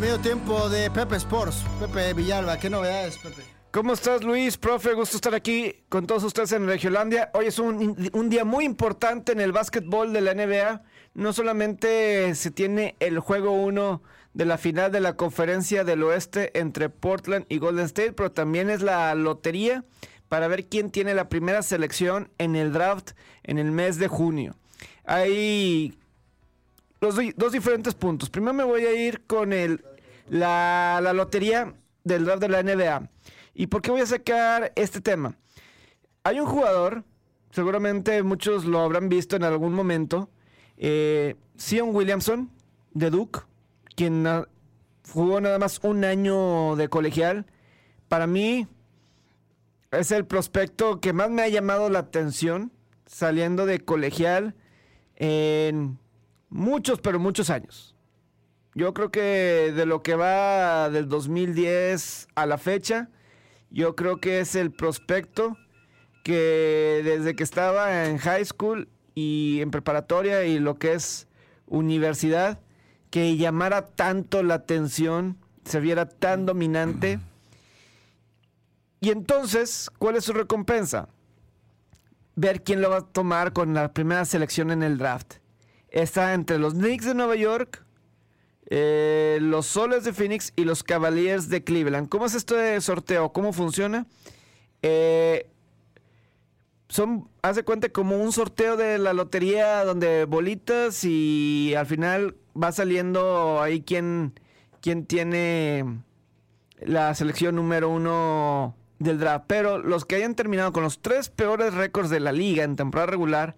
Medio 0.04 0.20
tiempo 0.20 0.68
de 0.68 0.92
Pepe 0.92 1.16
Sports. 1.16 1.64
Pepe 1.80 2.14
Villalba, 2.14 2.60
¿qué 2.60 2.70
novedades, 2.70 3.18
Pepe? 3.20 3.42
¿Cómo 3.72 3.94
estás, 3.94 4.22
Luis? 4.22 4.58
Profe, 4.58 4.96
gusto 4.96 5.16
estar 5.16 5.34
aquí 5.34 5.86
con 5.88 6.06
todos 6.08 6.26
ustedes 6.26 6.52
en 6.52 6.68
Regiolandia. 6.68 7.32
Hoy 7.34 7.46
es 7.46 7.58
un, 7.58 8.10
un, 8.12 8.30
día 8.30 8.44
muy 8.44 8.66
importante 8.66 9.32
en 9.32 9.40
el 9.40 9.54
básquetbol 9.54 10.12
de 10.12 10.20
la 10.20 10.34
NBA. 10.34 10.82
No 11.14 11.32
solamente 11.32 12.36
se 12.36 12.52
tiene 12.52 12.98
el 13.00 13.20
juego 13.20 13.54
1 13.54 14.04
de 14.34 14.44
la 14.44 14.58
final 14.58 14.92
de 14.92 15.00
la 15.00 15.16
conferencia 15.16 15.86
del 15.86 16.04
oeste 16.04 16.60
entre 16.60 16.90
Portland 16.90 17.46
y 17.48 17.60
Golden 17.60 17.86
State, 17.86 18.12
pero 18.12 18.30
también 18.30 18.70
es 18.70 18.82
la 18.82 19.16
lotería 19.16 19.86
para 20.28 20.50
ver 20.50 20.68
quién 20.68 20.92
tiene 20.92 21.14
la 21.14 21.30
primera 21.30 21.62
selección 21.62 22.30
en 22.40 22.58
el 22.58 22.74
draft 22.74 23.12
en 23.44 23.58
el 23.58 23.72
mes 23.72 24.00
de 24.00 24.10
junio. 24.10 24.58
Hay 25.06 25.98
los 27.00 27.16
dos 27.38 27.52
diferentes 27.54 27.94
puntos. 27.94 28.30
Primero 28.30 28.54
me 28.54 28.64
voy 28.64 28.86
a 28.86 28.94
ir 28.94 29.26
con 29.28 29.52
el, 29.54 29.84
la, 30.30 31.00
la 31.02 31.14
lotería 31.14 31.74
del 32.04 32.26
draft 32.26 32.42
de 32.42 32.50
la 32.50 32.64
NBA. 32.64 33.10
¿Y 33.54 33.68
por 33.68 33.82
qué 33.82 33.92
voy 33.92 34.02
a 34.02 34.06
sacar 34.06 34.72
este 34.76 35.02
tema? 35.02 35.38
Hay 36.24 36.40
un 36.40 36.48
jugador, 36.48 37.04
seguramente 37.52 38.24
muchos 38.24 38.66
lo 38.66 38.80
habrán 38.80 39.10
visto 39.10 39.36
en 39.36 39.44
algún 39.44 39.74
momento, 39.74 40.30
eh, 40.78 41.36
Sion 41.58 41.96
Williamson, 41.96 42.50
de 42.94 43.10
Duke, 43.10 43.42
quien 43.96 44.28
jugó 45.12 45.42
nada 45.42 45.60
más 45.60 45.80
un 45.84 46.04
año 46.04 46.76
de 46.76 46.90
colegial. 46.90 47.46
Para 48.08 48.28
mí 48.28 48.68
es 49.92 50.12
el 50.12 50.26
prospecto 50.26 51.00
que 51.00 51.14
más 51.14 51.30
me 51.30 51.44
ha 51.44 51.50
llamado 51.50 51.90
la 51.90 52.00
atención 52.00 52.72
saliendo 53.06 53.66
de 53.66 53.80
colegial 53.80 54.56
en 55.16 56.00
muchos, 56.50 57.00
pero 57.02 57.20
muchos 57.20 57.50
años. 57.50 57.93
Yo 58.76 58.94
creo 58.94 59.12
que 59.12 59.72
de 59.76 59.86
lo 59.86 60.02
que 60.02 60.16
va 60.16 60.90
del 60.90 61.08
2010 61.08 62.28
a 62.34 62.46
la 62.46 62.58
fecha, 62.58 63.10
yo 63.70 63.96
creo 63.96 64.18
que 64.18 64.40
es 64.40 64.56
el 64.56 64.72
prospecto 64.72 65.58
que 66.24 67.02
desde 67.04 67.36
que 67.36 67.44
estaba 67.44 68.06
en 68.06 68.18
high 68.18 68.46
school 68.46 68.88
y 69.14 69.60
en 69.62 69.72
preparatoria 69.72 70.46
y 70.46 70.58
lo 70.58 70.80
que 70.80 70.94
es 70.94 71.28
universidad, 71.68 72.60
que 73.12 73.38
llamara 73.38 73.88
tanto 73.90 74.42
la 74.42 74.56
atención, 74.56 75.38
se 75.66 75.80
viera 75.80 76.08
tan 76.10 76.46
dominante. 76.46 77.20
Y 79.02 79.12
entonces, 79.12 79.92
¿cuál 80.00 80.16
es 80.16 80.26
su 80.26 80.34
recompensa? 80.34 81.10
Ver 82.36 82.64
quién 82.64 82.82
lo 82.82 82.90
va 82.90 82.98
a 82.98 83.02
tomar 83.02 83.54
con 83.54 83.74
la 83.74 83.94
primera 83.94 84.26
selección 84.26 84.72
en 84.72 84.82
el 84.82 84.98
draft. 84.98 85.36
Está 85.90 86.34
entre 86.34 86.58
los 86.58 86.74
Knicks 86.74 87.06
de 87.06 87.14
Nueva 87.14 87.36
York, 87.36 87.83
eh, 88.70 89.40
los 89.42 89.66
Soles 89.66 90.04
de 90.04 90.14
Phoenix 90.14 90.54
y 90.56 90.64
los 90.66 90.84
Cavaliers 90.84 91.50
de 91.50 91.64
Cleveland. 91.64 92.10
¿Cómo 92.10 92.26
es 92.26 92.34
este 92.34 92.80
sorteo? 92.82 93.34
¿Cómo 93.34 93.54
funciona? 93.54 94.06
Eh, 94.82 95.48
son, 96.90 97.30
haz 97.42 97.56
de 97.56 97.64
cuenta, 97.64 97.90
como 97.90 98.18
un 98.18 98.32
sorteo 98.32 98.78
de 98.78 98.98
la 98.98 99.14
lotería 99.14 99.84
donde 99.84 100.26
bolitas 100.26 101.04
y 101.04 101.74
al 101.76 101.86
final 101.86 102.36
va 102.62 102.72
saliendo 102.72 103.62
ahí 103.62 103.82
quién, 103.82 104.40
quién 104.82 105.06
tiene 105.06 106.02
la 106.80 107.16
selección 107.16 107.56
número 107.56 107.90
uno 107.90 108.76
del 109.00 109.20
draft. 109.20 109.46
Pero 109.48 109.80
los 109.80 110.06
que 110.06 110.16
hayan 110.16 110.36
terminado 110.36 110.72
con 110.72 110.84
los 110.84 111.02
tres 111.02 111.30
peores 111.30 111.74
récords 111.74 112.10
de 112.10 112.20
la 112.20 112.32
liga 112.32 112.64
en 112.64 112.76
temporada 112.76 113.08
regular 113.08 113.56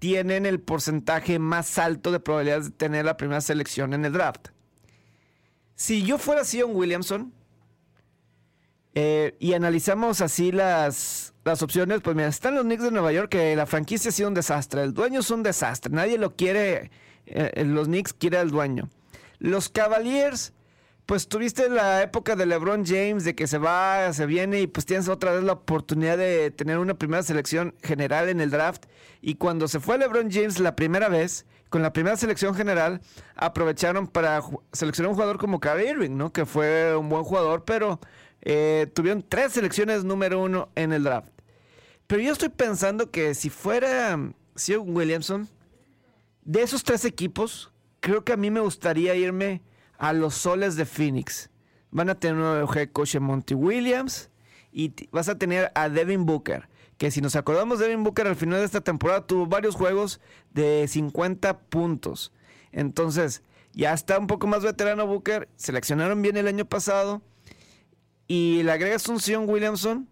tienen 0.00 0.46
el 0.46 0.60
porcentaje 0.60 1.38
más 1.38 1.78
alto 1.78 2.10
de 2.10 2.18
probabilidades 2.18 2.64
de 2.64 2.70
tener 2.72 3.04
la 3.04 3.16
primera 3.16 3.40
selección 3.40 3.92
en 3.92 4.04
el 4.04 4.12
draft. 4.12 4.48
Si 5.76 6.02
yo 6.02 6.18
fuera 6.18 6.44
Sion 6.44 6.74
Williamson 6.74 7.32
eh, 8.94 9.36
y 9.38 9.52
analizamos 9.52 10.22
así 10.22 10.52
las, 10.52 11.34
las 11.44 11.62
opciones, 11.62 12.00
pues 12.00 12.16
mira, 12.16 12.28
están 12.28 12.54
los 12.54 12.64
Knicks 12.64 12.82
de 12.82 12.90
Nueva 12.90 13.12
York, 13.12 13.28
que 13.28 13.54
la 13.54 13.66
franquicia 13.66 14.08
ha 14.08 14.12
sido 14.12 14.28
un 14.28 14.34
desastre, 14.34 14.82
el 14.82 14.94
dueño 14.94 15.20
es 15.20 15.30
un 15.30 15.42
desastre, 15.42 15.92
nadie 15.92 16.18
lo 16.18 16.34
quiere, 16.34 16.90
eh, 17.26 17.64
los 17.64 17.86
Knicks 17.86 18.14
quiere 18.14 18.38
al 18.38 18.50
dueño. 18.50 18.88
Los 19.38 19.68
Cavaliers, 19.68 20.54
pues 21.10 21.26
tuviste 21.26 21.68
la 21.68 22.04
época 22.04 22.36
de 22.36 22.46
LeBron 22.46 22.86
James, 22.86 23.24
de 23.24 23.34
que 23.34 23.48
se 23.48 23.58
va, 23.58 24.12
se 24.12 24.26
viene 24.26 24.60
y 24.60 24.68
pues 24.68 24.86
tienes 24.86 25.08
otra 25.08 25.32
vez 25.32 25.42
la 25.42 25.54
oportunidad 25.54 26.16
de 26.16 26.52
tener 26.52 26.78
una 26.78 26.94
primera 26.94 27.24
selección 27.24 27.74
general 27.82 28.28
en 28.28 28.40
el 28.40 28.50
draft. 28.50 28.84
Y 29.20 29.34
cuando 29.34 29.66
se 29.66 29.80
fue 29.80 29.98
LeBron 29.98 30.30
James 30.30 30.60
la 30.60 30.76
primera 30.76 31.08
vez, 31.08 31.46
con 31.68 31.82
la 31.82 31.92
primera 31.92 32.16
selección 32.16 32.54
general, 32.54 33.00
aprovecharon 33.34 34.06
para 34.06 34.40
seleccionar 34.72 35.08
un 35.10 35.16
jugador 35.16 35.38
como 35.38 35.58
Kyrie 35.58 35.90
Irving, 35.90 36.16
¿no? 36.16 36.32
Que 36.32 36.46
fue 36.46 36.94
un 36.94 37.08
buen 37.08 37.24
jugador, 37.24 37.64
pero 37.64 37.98
eh, 38.42 38.86
tuvieron 38.94 39.24
tres 39.28 39.54
selecciones 39.54 40.04
número 40.04 40.40
uno 40.40 40.68
en 40.76 40.92
el 40.92 41.02
draft. 41.02 41.32
Pero 42.06 42.22
yo 42.22 42.30
estoy 42.30 42.50
pensando 42.50 43.10
que 43.10 43.34
si 43.34 43.50
fuera 43.50 44.14
um, 44.14 44.32
Sion 44.54 44.96
Williamson, 44.96 45.48
de 46.44 46.62
esos 46.62 46.84
tres 46.84 47.04
equipos, 47.04 47.72
creo 47.98 48.22
que 48.22 48.32
a 48.32 48.36
mí 48.36 48.52
me 48.52 48.60
gustaría 48.60 49.16
irme 49.16 49.60
a 50.00 50.14
los 50.14 50.34
soles 50.34 50.76
de 50.76 50.86
Phoenix. 50.86 51.50
Van 51.90 52.08
a 52.08 52.14
tener 52.16 52.36
un 52.36 52.42
nuevo 52.42 52.74
head 52.74 52.88
coach 52.90 53.14
en 53.14 53.22
Monty 53.22 53.54
Williams 53.54 54.30
y 54.72 54.92
vas 55.12 55.28
a 55.28 55.38
tener 55.38 55.70
a 55.74 55.88
Devin 55.88 56.24
Booker. 56.24 56.68
Que 56.96 57.10
si 57.10 57.20
nos 57.20 57.36
acordamos, 57.36 57.78
Devin 57.78 58.02
Booker 58.02 58.26
al 58.26 58.36
final 58.36 58.60
de 58.60 58.64
esta 58.64 58.80
temporada 58.80 59.26
tuvo 59.26 59.46
varios 59.46 59.74
juegos 59.74 60.20
de 60.52 60.86
50 60.88 61.60
puntos. 61.60 62.32
Entonces, 62.72 63.42
ya 63.72 63.92
está 63.92 64.18
un 64.18 64.26
poco 64.26 64.46
más 64.46 64.62
veterano 64.62 65.06
Booker. 65.06 65.48
Seleccionaron 65.56 66.22
bien 66.22 66.36
el 66.38 66.48
año 66.48 66.64
pasado. 66.64 67.20
Y 68.26 68.62
le 68.62 68.72
agregas 68.72 69.06
un 69.08 69.20
Sion 69.20 69.48
Williamson. 69.48 70.08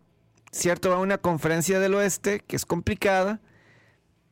Cierto, 0.53 0.91
va 0.91 0.97
a 0.97 1.01
una 1.01 1.18
conferencia 1.18 1.80
del 1.80 1.95
oeste 1.95 2.41
que 2.41 2.57
es 2.57 2.66
complicada 2.66 3.41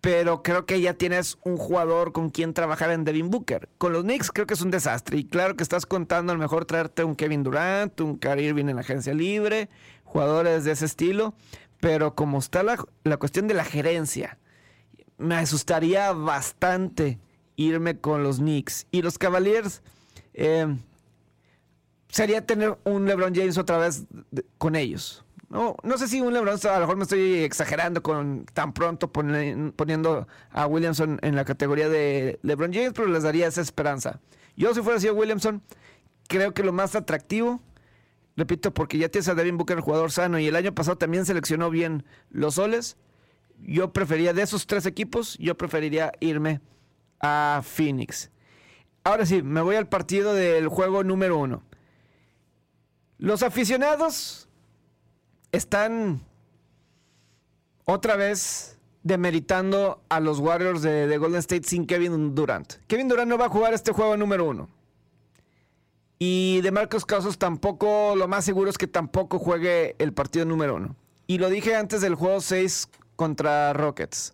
pero 0.07 0.41
creo 0.41 0.67
que 0.67 0.81
ya 0.81 0.95
tienes 0.95 1.37
un 1.43 1.57
jugador 1.57 2.13
con 2.13 2.31
quien 2.31 2.55
trabajar 2.55 2.93
en 2.93 3.03
Devin 3.03 3.29
Booker. 3.29 3.69
Con 3.77 3.93
los 3.93 4.05
Knicks 4.05 4.31
creo 4.31 4.47
que 4.47 4.55
es 4.55 4.61
un 4.61 4.71
desastre. 4.71 5.19
Y 5.19 5.25
claro 5.25 5.57
que 5.57 5.65
estás 5.65 5.85
contando 5.85 6.31
a 6.31 6.37
lo 6.37 6.41
mejor 6.41 6.65
traerte 6.65 7.03
un 7.03 7.17
Kevin 7.17 7.43
Durant, 7.43 8.01
un 8.01 8.17
Kyrie 8.17 8.51
Irving 8.51 8.67
en 8.67 8.77
la 8.77 8.83
agencia 8.83 9.13
libre, 9.15 9.69
jugadores 10.05 10.63
de 10.63 10.71
ese 10.71 10.85
estilo. 10.85 11.35
Pero 11.81 12.15
como 12.15 12.39
está 12.39 12.63
la, 12.63 12.79
la 13.03 13.17
cuestión 13.17 13.49
de 13.49 13.55
la 13.55 13.65
gerencia, 13.65 14.39
me 15.19 15.35
asustaría 15.35 16.13
bastante 16.13 17.19
irme 17.57 17.99
con 17.99 18.23
los 18.23 18.37
Knicks. 18.37 18.87
Y 18.93 19.03
los 19.03 19.19
Cavaliers, 19.19 19.83
eh, 20.35 20.73
sería 22.11 22.47
tener 22.47 22.79
un 22.85 23.07
LeBron 23.07 23.35
James 23.35 23.59
otra 23.59 23.79
vez 23.79 24.05
con 24.57 24.77
ellos. 24.77 25.26
No, 25.49 25.77
no 25.85 25.97
sé 25.97 26.09
si 26.09 26.21
un 26.21 26.33
LeBron, 26.35 26.59
a 26.65 26.75
lo 26.75 26.81
mejor 26.81 26.97
me 26.97 27.05
estoy 27.05 27.45
exagerando 27.45 28.03
con 28.03 28.47
tan 28.53 28.73
pronto 28.73 29.13
poniendo 29.13 30.27
a 30.51 30.67
Williamson 30.67 31.21
en 31.23 31.37
la 31.37 31.45
categoría 31.45 31.89
de 31.89 32.41
LeBron 32.43 32.73
James, 32.73 32.93
pero 32.95 33.07
les 33.07 33.23
daría 33.23 33.47
esa 33.47 33.61
esperanza. 33.61 34.21
Yo 34.57 34.75
si 34.75 34.83
fuera 34.83 34.99
así 34.99 35.07
a 35.07 35.13
Williamson, 35.13 35.63
creo 36.29 36.53
que 36.53 36.65
lo 36.65 36.73
más 36.73 36.97
atractivo, 36.97 37.61
repito, 38.37 38.75
porque 38.75 38.99
ya 38.99 39.09
tienes 39.09 39.29
a 39.29 39.37
Devin 39.37 39.57
Booker, 39.57 39.77
el 39.77 39.83
jugador 39.83 40.11
sano, 40.11 40.41
y 40.41 40.49
el 40.49 40.57
año 40.57 40.75
pasado 40.75 40.99
también 40.99 41.25
seleccionó 41.25 41.71
bien 41.71 42.05
los 42.31 42.55
soles, 42.55 42.97
yo 43.61 43.93
prefería 43.93 44.33
de 44.33 44.43
esos 44.43 44.67
tres 44.67 44.85
equipos, 44.85 45.39
yo 45.39 45.57
preferiría 45.57 46.13
irme 46.19 46.61
a 47.21 47.63
Phoenix. 47.65 48.31
Ahora 49.05 49.25
sí, 49.27 49.43
me 49.43 49.61
voy 49.61 49.77
al 49.77 49.89
partido 49.89 50.35
del 50.35 50.67
juego 50.67 51.05
número 51.05 51.39
uno. 51.39 51.63
Los 53.19 53.45
aficionados 53.45 54.46
están 55.57 56.21
otra 57.85 58.17
vez 58.17 58.79
demeritando 59.03 60.03
a 60.09 60.21
los 60.21 60.41
Warriors 60.41 60.83
de, 60.83 61.07
de 61.07 61.19
Golden 61.19 61.39
State 61.41 61.65
sin 61.65 61.87
Kevin 61.87 62.35
Durant. 62.35 62.75
Kevin 62.89 63.09
Durant 63.09 63.29
no 63.29 63.39
va 63.39 63.47
a 63.47 63.51
jugar 63.51 63.73
este 63.75 63.93
juego 63.93 64.17
número 64.17 64.45
uno. 64.45 64.69
Y 66.19 66.61
de 66.63 66.71
Marcos 66.73 67.05
Casos 67.05 67.39
tampoco, 67.39 68.17
lo 68.17 68.27
más 68.27 68.45
seguro 68.45 68.71
es 68.71 68.79
que 68.79 68.87
tampoco 68.87 69.39
juegue 69.39 69.95
el 69.99 70.13
partido 70.13 70.45
número 70.47 70.77
uno. 70.77 70.97
Y 71.27 71.39
lo 71.39 71.51
dije 71.51 71.75
antes 71.75 72.01
del 72.01 72.15
juego 72.15 72.41
6 72.41 72.89
contra 73.17 73.73
Rockets. 73.73 74.33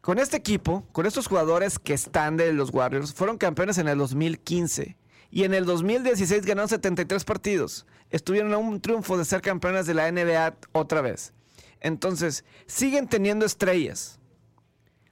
Con 0.00 0.18
este 0.18 0.36
equipo, 0.36 0.84
con 0.92 1.04
estos 1.04 1.26
jugadores 1.26 1.80
que 1.80 1.92
están 1.92 2.36
de 2.36 2.52
los 2.52 2.72
Warriors, 2.72 3.12
fueron 3.12 3.38
campeones 3.38 3.78
en 3.78 3.88
el 3.88 3.98
2015. 3.98 4.96
Y 5.32 5.42
en 5.42 5.52
el 5.52 5.64
2016 5.64 6.46
ganaron 6.46 6.68
73 6.68 7.24
partidos. 7.24 7.86
Estuvieron 8.10 8.52
a 8.52 8.58
un 8.58 8.80
triunfo 8.80 9.18
de 9.18 9.24
ser 9.24 9.40
campeones 9.40 9.86
de 9.86 9.94
la 9.94 10.10
NBA 10.10 10.56
otra 10.72 11.00
vez. 11.00 11.32
Entonces, 11.80 12.44
siguen 12.66 13.08
teniendo 13.08 13.44
estrellas. 13.44 14.18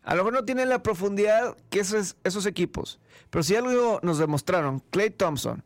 A 0.03 0.15
lo 0.15 0.23
mejor 0.23 0.35
no 0.35 0.45
tienen 0.45 0.69
la 0.69 0.83
profundidad 0.83 1.57
que 1.71 1.81
esos, 1.81 2.17
esos 2.25 2.47
equipos. 2.47 3.01
Pero 3.31 3.43
si 3.43 3.57
algo 3.57 4.01
nos 4.03 4.19
demostraron, 4.19 4.81
Clay 4.91 5.11
Thompson 5.11 5.63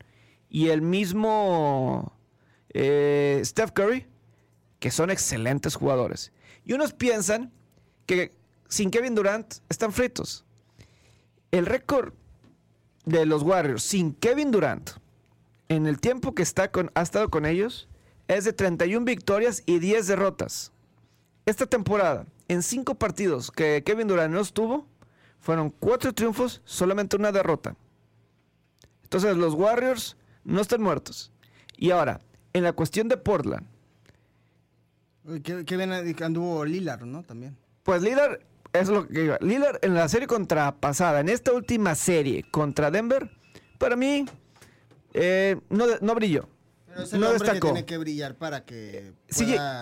y 0.49 0.69
el 0.69 0.81
mismo 0.81 2.13
eh, 2.71 3.43
Steph 3.45 3.73
Curry, 3.73 4.07
que 4.79 4.91
son 4.91 5.11
excelentes 5.11 5.75
jugadores. 5.75 6.33
Y 6.65 6.73
unos 6.73 6.93
piensan 6.93 7.53
que 8.07 8.33
sin 8.69 8.91
Kevin 8.91 9.15
Durant 9.15 9.55
están 9.69 9.93
fritos. 9.93 10.45
El 11.51 11.67
récord 11.67 12.13
de 13.05 13.27
los 13.27 13.43
Warriors 13.43 13.83
sin 13.83 14.15
Kevin 14.15 14.51
Durant 14.51 14.91
en 15.69 15.87
el 15.87 16.01
tiempo 16.01 16.35
que 16.35 16.43
está 16.43 16.71
con, 16.71 16.91
ha 16.95 17.03
estado 17.03 17.29
con 17.29 17.47
ellos 17.47 17.89
es 18.27 18.45
de 18.45 18.53
31 18.53 19.05
victorias 19.05 19.63
y 19.67 19.79
10 19.79 20.07
derrotas. 20.07 20.73
Esta 21.47 21.67
temporada, 21.67 22.27
en 22.49 22.63
5 22.63 22.97
partidos 22.97 23.51
que 23.51 23.83
Kevin 23.85 24.09
Durant 24.09 24.33
no 24.33 24.41
estuvo, 24.41 24.87
fueron 25.41 25.71
4 25.71 26.13
triunfos, 26.13 26.61
solamente 26.65 27.17
una 27.17 27.33
derrota. 27.33 27.77
Entonces 29.03 29.37
los 29.37 29.55
Warriors 29.55 30.17
no 30.45 30.61
están 30.61 30.83
muertos. 30.83 31.33
Y 31.77 31.91
ahora, 31.91 32.21
en 32.53 32.65
la 32.65 32.73
cuestión 32.73 33.09
de 33.09 33.17
Portland. 33.17 33.67
Que 35.43 35.77
bien 35.77 35.93
anduvo 35.93 36.65
Lillard, 36.65 37.05
¿no? 37.05 37.23
También. 37.23 37.57
Pues 37.83 38.03
Lillard 38.03 38.41
es 38.73 38.89
lo 38.89 39.07
que 39.07 39.25
iba. 39.25 39.39
Lillard 39.41 39.79
en 39.83 39.95
la 39.95 40.09
serie 40.09 40.27
contra 40.27 40.77
pasada, 40.77 41.21
en 41.21 41.29
esta 41.29 41.53
última 41.53 41.95
serie 41.95 42.45
contra 42.51 42.91
Denver, 42.91 43.31
para 43.79 43.97
mí 43.97 44.27
eh, 45.15 45.57
no, 45.71 45.87
no 46.01 46.15
brilló. 46.15 46.49
Pero 46.87 47.03
es 47.03 47.13
el 47.13 47.21
no 47.21 47.27
que 47.29 47.33
destacó. 47.35 47.69
tiene 47.69 47.85
que 47.85 47.99
brillar 47.99 48.37
para 48.37 48.65
que 48.65 49.13
pueda 49.37 49.81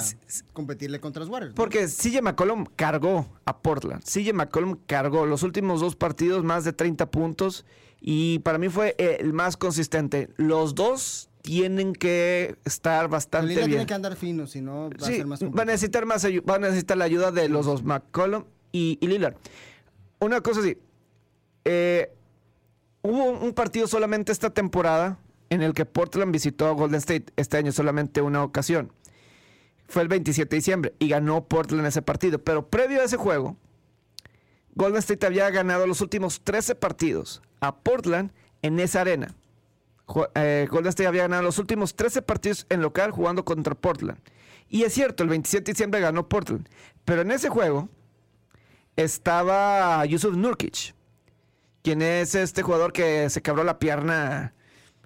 competirle 0.52 1.00
contra 1.00 1.20
los 1.20 1.28
Warriors. 1.28 1.52
¿no? 1.52 1.56
Porque 1.56 1.86
CJ 1.86 2.22
McCollum 2.22 2.66
cargó 2.76 3.26
a 3.44 3.58
Portland. 3.58 4.02
CJ 4.02 4.32
McCollum 4.32 4.78
cargó 4.86 5.24
los 5.26 5.42
últimos 5.42 5.80
dos 5.80 5.96
partidos 5.96 6.44
más 6.44 6.64
de 6.64 6.72
30 6.72 7.10
puntos 7.10 7.64
y 8.00 8.40
para 8.40 8.58
mí 8.58 8.68
fue 8.68 8.94
el 8.98 9.32
más 9.32 9.56
consistente. 9.56 10.30
Los 10.36 10.74
dos 10.74 11.30
tienen 11.42 11.92
que 11.92 12.56
estar 12.64 13.08
bastante 13.08 13.54
bien. 13.54 13.68
tiene 13.68 13.86
que 13.86 13.94
andar 13.94 14.16
fino, 14.16 14.48
si 14.48 14.60
no 14.60 14.90
va 14.90 15.06
a 15.06 15.08
ser 15.08 15.26
más 15.26 15.42
va 15.42 15.62
a 15.62 15.64
necesitar 15.64 16.04
más 16.04 16.26
va 16.26 16.54
a 16.56 16.58
necesitar 16.58 16.96
la 16.96 17.04
ayuda 17.04 17.30
de 17.30 17.48
los 17.48 17.66
dos, 17.66 17.84
McCollum 17.84 18.44
y, 18.72 18.98
y 19.00 19.06
Lillard. 19.06 19.36
Una 20.18 20.40
cosa 20.40 20.60
así, 20.60 20.76
eh, 21.64 22.10
hubo 23.06 23.30
un 23.30 23.52
partido 23.52 23.86
solamente 23.86 24.32
esta 24.32 24.50
temporada 24.50 25.18
en 25.50 25.62
el 25.62 25.74
que 25.74 25.84
Portland 25.84 26.32
visitó 26.32 26.66
a 26.66 26.72
Golden 26.72 26.98
State 26.98 27.26
este 27.36 27.56
año 27.56 27.72
solamente 27.72 28.20
una 28.20 28.42
ocasión. 28.42 28.92
Fue 29.88 30.02
el 30.02 30.08
27 30.08 30.48
de 30.48 30.56
diciembre 30.56 30.94
y 30.98 31.08
ganó 31.08 31.44
Portland 31.44 31.86
ese 31.86 32.02
partido. 32.02 32.42
Pero 32.42 32.68
previo 32.68 33.00
a 33.00 33.04
ese 33.04 33.16
juego, 33.16 33.56
Golden 34.74 34.98
State 34.98 35.24
había 35.24 35.48
ganado 35.50 35.86
los 35.86 36.00
últimos 36.00 36.42
13 36.42 36.74
partidos 36.74 37.42
a 37.60 37.76
Portland 37.76 38.32
en 38.62 38.80
esa 38.80 39.02
arena. 39.02 39.34
Eh, 40.34 40.66
Golden 40.70 40.88
State 40.88 41.06
había 41.06 41.22
ganado 41.22 41.42
los 41.42 41.58
últimos 41.58 41.94
13 41.94 42.22
partidos 42.22 42.66
en 42.68 42.82
local 42.82 43.12
jugando 43.12 43.44
contra 43.44 43.74
Portland. 43.74 44.18
Y 44.68 44.82
es 44.82 44.92
cierto, 44.92 45.22
el 45.22 45.28
27 45.28 45.64
de 45.64 45.72
diciembre 45.72 46.00
ganó 46.00 46.28
Portland. 46.28 46.68
Pero 47.04 47.22
en 47.22 47.30
ese 47.30 47.48
juego 47.48 47.88
estaba 48.96 50.04
Yusuf 50.06 50.36
Nurkic, 50.36 50.95
quien 51.86 52.02
es 52.02 52.34
este 52.34 52.64
jugador 52.64 52.92
que 52.92 53.30
se 53.30 53.42
quebró 53.42 53.62
la 53.62 53.78
pierna 53.78 54.52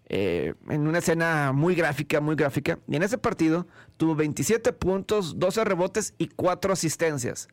eh, 0.09 0.55
en 0.70 0.89
una 0.89 1.01
escena 1.01 1.53
muy 1.53 1.74
gráfica, 1.74 2.22
muy 2.22 2.37
gráfica. 2.37 2.78
Y 2.89 2.97
en 2.97 3.03
ese 3.03 3.18
partido 3.18 3.66
tuvo 3.99 4.14
27 4.14 4.72
puntos, 4.72 5.39
12 5.39 5.64
rebotes 5.64 6.14
y 6.16 6.28
4 6.28 6.72
asistencias. 6.72 7.49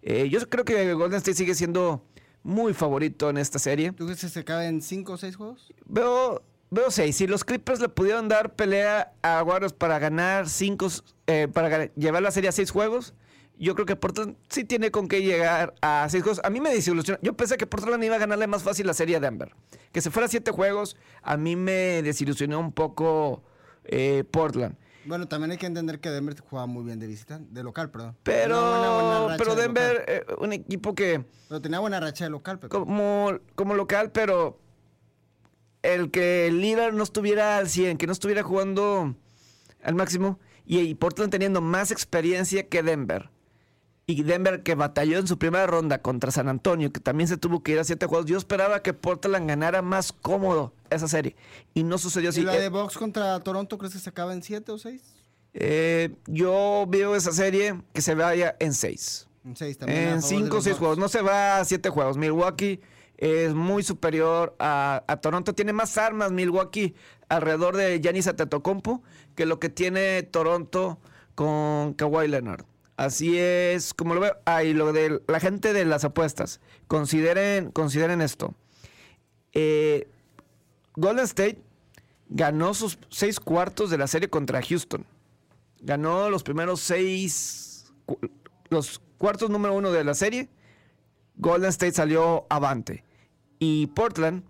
Eh, 0.00 0.28
yo 0.28 0.38
creo 0.48 0.64
que 0.64 0.94
Golden 0.94 1.16
State 1.16 1.38
sigue 1.38 1.56
siendo 1.56 2.04
muy 2.44 2.72
favorito 2.72 3.28
en 3.30 3.38
esta 3.38 3.58
serie. 3.58 3.90
¿Tú 3.90 4.04
crees 4.04 4.20
que 4.20 4.28
se 4.28 4.38
acaba 4.38 4.64
en 4.64 4.80
5 4.80 5.12
o 5.12 5.16
6 5.16 5.34
juegos? 5.34 5.74
Veo, 5.86 6.44
veo 6.70 6.92
seis. 6.92 7.16
Si 7.16 7.26
los 7.26 7.42
Clippers 7.42 7.80
le 7.80 7.88
pudieron 7.88 8.28
dar 8.28 8.54
pelea 8.54 9.12
a 9.22 9.42
Warriors 9.42 9.72
para 9.72 9.98
ganar 9.98 10.48
cinco, 10.48 10.86
eh, 11.26 11.48
para 11.52 11.86
llevar 11.96 12.22
la 12.22 12.30
serie 12.30 12.50
a 12.50 12.52
seis 12.52 12.70
juegos, 12.70 13.12
yo 13.58 13.74
creo 13.74 13.86
que 13.86 13.96
Portland 13.96 14.36
sí 14.48 14.64
tiene 14.64 14.90
con 14.90 15.08
qué 15.08 15.22
llegar 15.22 15.74
a 15.82 16.06
seis 16.10 16.22
juegos. 16.22 16.40
A 16.44 16.50
mí 16.50 16.60
me 16.60 16.70
desilusionó. 16.72 17.18
Yo 17.22 17.36
pensé 17.36 17.56
que 17.56 17.66
Portland 17.66 18.02
iba 18.04 18.16
a 18.16 18.18
ganarle 18.18 18.46
más 18.46 18.62
fácil 18.62 18.86
la 18.86 18.94
serie 18.94 19.16
a 19.16 19.20
Denver. 19.20 19.52
Que 19.92 20.00
se 20.00 20.10
fuera 20.10 20.26
a 20.26 20.28
siete 20.28 20.50
juegos, 20.50 20.96
a 21.22 21.36
mí 21.36 21.56
me 21.56 22.02
desilusionó 22.02 22.60
un 22.60 22.72
poco 22.72 23.42
eh, 23.84 24.24
Portland. 24.30 24.76
Bueno, 25.06 25.26
también 25.26 25.52
hay 25.52 25.56
que 25.56 25.64
entender 25.66 26.00
que 26.00 26.10
Denver 26.10 26.38
jugaba 26.38 26.66
muy 26.66 26.84
bien 26.84 26.98
de 27.00 27.06
visitante, 27.06 27.48
de 27.50 27.62
local, 27.62 27.90
perdón. 27.90 28.14
Pero, 28.24 28.60
buena- 28.60 29.20
buena 29.22 29.36
pero 29.38 29.54
de 29.54 29.62
Denver, 29.62 30.04
eh, 30.06 30.24
un 30.38 30.52
equipo 30.52 30.94
que 30.94 31.24
Pero 31.48 31.62
tenía 31.62 31.78
buena 31.78 31.98
racha 31.98 32.24
de 32.24 32.30
local, 32.30 32.58
Pepe. 32.58 32.68
como, 32.68 33.32
como 33.54 33.74
local, 33.74 34.12
pero 34.12 34.60
el 35.82 36.10
que 36.10 36.46
el 36.48 36.60
líder 36.60 36.92
no 36.92 37.02
estuviera 37.02 37.56
al 37.58 37.68
100, 37.70 37.96
que 37.96 38.06
no 38.06 38.12
estuviera 38.12 38.42
jugando 38.42 39.14
al 39.82 39.94
máximo, 39.94 40.38
y, 40.66 40.80
y 40.80 40.94
Portland 40.94 41.30
teniendo 41.30 41.60
más 41.62 41.90
experiencia 41.90 42.68
que 42.68 42.82
Denver. 42.82 43.30
Y 44.10 44.22
Denver 44.22 44.62
que 44.62 44.74
batalló 44.74 45.18
en 45.18 45.26
su 45.26 45.38
primera 45.38 45.66
ronda 45.66 46.00
contra 46.00 46.30
San 46.30 46.48
Antonio, 46.48 46.90
que 46.90 46.98
también 46.98 47.28
se 47.28 47.36
tuvo 47.36 47.62
que 47.62 47.72
ir 47.72 47.78
a 47.78 47.84
siete 47.84 48.06
juegos. 48.06 48.24
Yo 48.24 48.38
esperaba 48.38 48.82
que 48.82 48.94
Portland 48.94 49.46
ganara 49.46 49.82
más 49.82 50.12
cómodo 50.12 50.72
esa 50.88 51.08
serie. 51.08 51.36
Y 51.74 51.82
no 51.82 51.98
sucedió 51.98 52.30
así. 52.30 52.40
¿Y 52.40 52.44
la 52.44 52.56
Eh, 52.56 52.60
de 52.60 52.68
Box 52.70 52.96
contra 52.96 53.38
Toronto 53.40 53.76
crees 53.76 53.92
que 53.92 54.00
se 54.00 54.08
acaba 54.08 54.32
en 54.32 54.42
7 54.42 54.72
o 54.72 54.78
6? 54.78 55.02
eh, 55.52 56.14
yo 56.26 56.86
veo 56.88 57.16
esa 57.16 57.32
serie 57.32 57.82
que 57.92 58.00
se 58.00 58.14
vaya 58.14 58.56
en 58.60 58.72
seis. 58.72 59.28
En 59.44 59.54
6 59.56 59.76
también. 59.78 60.08
En 60.08 60.22
cinco 60.22 60.56
o 60.58 60.60
seis 60.62 60.74
Bucks. 60.76 60.78
juegos. 60.78 60.98
No 60.98 61.08
se 61.08 61.20
va 61.20 61.58
a 61.58 61.64
siete 61.66 61.90
juegos. 61.90 62.16
Milwaukee 62.16 62.80
es 63.18 63.52
muy 63.54 63.82
superior 63.82 64.56
a, 64.58 65.04
a 65.06 65.16
Toronto. 65.18 65.54
Tiene 65.54 65.74
más 65.74 65.98
armas 65.98 66.32
Milwaukee 66.32 66.94
alrededor 67.28 67.76
de 67.76 68.00
Giannis 68.00 68.26
Antetokounmpo 68.26 69.02
que 69.34 69.44
lo 69.44 69.58
que 69.60 69.68
tiene 69.68 70.22
Toronto 70.22 70.98
con 71.34 71.92
Kawhi 71.92 72.26
Leonard. 72.28 72.64
Así 72.98 73.38
es 73.38 73.94
como 73.94 74.12
lo 74.12 74.20
veo. 74.20 74.36
Ah, 74.44 74.64
y 74.64 74.74
lo 74.74 74.92
de 74.92 75.22
la 75.28 75.38
gente 75.38 75.72
de 75.72 75.84
las 75.84 76.02
apuestas. 76.02 76.60
Consideren, 76.88 77.70
consideren 77.70 78.20
esto. 78.20 78.54
Eh, 79.52 80.08
Golden 80.96 81.24
State 81.24 81.62
ganó 82.28 82.74
sus 82.74 82.98
seis 83.08 83.38
cuartos 83.38 83.90
de 83.90 83.98
la 83.98 84.08
serie 84.08 84.28
contra 84.28 84.60
Houston. 84.60 85.06
Ganó 85.80 86.28
los 86.28 86.42
primeros 86.42 86.80
seis, 86.80 87.92
los 88.68 89.00
cuartos 89.16 89.48
número 89.48 89.74
uno 89.74 89.92
de 89.92 90.02
la 90.02 90.14
serie. 90.14 90.48
Golden 91.36 91.70
State 91.70 91.92
salió 91.92 92.46
avante. 92.50 93.04
Y 93.60 93.86
Portland 93.86 94.42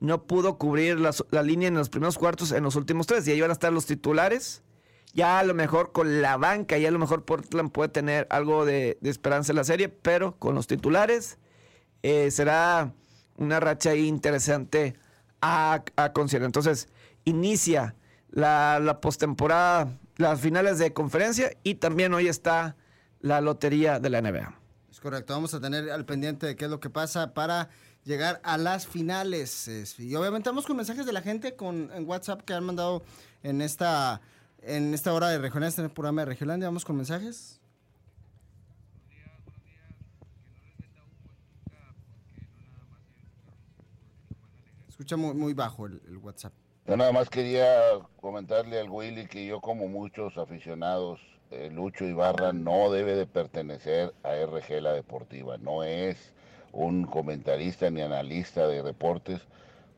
no 0.00 0.24
pudo 0.24 0.58
cubrir 0.58 0.98
la, 0.98 1.14
la 1.30 1.44
línea 1.44 1.68
en 1.68 1.74
los 1.74 1.88
primeros 1.88 2.18
cuartos 2.18 2.50
en 2.50 2.64
los 2.64 2.74
últimos 2.74 3.06
tres. 3.06 3.28
Y 3.28 3.30
ahí 3.30 3.40
van 3.40 3.50
a 3.50 3.52
estar 3.52 3.72
los 3.72 3.86
titulares. 3.86 4.64
Ya 5.14 5.38
a 5.38 5.44
lo 5.44 5.52
mejor 5.54 5.92
con 5.92 6.22
la 6.22 6.36
banca, 6.38 6.78
ya 6.78 6.88
a 6.88 6.90
lo 6.92 6.98
mejor 6.98 7.24
Portland 7.24 7.70
puede 7.70 7.90
tener 7.90 8.26
algo 8.30 8.64
de, 8.64 8.98
esperanza 9.02 9.52
en 9.52 9.56
la 9.56 9.64
serie, 9.64 9.88
pero 9.90 10.36
con 10.38 10.54
los 10.54 10.66
titulares 10.66 11.38
eh, 12.02 12.30
será 12.30 12.92
una 13.36 13.60
racha 13.60 13.90
ahí 13.90 14.06
interesante 14.08 14.94
a, 15.42 15.82
a 15.96 16.12
considerar. 16.12 16.46
Entonces, 16.46 16.88
inicia 17.24 17.94
la, 18.30 18.98
postemporada, 19.02 19.98
las 20.16 20.40
finales 20.40 20.78
de 20.78 20.92
conferencia 20.92 21.50
y 21.62 21.74
también 21.74 22.14
hoy 22.14 22.28
está 22.28 22.76
la 23.20 23.40
lotería 23.40 24.00
de 24.00 24.08
la 24.10 24.22
NBA. 24.22 24.58
Es 24.90 25.00
correcto, 25.00 25.34
vamos 25.34 25.52
a 25.54 25.60
tener 25.60 25.90
al 25.90 26.04
pendiente 26.06 26.46
de 26.46 26.56
qué 26.56 26.64
es 26.64 26.70
lo 26.70 26.80
que 26.80 26.90
pasa 26.90 27.34
para 27.34 27.68
llegar 28.04 28.40
a 28.44 28.56
las 28.56 28.86
finales. 28.86 29.68
Es- 29.68 29.98
Y 30.00 30.14
obviamente 30.16 30.48
vamos 30.48 30.64
con 30.66 30.76
mensajes 30.76 31.04
de 31.06 31.12
la 31.12 31.20
gente 31.22 31.54
con, 31.54 31.90
en 31.94 32.08
WhatsApp 32.08 32.42
que 32.42 32.54
han 32.54 32.64
mandado 32.64 33.02
en 33.42 33.60
esta, 33.62 34.20
en 34.62 34.94
esta 34.94 35.12
hora 35.12 35.28
de 35.28 35.38
regionales, 35.38 35.78
en 35.78 35.86
el 35.86 35.90
programa 35.90 36.22
de 36.22 36.26
Regiolandia. 36.26 36.68
Vamos 36.68 36.84
con 36.84 36.96
mensajes. 36.96 37.60
Escucha 44.88 45.16
muy, 45.16 45.52
bajo 45.52 45.86
el, 45.86 46.00
el 46.06 46.16
WhatsApp. 46.18 46.52
Yo 46.86 46.96
nada 46.96 47.12
más 47.12 47.28
quería 47.28 47.66
comentarle 48.20 48.78
al 48.78 48.90
Willy 48.90 49.26
que 49.26 49.46
yo 49.46 49.60
como 49.60 49.88
muchos 49.88 50.36
aficionados, 50.36 51.20
eh, 51.50 51.70
Lucho 51.72 52.04
Ibarra 52.04 52.52
no 52.52 52.90
debe 52.90 53.14
de 53.14 53.26
pertenecer 53.26 54.14
a 54.22 54.34
RG 54.34 54.80
La 54.80 54.92
Deportiva, 54.92 55.58
no 55.58 55.84
es 55.84 56.32
un 56.72 57.04
comentarista 57.04 57.90
ni 57.90 58.00
analista 58.00 58.66
de 58.66 58.82
deportes, 58.82 59.40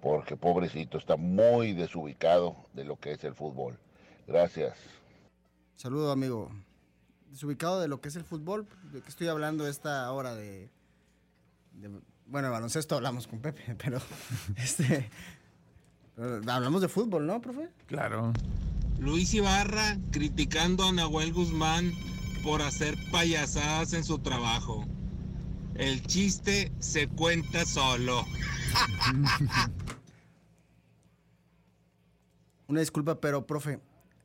porque 0.01 0.37
pobrecito 0.37 0.99
está 0.99 1.17
muy 1.17 1.73
desubicado 1.73 2.57
de 2.75 2.85
lo 2.85 2.97
que 2.97 3.13
es 3.13 3.25
el 3.25 3.35
fútbol. 3.35 3.79
Gracias. 4.27 4.77
Saludo, 5.77 6.11
amigo. 6.13 6.51
Desubicado 7.31 7.81
de 7.81 7.89
lo 7.89 8.01
que 8.01 8.09
es 8.09 8.17
el 8.17 8.25
fútbol, 8.25 8.67
de 8.93 9.01
que 9.03 9.09
estoy 9.09 9.27
hablando 9.29 9.67
esta 9.67 10.11
hora 10.13 10.35
de, 10.35 10.71
de- 11.73 11.91
bueno, 12.27 12.49
de 12.49 12.53
baloncesto 12.53 12.95
hablamos 12.95 13.27
con 13.27 13.41
Pepe, 13.41 13.75
pero 13.83 13.99
este 14.57 15.11
pero 16.17 16.41
hablamos 16.53 16.81
de 16.81 16.89
fútbol, 16.89 17.27
¿no, 17.27 17.41
profe? 17.41 17.71
Claro. 17.87 18.33
Luis 19.01 19.35
Ibarra 19.35 19.99
criticando 20.13 20.85
a 20.85 20.93
Nahuel 20.93 21.33
Guzmán 21.33 21.91
por 22.45 22.63
hacer 22.63 22.97
payasadas 23.11 23.93
en 23.95 24.05
su 24.05 24.21
trabajo. 24.21 24.87
El 25.75 26.07
chiste 26.07 26.71
se 26.79 27.09
cuenta 27.09 27.65
solo. 27.67 28.25
Una 32.69 32.81
disculpa, 32.81 33.21
pero 33.21 33.45
profe, 33.47 33.81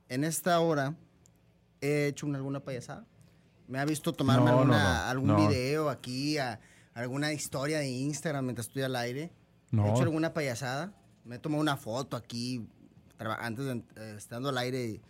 en 0.09 0.23
esta 0.23 0.59
hora 0.59 0.95
he 1.81 2.07
hecho 2.07 2.25
una- 2.27 2.37
alguna 2.37 2.59
payasada. 2.59 3.05
¿Me 3.67 3.79
ha 3.79 3.85
visto 3.85 4.11
tomarme 4.13 4.45
No, 4.51 4.59
alguna- 4.59 5.03
no, 5.03 5.09
algún 5.09 5.27
no. 5.29 5.47
video 5.47 5.89
aquí, 5.89 6.37
a- 6.37 6.59
alguna 6.93 7.31
historia 7.33 7.79
de 7.79 7.87
Instagram 7.89 8.45
mientras 8.45 8.67
estoy 8.67 8.81
al 8.81 8.95
aire? 8.95 9.31
No. 9.71 9.85
¿He 9.85 9.91
hecho 9.91 10.01
alguna 10.03 10.33
payasada? 10.33 10.91
Me 11.23 11.35
he 11.35 11.39
tomado 11.39 11.61
una 11.61 11.77
foto 11.77 12.17
aquí 12.17 12.67
antes 13.19 13.65
de 13.65 13.71
eh, 13.97 14.15
estando 14.17 14.49
al 14.49 14.57
aire 14.57 15.01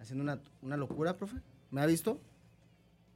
haciendo 0.00 0.22
una, 0.24 0.40
una 0.62 0.76
locura, 0.76 1.16
profe. 1.16 1.36
¿Me 1.70 1.80
ha 1.82 1.86
visto? 1.86 2.20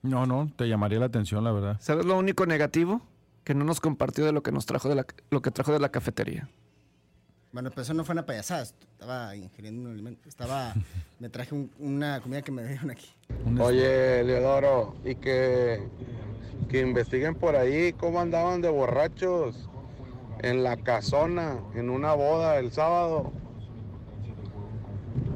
No, 0.02 0.26
no, 0.26 0.50
te 0.56 0.68
llamaría 0.68 0.98
la 0.98 1.06
atención, 1.06 1.44
la 1.44 1.52
verdad. 1.52 1.76
¿Sabes 1.80 2.04
lo 2.04 2.18
único 2.18 2.46
negativo? 2.46 3.00
Que 3.44 3.54
no 3.54 3.64
nos 3.64 3.80
compartió 3.80 4.24
de 4.26 4.32
lo 4.32 4.42
que 4.42 4.52
nos 4.52 4.66
trajo 4.66 4.88
de 4.88 4.94
la, 4.96 5.06
lo 5.30 5.40
que 5.42 5.50
trajo 5.50 5.72
de 5.72 5.78
la 5.80 5.90
cafetería. 5.90 6.48
Bueno, 7.52 7.70
pero 7.70 7.82
eso 7.82 7.94
no 7.94 8.04
fue 8.04 8.12
una 8.12 8.24
payasada. 8.26 8.62
Estaba 8.62 9.34
ingiriendo 9.34 9.82
un 9.82 9.92
alimento. 9.94 10.28
Estaba. 10.28 10.72
me 11.18 11.28
traje 11.28 11.54
un- 11.54 11.70
una 11.78 12.20
comida 12.20 12.42
que 12.42 12.52
me 12.52 12.64
dieron 12.64 12.90
aquí. 12.90 13.08
Oye, 13.60 14.22
Leodoro, 14.24 14.94
y 15.04 15.16
que, 15.16 15.82
que 16.68 16.80
investiguen 16.80 17.34
por 17.34 17.56
ahí 17.56 17.92
cómo 17.94 18.20
andaban 18.20 18.60
de 18.62 18.68
borrachos 18.70 19.68
en 20.42 20.62
la 20.62 20.76
casona, 20.76 21.58
en 21.74 21.90
una 21.90 22.14
boda 22.14 22.58
el 22.58 22.70
sábado. 22.72 23.32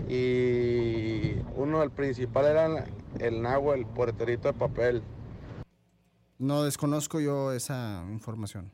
Y 0.08 1.34
uno, 1.56 1.82
el 1.82 1.90
principal 1.90 2.46
era 2.46 2.86
el 3.18 3.42
Nahuel, 3.42 3.80
el 3.80 3.86
porterito 3.86 4.48
de 4.48 4.54
papel. 4.54 5.02
No 6.38 6.62
desconozco 6.62 7.20
yo 7.20 7.52
esa 7.52 8.04
información. 8.10 8.70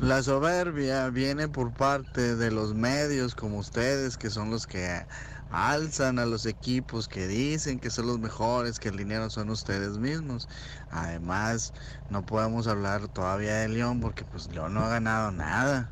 La 0.00 0.22
soberbia 0.22 1.08
viene 1.10 1.48
por 1.48 1.72
parte 1.72 2.34
de 2.34 2.50
los 2.50 2.74
medios 2.74 3.34
como 3.34 3.58
ustedes, 3.58 4.16
que 4.16 4.28
son 4.28 4.50
los 4.50 4.66
que 4.66 5.06
alzan 5.52 6.18
a 6.18 6.26
los 6.26 6.46
equipos, 6.46 7.06
que 7.06 7.28
dicen 7.28 7.78
que 7.78 7.90
son 7.90 8.08
los 8.08 8.18
mejores, 8.18 8.80
que 8.80 8.88
el 8.88 8.96
dinero 8.96 9.30
son 9.30 9.50
ustedes 9.50 9.98
mismos. 9.98 10.48
Además, 10.90 11.72
no 12.10 12.26
podemos 12.26 12.66
hablar 12.66 13.06
todavía 13.06 13.54
de 13.58 13.68
León 13.68 14.00
porque 14.00 14.24
pues 14.24 14.52
León 14.52 14.74
no 14.74 14.80
ha 14.80 14.88
ganado 14.88 15.30
nada. 15.30 15.90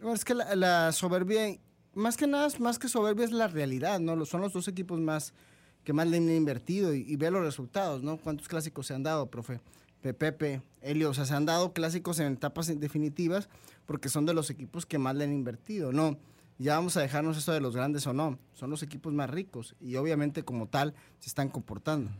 Es 0.00 0.24
que 0.24 0.34
la, 0.34 0.92
soberbia, 0.92 1.58
más 1.94 2.16
que 2.16 2.28
nada, 2.28 2.48
más 2.60 2.78
que 2.78 2.88
soberbia 2.88 3.24
es 3.24 3.32
la 3.32 3.48
realidad, 3.48 3.98
¿no? 3.98 4.24
Son 4.24 4.40
los 4.40 4.52
dos 4.52 4.68
equipos 4.68 5.00
más 5.00 5.34
que 5.82 5.92
más 5.92 6.06
le 6.06 6.16
han 6.16 6.30
invertido 6.30 6.94
y, 6.94 7.04
y 7.06 7.16
ve 7.16 7.30
los 7.30 7.42
resultados, 7.42 8.02
¿no? 8.02 8.18
¿Cuántos 8.18 8.48
clásicos 8.48 8.86
se 8.86 8.94
han 8.94 9.02
dado, 9.02 9.26
profe? 9.26 9.60
Pe- 10.06 10.14
Pepe, 10.14 10.62
Elio, 10.82 11.10
o 11.10 11.14
sea, 11.14 11.24
se 11.24 11.34
han 11.34 11.46
dado 11.46 11.72
clásicos 11.72 12.20
en 12.20 12.32
etapas 12.32 12.68
definitivas 12.78 13.48
porque 13.86 14.08
son 14.08 14.24
de 14.24 14.34
los 14.34 14.50
equipos 14.50 14.86
que 14.86 14.98
más 14.98 15.16
le 15.16 15.24
han 15.24 15.32
invertido, 15.32 15.90
¿no? 15.92 16.16
Ya 16.58 16.76
vamos 16.76 16.96
a 16.96 17.00
dejarnos 17.00 17.36
eso 17.36 17.52
de 17.52 17.60
los 17.60 17.74
grandes 17.74 18.06
o 18.06 18.12
no. 18.12 18.38
Son 18.54 18.70
los 18.70 18.82
equipos 18.84 19.12
más 19.12 19.28
ricos 19.28 19.74
y 19.80 19.96
obviamente 19.96 20.44
como 20.44 20.68
tal 20.68 20.94
se 21.18 21.28
están 21.28 21.48
comportando. 21.48 22.10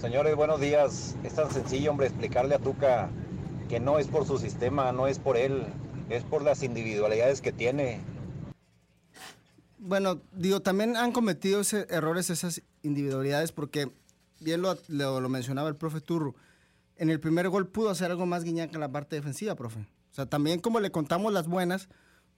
Señores, 0.00 0.34
buenos 0.34 0.60
días. 0.60 1.14
Es 1.24 1.34
tan 1.34 1.50
sencillo, 1.50 1.90
hombre, 1.90 2.06
explicarle 2.06 2.54
a 2.54 2.58
Tuca 2.58 3.10
que 3.68 3.80
no 3.80 3.98
es 3.98 4.06
por 4.06 4.26
su 4.26 4.38
sistema, 4.38 4.90
no 4.92 5.06
es 5.06 5.18
por 5.18 5.36
él, 5.36 5.66
es 6.08 6.24
por 6.24 6.42
las 6.42 6.62
individualidades 6.62 7.42
que 7.42 7.52
tiene. 7.52 8.00
Bueno, 9.78 10.20
digo, 10.32 10.60
también 10.60 10.96
han 10.96 11.12
cometido 11.12 11.60
ese- 11.60 11.86
errores 11.90 12.30
esas 12.30 12.62
individualidades 12.82 13.52
porque, 13.52 13.90
bien 14.40 14.62
lo, 14.62 14.76
lo- 14.88 15.20
lo 15.20 15.28
mencionaba 15.28 15.68
el 15.68 15.76
profe 15.76 16.00
Turro, 16.00 16.34
en 16.98 17.10
el 17.10 17.20
primer 17.20 17.48
gol 17.48 17.68
pudo 17.68 17.90
hacer 17.90 18.10
algo 18.10 18.26
más 18.26 18.44
guiñaca 18.44 18.74
en 18.74 18.80
la 18.80 18.90
parte 18.92 19.16
defensiva, 19.16 19.54
profe. 19.54 19.80
O 19.80 20.14
sea, 20.14 20.26
también 20.26 20.60
como 20.60 20.80
le 20.80 20.90
contamos 20.90 21.32
las 21.32 21.46
buenas, 21.46 21.88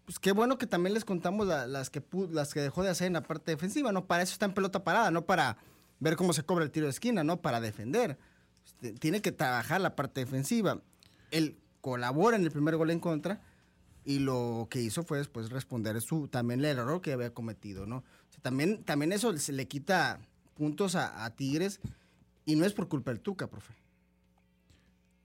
pues 0.04 0.18
qué 0.18 0.32
bueno 0.32 0.58
que 0.58 0.66
también 0.66 0.94
les 0.94 1.04
contamos 1.04 1.46
la- 1.46 1.66
las, 1.66 1.90
que 1.90 2.02
las 2.30 2.52
que 2.54 2.60
dejó 2.60 2.82
de 2.82 2.90
hacer 2.90 3.06
en 3.06 3.14
la 3.14 3.22
parte 3.22 3.50
defensiva, 3.52 3.92
¿no? 3.92 4.06
Para 4.06 4.22
eso 4.22 4.32
está 4.32 4.46
en 4.46 4.54
pelota 4.54 4.84
parada, 4.84 5.10
no 5.10 5.24
para 5.24 5.56
ver 5.98 6.16
cómo 6.16 6.32
se 6.32 6.42
cobra 6.42 6.64
el 6.64 6.70
tiro 6.70 6.86
de 6.86 6.90
esquina, 6.90 7.24
¿no? 7.24 7.40
Para 7.40 7.60
defender. 7.60 8.18
Este, 8.66 8.92
Tiene 8.92 9.20
que 9.22 9.32
trabajar 9.32 9.80
la 9.80 9.96
parte 9.96 10.20
defensiva. 10.20 10.80
Él 11.30 11.56
colabora 11.80 12.36
en 12.36 12.42
el 12.44 12.50
primer 12.50 12.76
gol 12.76 12.90
en 12.90 13.00
contra, 13.00 13.40
y 14.04 14.18
lo 14.18 14.66
que 14.70 14.80
hizo 14.80 15.02
fue 15.02 15.18
después 15.18 15.50
responder 15.50 16.00
su 16.00 16.26
también 16.28 16.60
el 16.60 16.78
error 16.78 17.00
que 17.02 17.12
había 17.12 17.32
cometido, 17.34 17.86
¿no? 17.86 18.02
También, 18.42 18.82
también 18.82 19.12
eso 19.12 19.32
le 19.32 19.68
quita 19.68 20.18
puntos 20.56 20.94
a, 20.94 21.24
a 21.24 21.30
Tigres 21.36 21.80
y 22.46 22.56
no 22.56 22.64
es 22.64 22.72
por 22.72 22.88
culpa 22.88 23.10
del 23.12 23.20
Tuca, 23.20 23.46
profe. 23.46 23.74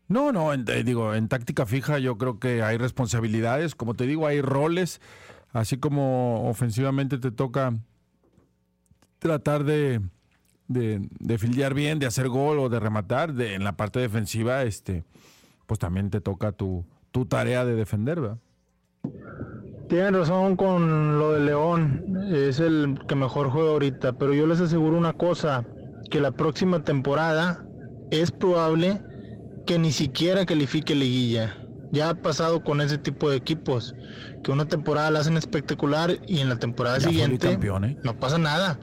No, 0.07 0.31
no, 0.31 0.53
en- 0.53 0.65
eh, 0.69 0.83
digo, 0.83 1.13
en 1.15 1.27
táctica 1.27 1.65
fija 1.65 1.97
yo 1.99 2.17
creo 2.17 2.39
que 2.39 2.61
hay 2.61 2.77
responsabilidades, 2.77 3.75
como 3.75 3.95
te 3.95 4.05
digo, 4.05 4.27
hay 4.27 4.41
roles, 4.41 5.01
así 5.51 5.77
como 5.77 6.47
ofensivamente 6.47 7.17
te 7.17 7.31
toca 7.31 7.73
tratar 9.19 9.63
de, 9.63 10.01
de, 10.67 11.37
fildear 11.37 11.73
bien, 11.73 11.97
de 11.99 12.05
hacer 12.05 12.29
gol 12.29 12.59
o 12.59 12.69
de 12.69 12.79
rematar, 12.79 13.33
de, 13.33 13.55
en 13.55 13.63
la 13.63 13.75
parte 13.75 13.99
defensiva, 13.99 14.63
este, 14.63 15.03
pues 15.65 15.79
también 15.79 16.11
te 16.11 16.21
toca 16.21 16.51
tu, 16.51 16.85
tu 17.11 17.25
tarea 17.25 17.65
de 17.65 17.75
defender, 17.75 18.21
¿verdad? 18.21 18.37
Tienen 19.89 20.13
razón 20.15 20.55
con 20.55 21.19
lo 21.19 21.33
de 21.33 21.39
León, 21.41 22.03
es 22.31 22.59
el 22.59 22.99
que 23.07 23.15
mejor 23.15 23.49
juega 23.49 23.69
ahorita, 23.71 24.13
pero 24.13 24.33
yo 24.33 24.45
les 24.47 24.59
aseguro 24.59 24.97
una 24.97 25.13
cosa, 25.13 25.63
que 26.09 26.19
la 26.19 26.31
próxima 26.31 26.83
temporada 26.83 27.63
es 28.11 28.31
probable 28.31 28.99
que 29.65 29.79
ni 29.79 29.91
siquiera 29.91 30.45
califique 30.45 30.95
liguilla. 30.95 31.57
Ya 31.91 32.09
ha 32.09 32.15
pasado 32.15 32.63
con 32.63 32.81
ese 32.81 32.97
tipo 32.97 33.29
de 33.29 33.37
equipos, 33.37 33.95
que 34.43 34.51
una 34.51 34.67
temporada 34.67 35.11
la 35.11 35.19
hacen 35.19 35.37
espectacular 35.37 36.19
y 36.27 36.39
en 36.39 36.49
la 36.49 36.57
temporada 36.57 36.97
Ya 36.97 37.09
siguiente 37.09 37.51
¿eh? 37.53 37.97
no 38.03 38.19
pasa 38.19 38.37
nada. 38.37 38.79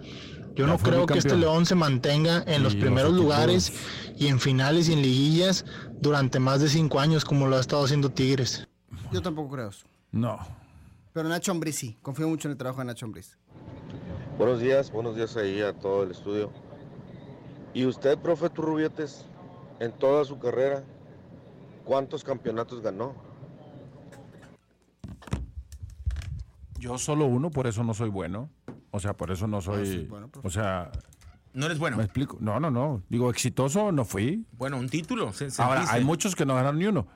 Yo 0.55 0.67
Ya 0.67 0.73
no 0.73 0.79
creo 0.79 1.07
que 1.07 1.19
este. 1.19 1.37
León 1.37 1.67
se 1.67 1.75
mantenga 1.75 2.43
en 2.47 2.63
los 2.63 2.75
Y 2.75 2.77
los 2.77 2.85
primeros 2.85 3.13
lugares 3.13 3.73
y 4.19 4.29
en 4.29 4.39
finales 4.39 4.89
y 4.89 4.93
en 4.93 5.03
liguillas 5.03 5.65
durante 6.01 6.39
más 6.39 6.61
de 6.61 6.69
cinco 6.69 7.01
años 7.01 7.25
como 7.25 7.47
lo 7.47 7.57
ha 7.57 7.61
estado 7.61 7.85
haciendo 7.85 8.11
Tigres. 8.11 8.69
Yo 9.13 9.21
tampoco 9.23 9.55
creo 9.55 9.69
eso. 9.69 9.87
No. 10.11 10.39
Pero 11.13 11.29
Nacho 11.29 11.53
Ambriz 11.53 11.77
sí, 11.77 11.99
confío 12.03 12.29
mucho 12.29 12.49
en 12.49 12.53
el 12.53 12.59
trabajo 12.59 12.81
de 12.81 12.87
Nacho 12.87 13.07
Ambriz. 13.07 13.37
Buenos 14.39 14.61
días, 14.61 14.91
buenos 14.91 15.17
días 15.17 15.37
ahí 15.37 15.61
a 15.61 15.73
todo 15.75 16.05
el 16.05 16.11
estudio. 16.11 16.51
¿Y 17.75 17.85
usted, 17.87 18.19
profe 18.19 18.49
Turrubietes, 18.51 19.27
en 19.81 19.93
toda 19.93 20.25
su 20.25 20.39
carrera, 20.39 20.83
cuántos 21.85 22.25
campeonatos 22.25 22.81
ganó? 22.83 23.15
Yo 26.79 26.99
solo 26.99 27.27
uno, 27.27 27.51
por 27.51 27.67
eso 27.67 27.85
no 27.85 27.95
soy 27.95 28.09
bueno. 28.11 28.51
O 28.91 29.01
sea, 29.01 29.15
por 29.17 29.31
eso 29.31 29.47
no 29.47 29.61
soy. 29.61 29.87
sí, 29.87 30.07
bueno, 30.09 30.29
profe. 30.29 30.47
o 30.49 30.51
sea. 30.51 30.91
No 31.55 31.67
eres 31.67 31.79
bueno. 31.79 31.97
Me 31.99 32.05
explico. 32.05 32.39
No, 32.41 32.59
no, 32.61 32.71
no. 32.71 33.03
Digo, 33.09 33.31
exitoso 33.31 33.93
no 33.93 34.05
fui. 34.05 34.45
Bueno, 34.53 34.79
un 34.79 34.89
título. 34.89 35.33
se- 35.33 35.49
Ahora, 35.63 35.85
hay 35.91 36.03
muchos 36.05 36.35
que 36.35 36.45
no 36.47 36.55
ganaron 36.55 36.79
ni 36.79 36.87
uno. 36.87 37.07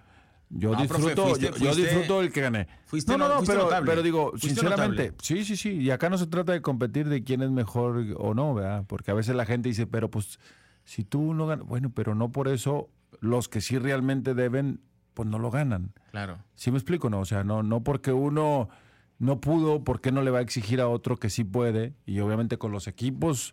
Yo 0.48 0.70
No, 0.70 0.76
profe, 0.86 1.08
disfruto, 1.08 1.26
fuiste- 1.26 1.46
yo, 1.46 1.50
yo 1.56 1.72
fuiste- 1.72 1.82
disfruto 1.82 2.20
el 2.20 2.32
que 2.32 2.40
gané. 2.40 2.68
fuiste 2.84 3.10
no, 3.12 3.18
no, 3.18 3.28
no- 3.28 3.34
fuiste 3.38 3.54
pero, 3.54 3.64
notable. 3.64 3.90
pero 3.90 4.02
digo, 4.02 4.32
sinceramente, 4.38 5.02
notable. 5.08 5.14
sí, 5.20 5.44
sí, 5.44 5.56
sí. 5.56 5.70
Y 5.80 5.90
acá 5.90 6.08
no 6.08 6.18
se 6.18 6.26
trata 6.28 6.52
de 6.52 6.62
competir 6.62 7.08
de 7.08 7.24
quién 7.24 7.42
es 7.42 7.50
mejor 7.50 8.04
o 8.16 8.32
no, 8.34 8.54
¿verdad? 8.54 8.84
Porque 8.86 9.10
a 9.10 9.14
veces 9.14 9.34
la 9.34 9.44
gente 9.44 9.68
dice, 9.70 9.88
pero 9.88 10.08
pues, 10.08 10.38
si 10.86 11.04
tú 11.04 11.34
no 11.34 11.46
ganas, 11.46 11.66
bueno, 11.66 11.90
pero 11.94 12.14
no 12.14 12.32
por 12.32 12.48
eso 12.48 12.88
los 13.20 13.48
que 13.50 13.60
sí 13.60 13.78
realmente 13.78 14.32
deben, 14.34 14.80
pues 15.12 15.28
no 15.28 15.38
lo 15.38 15.50
ganan. 15.50 15.92
Claro. 16.12 16.38
¿Sí 16.54 16.70
me 16.70 16.78
explico? 16.78 17.10
No, 17.10 17.20
o 17.20 17.24
sea, 17.26 17.44
no, 17.44 17.62
no 17.62 17.82
porque 17.84 18.12
uno 18.12 18.70
no 19.18 19.40
pudo, 19.40 19.84
¿por 19.84 20.00
qué 20.00 20.12
no 20.12 20.22
le 20.22 20.30
va 20.30 20.38
a 20.38 20.42
exigir 20.42 20.80
a 20.80 20.88
otro 20.88 21.18
que 21.18 21.28
sí 21.28 21.44
puede? 21.44 21.94
Y 22.06 22.20
obviamente 22.20 22.56
con 22.56 22.72
los 22.72 22.86
equipos 22.86 23.52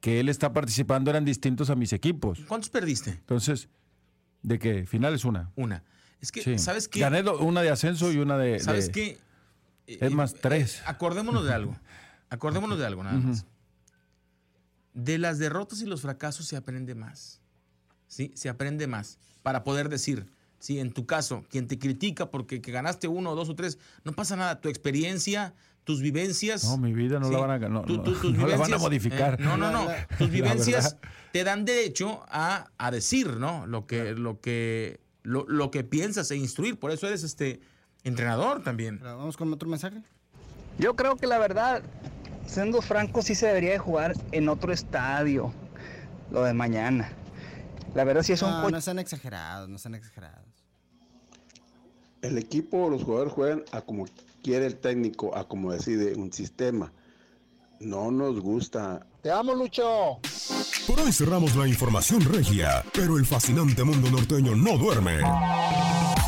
que 0.00 0.20
él 0.20 0.28
está 0.28 0.52
participando 0.52 1.10
eran 1.10 1.24
distintos 1.24 1.70
a 1.70 1.74
mis 1.74 1.92
equipos. 1.92 2.40
¿Cuántos 2.46 2.70
perdiste? 2.70 3.10
Entonces, 3.10 3.68
¿de 4.42 4.58
qué? 4.58 4.86
Finales 4.86 5.24
una. 5.24 5.50
Una. 5.56 5.82
Es 6.20 6.30
que, 6.32 6.42
Sí. 6.42 6.58
¿sabes 6.58 6.88
qué? 6.88 7.00
Gané 7.00 7.22
una 7.22 7.62
de 7.62 7.70
ascenso 7.70 8.12
y 8.12 8.18
una 8.18 8.36
de... 8.38 8.58
¿Sabes 8.60 8.86
de- 8.86 8.92
qué? 8.92 9.18
Es 9.86 10.12
más, 10.12 10.34
tres. 10.34 10.82
Acordémonos 10.86 11.44
de 11.44 11.52
algo. 11.54 11.76
Acordémonos 12.30 12.78
de 12.78 12.86
algo, 12.86 13.04
nada 13.04 13.16
más. 13.18 13.46
De 14.96 15.18
las 15.18 15.38
derrotas 15.38 15.80
y 15.82 15.86
los 15.86 16.00
fracasos 16.00 16.46
se 16.46 16.56
aprende 16.56 16.94
más. 16.94 17.40
¿Sí? 18.08 18.32
Se 18.34 18.48
aprende 18.48 18.86
más. 18.86 19.18
Para 19.42 19.62
poder 19.62 19.88
decir, 19.90 20.26
sí, 20.58 20.80
en 20.80 20.90
tu 20.92 21.04
caso, 21.06 21.44
quien 21.50 21.68
te 21.68 21.78
critica 21.78 22.30
porque 22.30 22.60
que 22.62 22.72
ganaste 22.72 23.06
uno, 23.06 23.34
dos 23.34 23.48
o 23.50 23.54
tres, 23.54 23.78
no 24.04 24.12
pasa 24.12 24.36
nada. 24.36 24.60
Tu 24.60 24.68
experiencia, 24.70 25.54
tus 25.84 26.00
vivencias. 26.00 26.64
No, 26.64 26.78
mi 26.78 26.92
vida 26.94 27.20
no 27.20 27.26
sí, 27.28 27.32
la 27.34 27.38
van 27.40 27.50
a, 27.62 27.68
no, 27.68 27.82
tu- 27.82 27.96
no- 27.98 28.02
tu- 28.04 28.14
tus 28.14 28.32
no 28.36 28.46
la 28.46 28.56
van 28.56 28.72
a 28.72 28.76
vivencias, 28.76 28.80
modificar. 28.80 29.40
eh, 29.40 29.44
no, 29.44 29.56
no, 29.58 29.70
no. 29.70 29.86
Tus 30.18 30.30
vivencias 30.30 30.96
te 31.32 31.44
dan 31.44 31.64
derecho 31.66 32.24
a, 32.28 32.70
a 32.78 32.90
decir, 32.90 33.36
¿no? 33.36 33.66
Lo 33.66 33.86
que, 33.86 34.14
lo 34.14 34.40
que, 34.40 34.98
lo, 35.22 35.44
lo 35.46 35.70
que 35.70 35.84
piensas 35.84 36.30
e 36.30 36.36
instruir. 36.36 36.78
Por 36.78 36.90
eso 36.90 37.06
eres 37.06 37.22
este 37.22 37.60
entrenador 38.02 38.62
también. 38.62 38.98
Vamos 39.02 39.36
con 39.36 39.52
otro 39.52 39.68
mensaje. 39.68 40.02
Yo 40.78 40.96
creo 40.96 41.16
que 41.16 41.26
la 41.26 41.38
verdad, 41.38 41.82
siendo 42.46 42.80
franco, 42.82 43.22
sí 43.22 43.34
se 43.34 43.46
debería 43.46 43.72
de 43.72 43.78
jugar 43.78 44.14
en 44.32 44.48
otro 44.48 44.72
estadio 44.72 45.52
lo 46.30 46.42
de 46.44 46.52
mañana. 46.54 47.12
La 47.94 48.04
verdad 48.04 48.22
sí 48.22 48.32
es 48.32 48.42
un 48.42 48.50
No, 48.50 48.80
sean 48.80 48.98
exagerados, 48.98 49.68
no 49.68 49.78
sean 49.78 49.94
exagerados. 49.94 50.44
El 52.22 52.38
equipo 52.38 52.84
o 52.84 52.90
los 52.90 53.04
jugadores 53.04 53.32
juegan 53.32 53.64
a 53.72 53.80
como 53.80 54.06
quiere 54.42 54.66
el 54.66 54.76
técnico, 54.76 55.36
a 55.36 55.46
como 55.46 55.72
decide 55.72 56.14
un 56.14 56.32
sistema. 56.32 56.92
No 57.80 58.10
nos 58.10 58.40
gusta. 58.40 59.06
Te 59.22 59.30
amo, 59.30 59.54
Lucho. 59.54 60.18
Por 60.86 61.00
hoy 61.00 61.12
cerramos 61.12 61.54
la 61.56 61.68
información 61.68 62.20
regia, 62.22 62.84
pero 62.92 63.18
el 63.18 63.26
fascinante 63.26 63.84
mundo 63.84 64.10
norteño 64.10 64.56
no 64.56 64.78
duerme. 64.78 65.20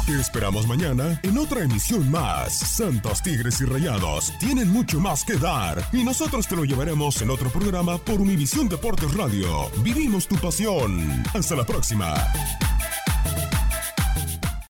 Te 0.09 0.18
esperamos 0.18 0.66
mañana 0.66 1.20
en 1.22 1.36
otra 1.36 1.62
emisión 1.62 2.11
más. 2.11 2.54
Santos 2.54 3.20
Tigres 3.20 3.61
y 3.61 3.66
Rayados 3.66 4.32
tienen 4.38 4.70
mucho 4.70 5.00
más 5.00 5.22
que 5.22 5.36
dar 5.36 5.86
y 5.92 6.02
nosotros 6.02 6.48
te 6.48 6.56
lo 6.56 6.64
llevaremos 6.64 7.20
en 7.20 7.28
otro 7.28 7.50
programa 7.50 7.98
por 7.98 8.18
Univisión 8.18 8.70
Deportes 8.70 9.12
Radio. 9.12 9.70
Vivimos 9.82 10.26
tu 10.26 10.36
pasión. 10.36 11.22
Hasta 11.34 11.56
la 11.56 11.66
próxima. 11.66 12.14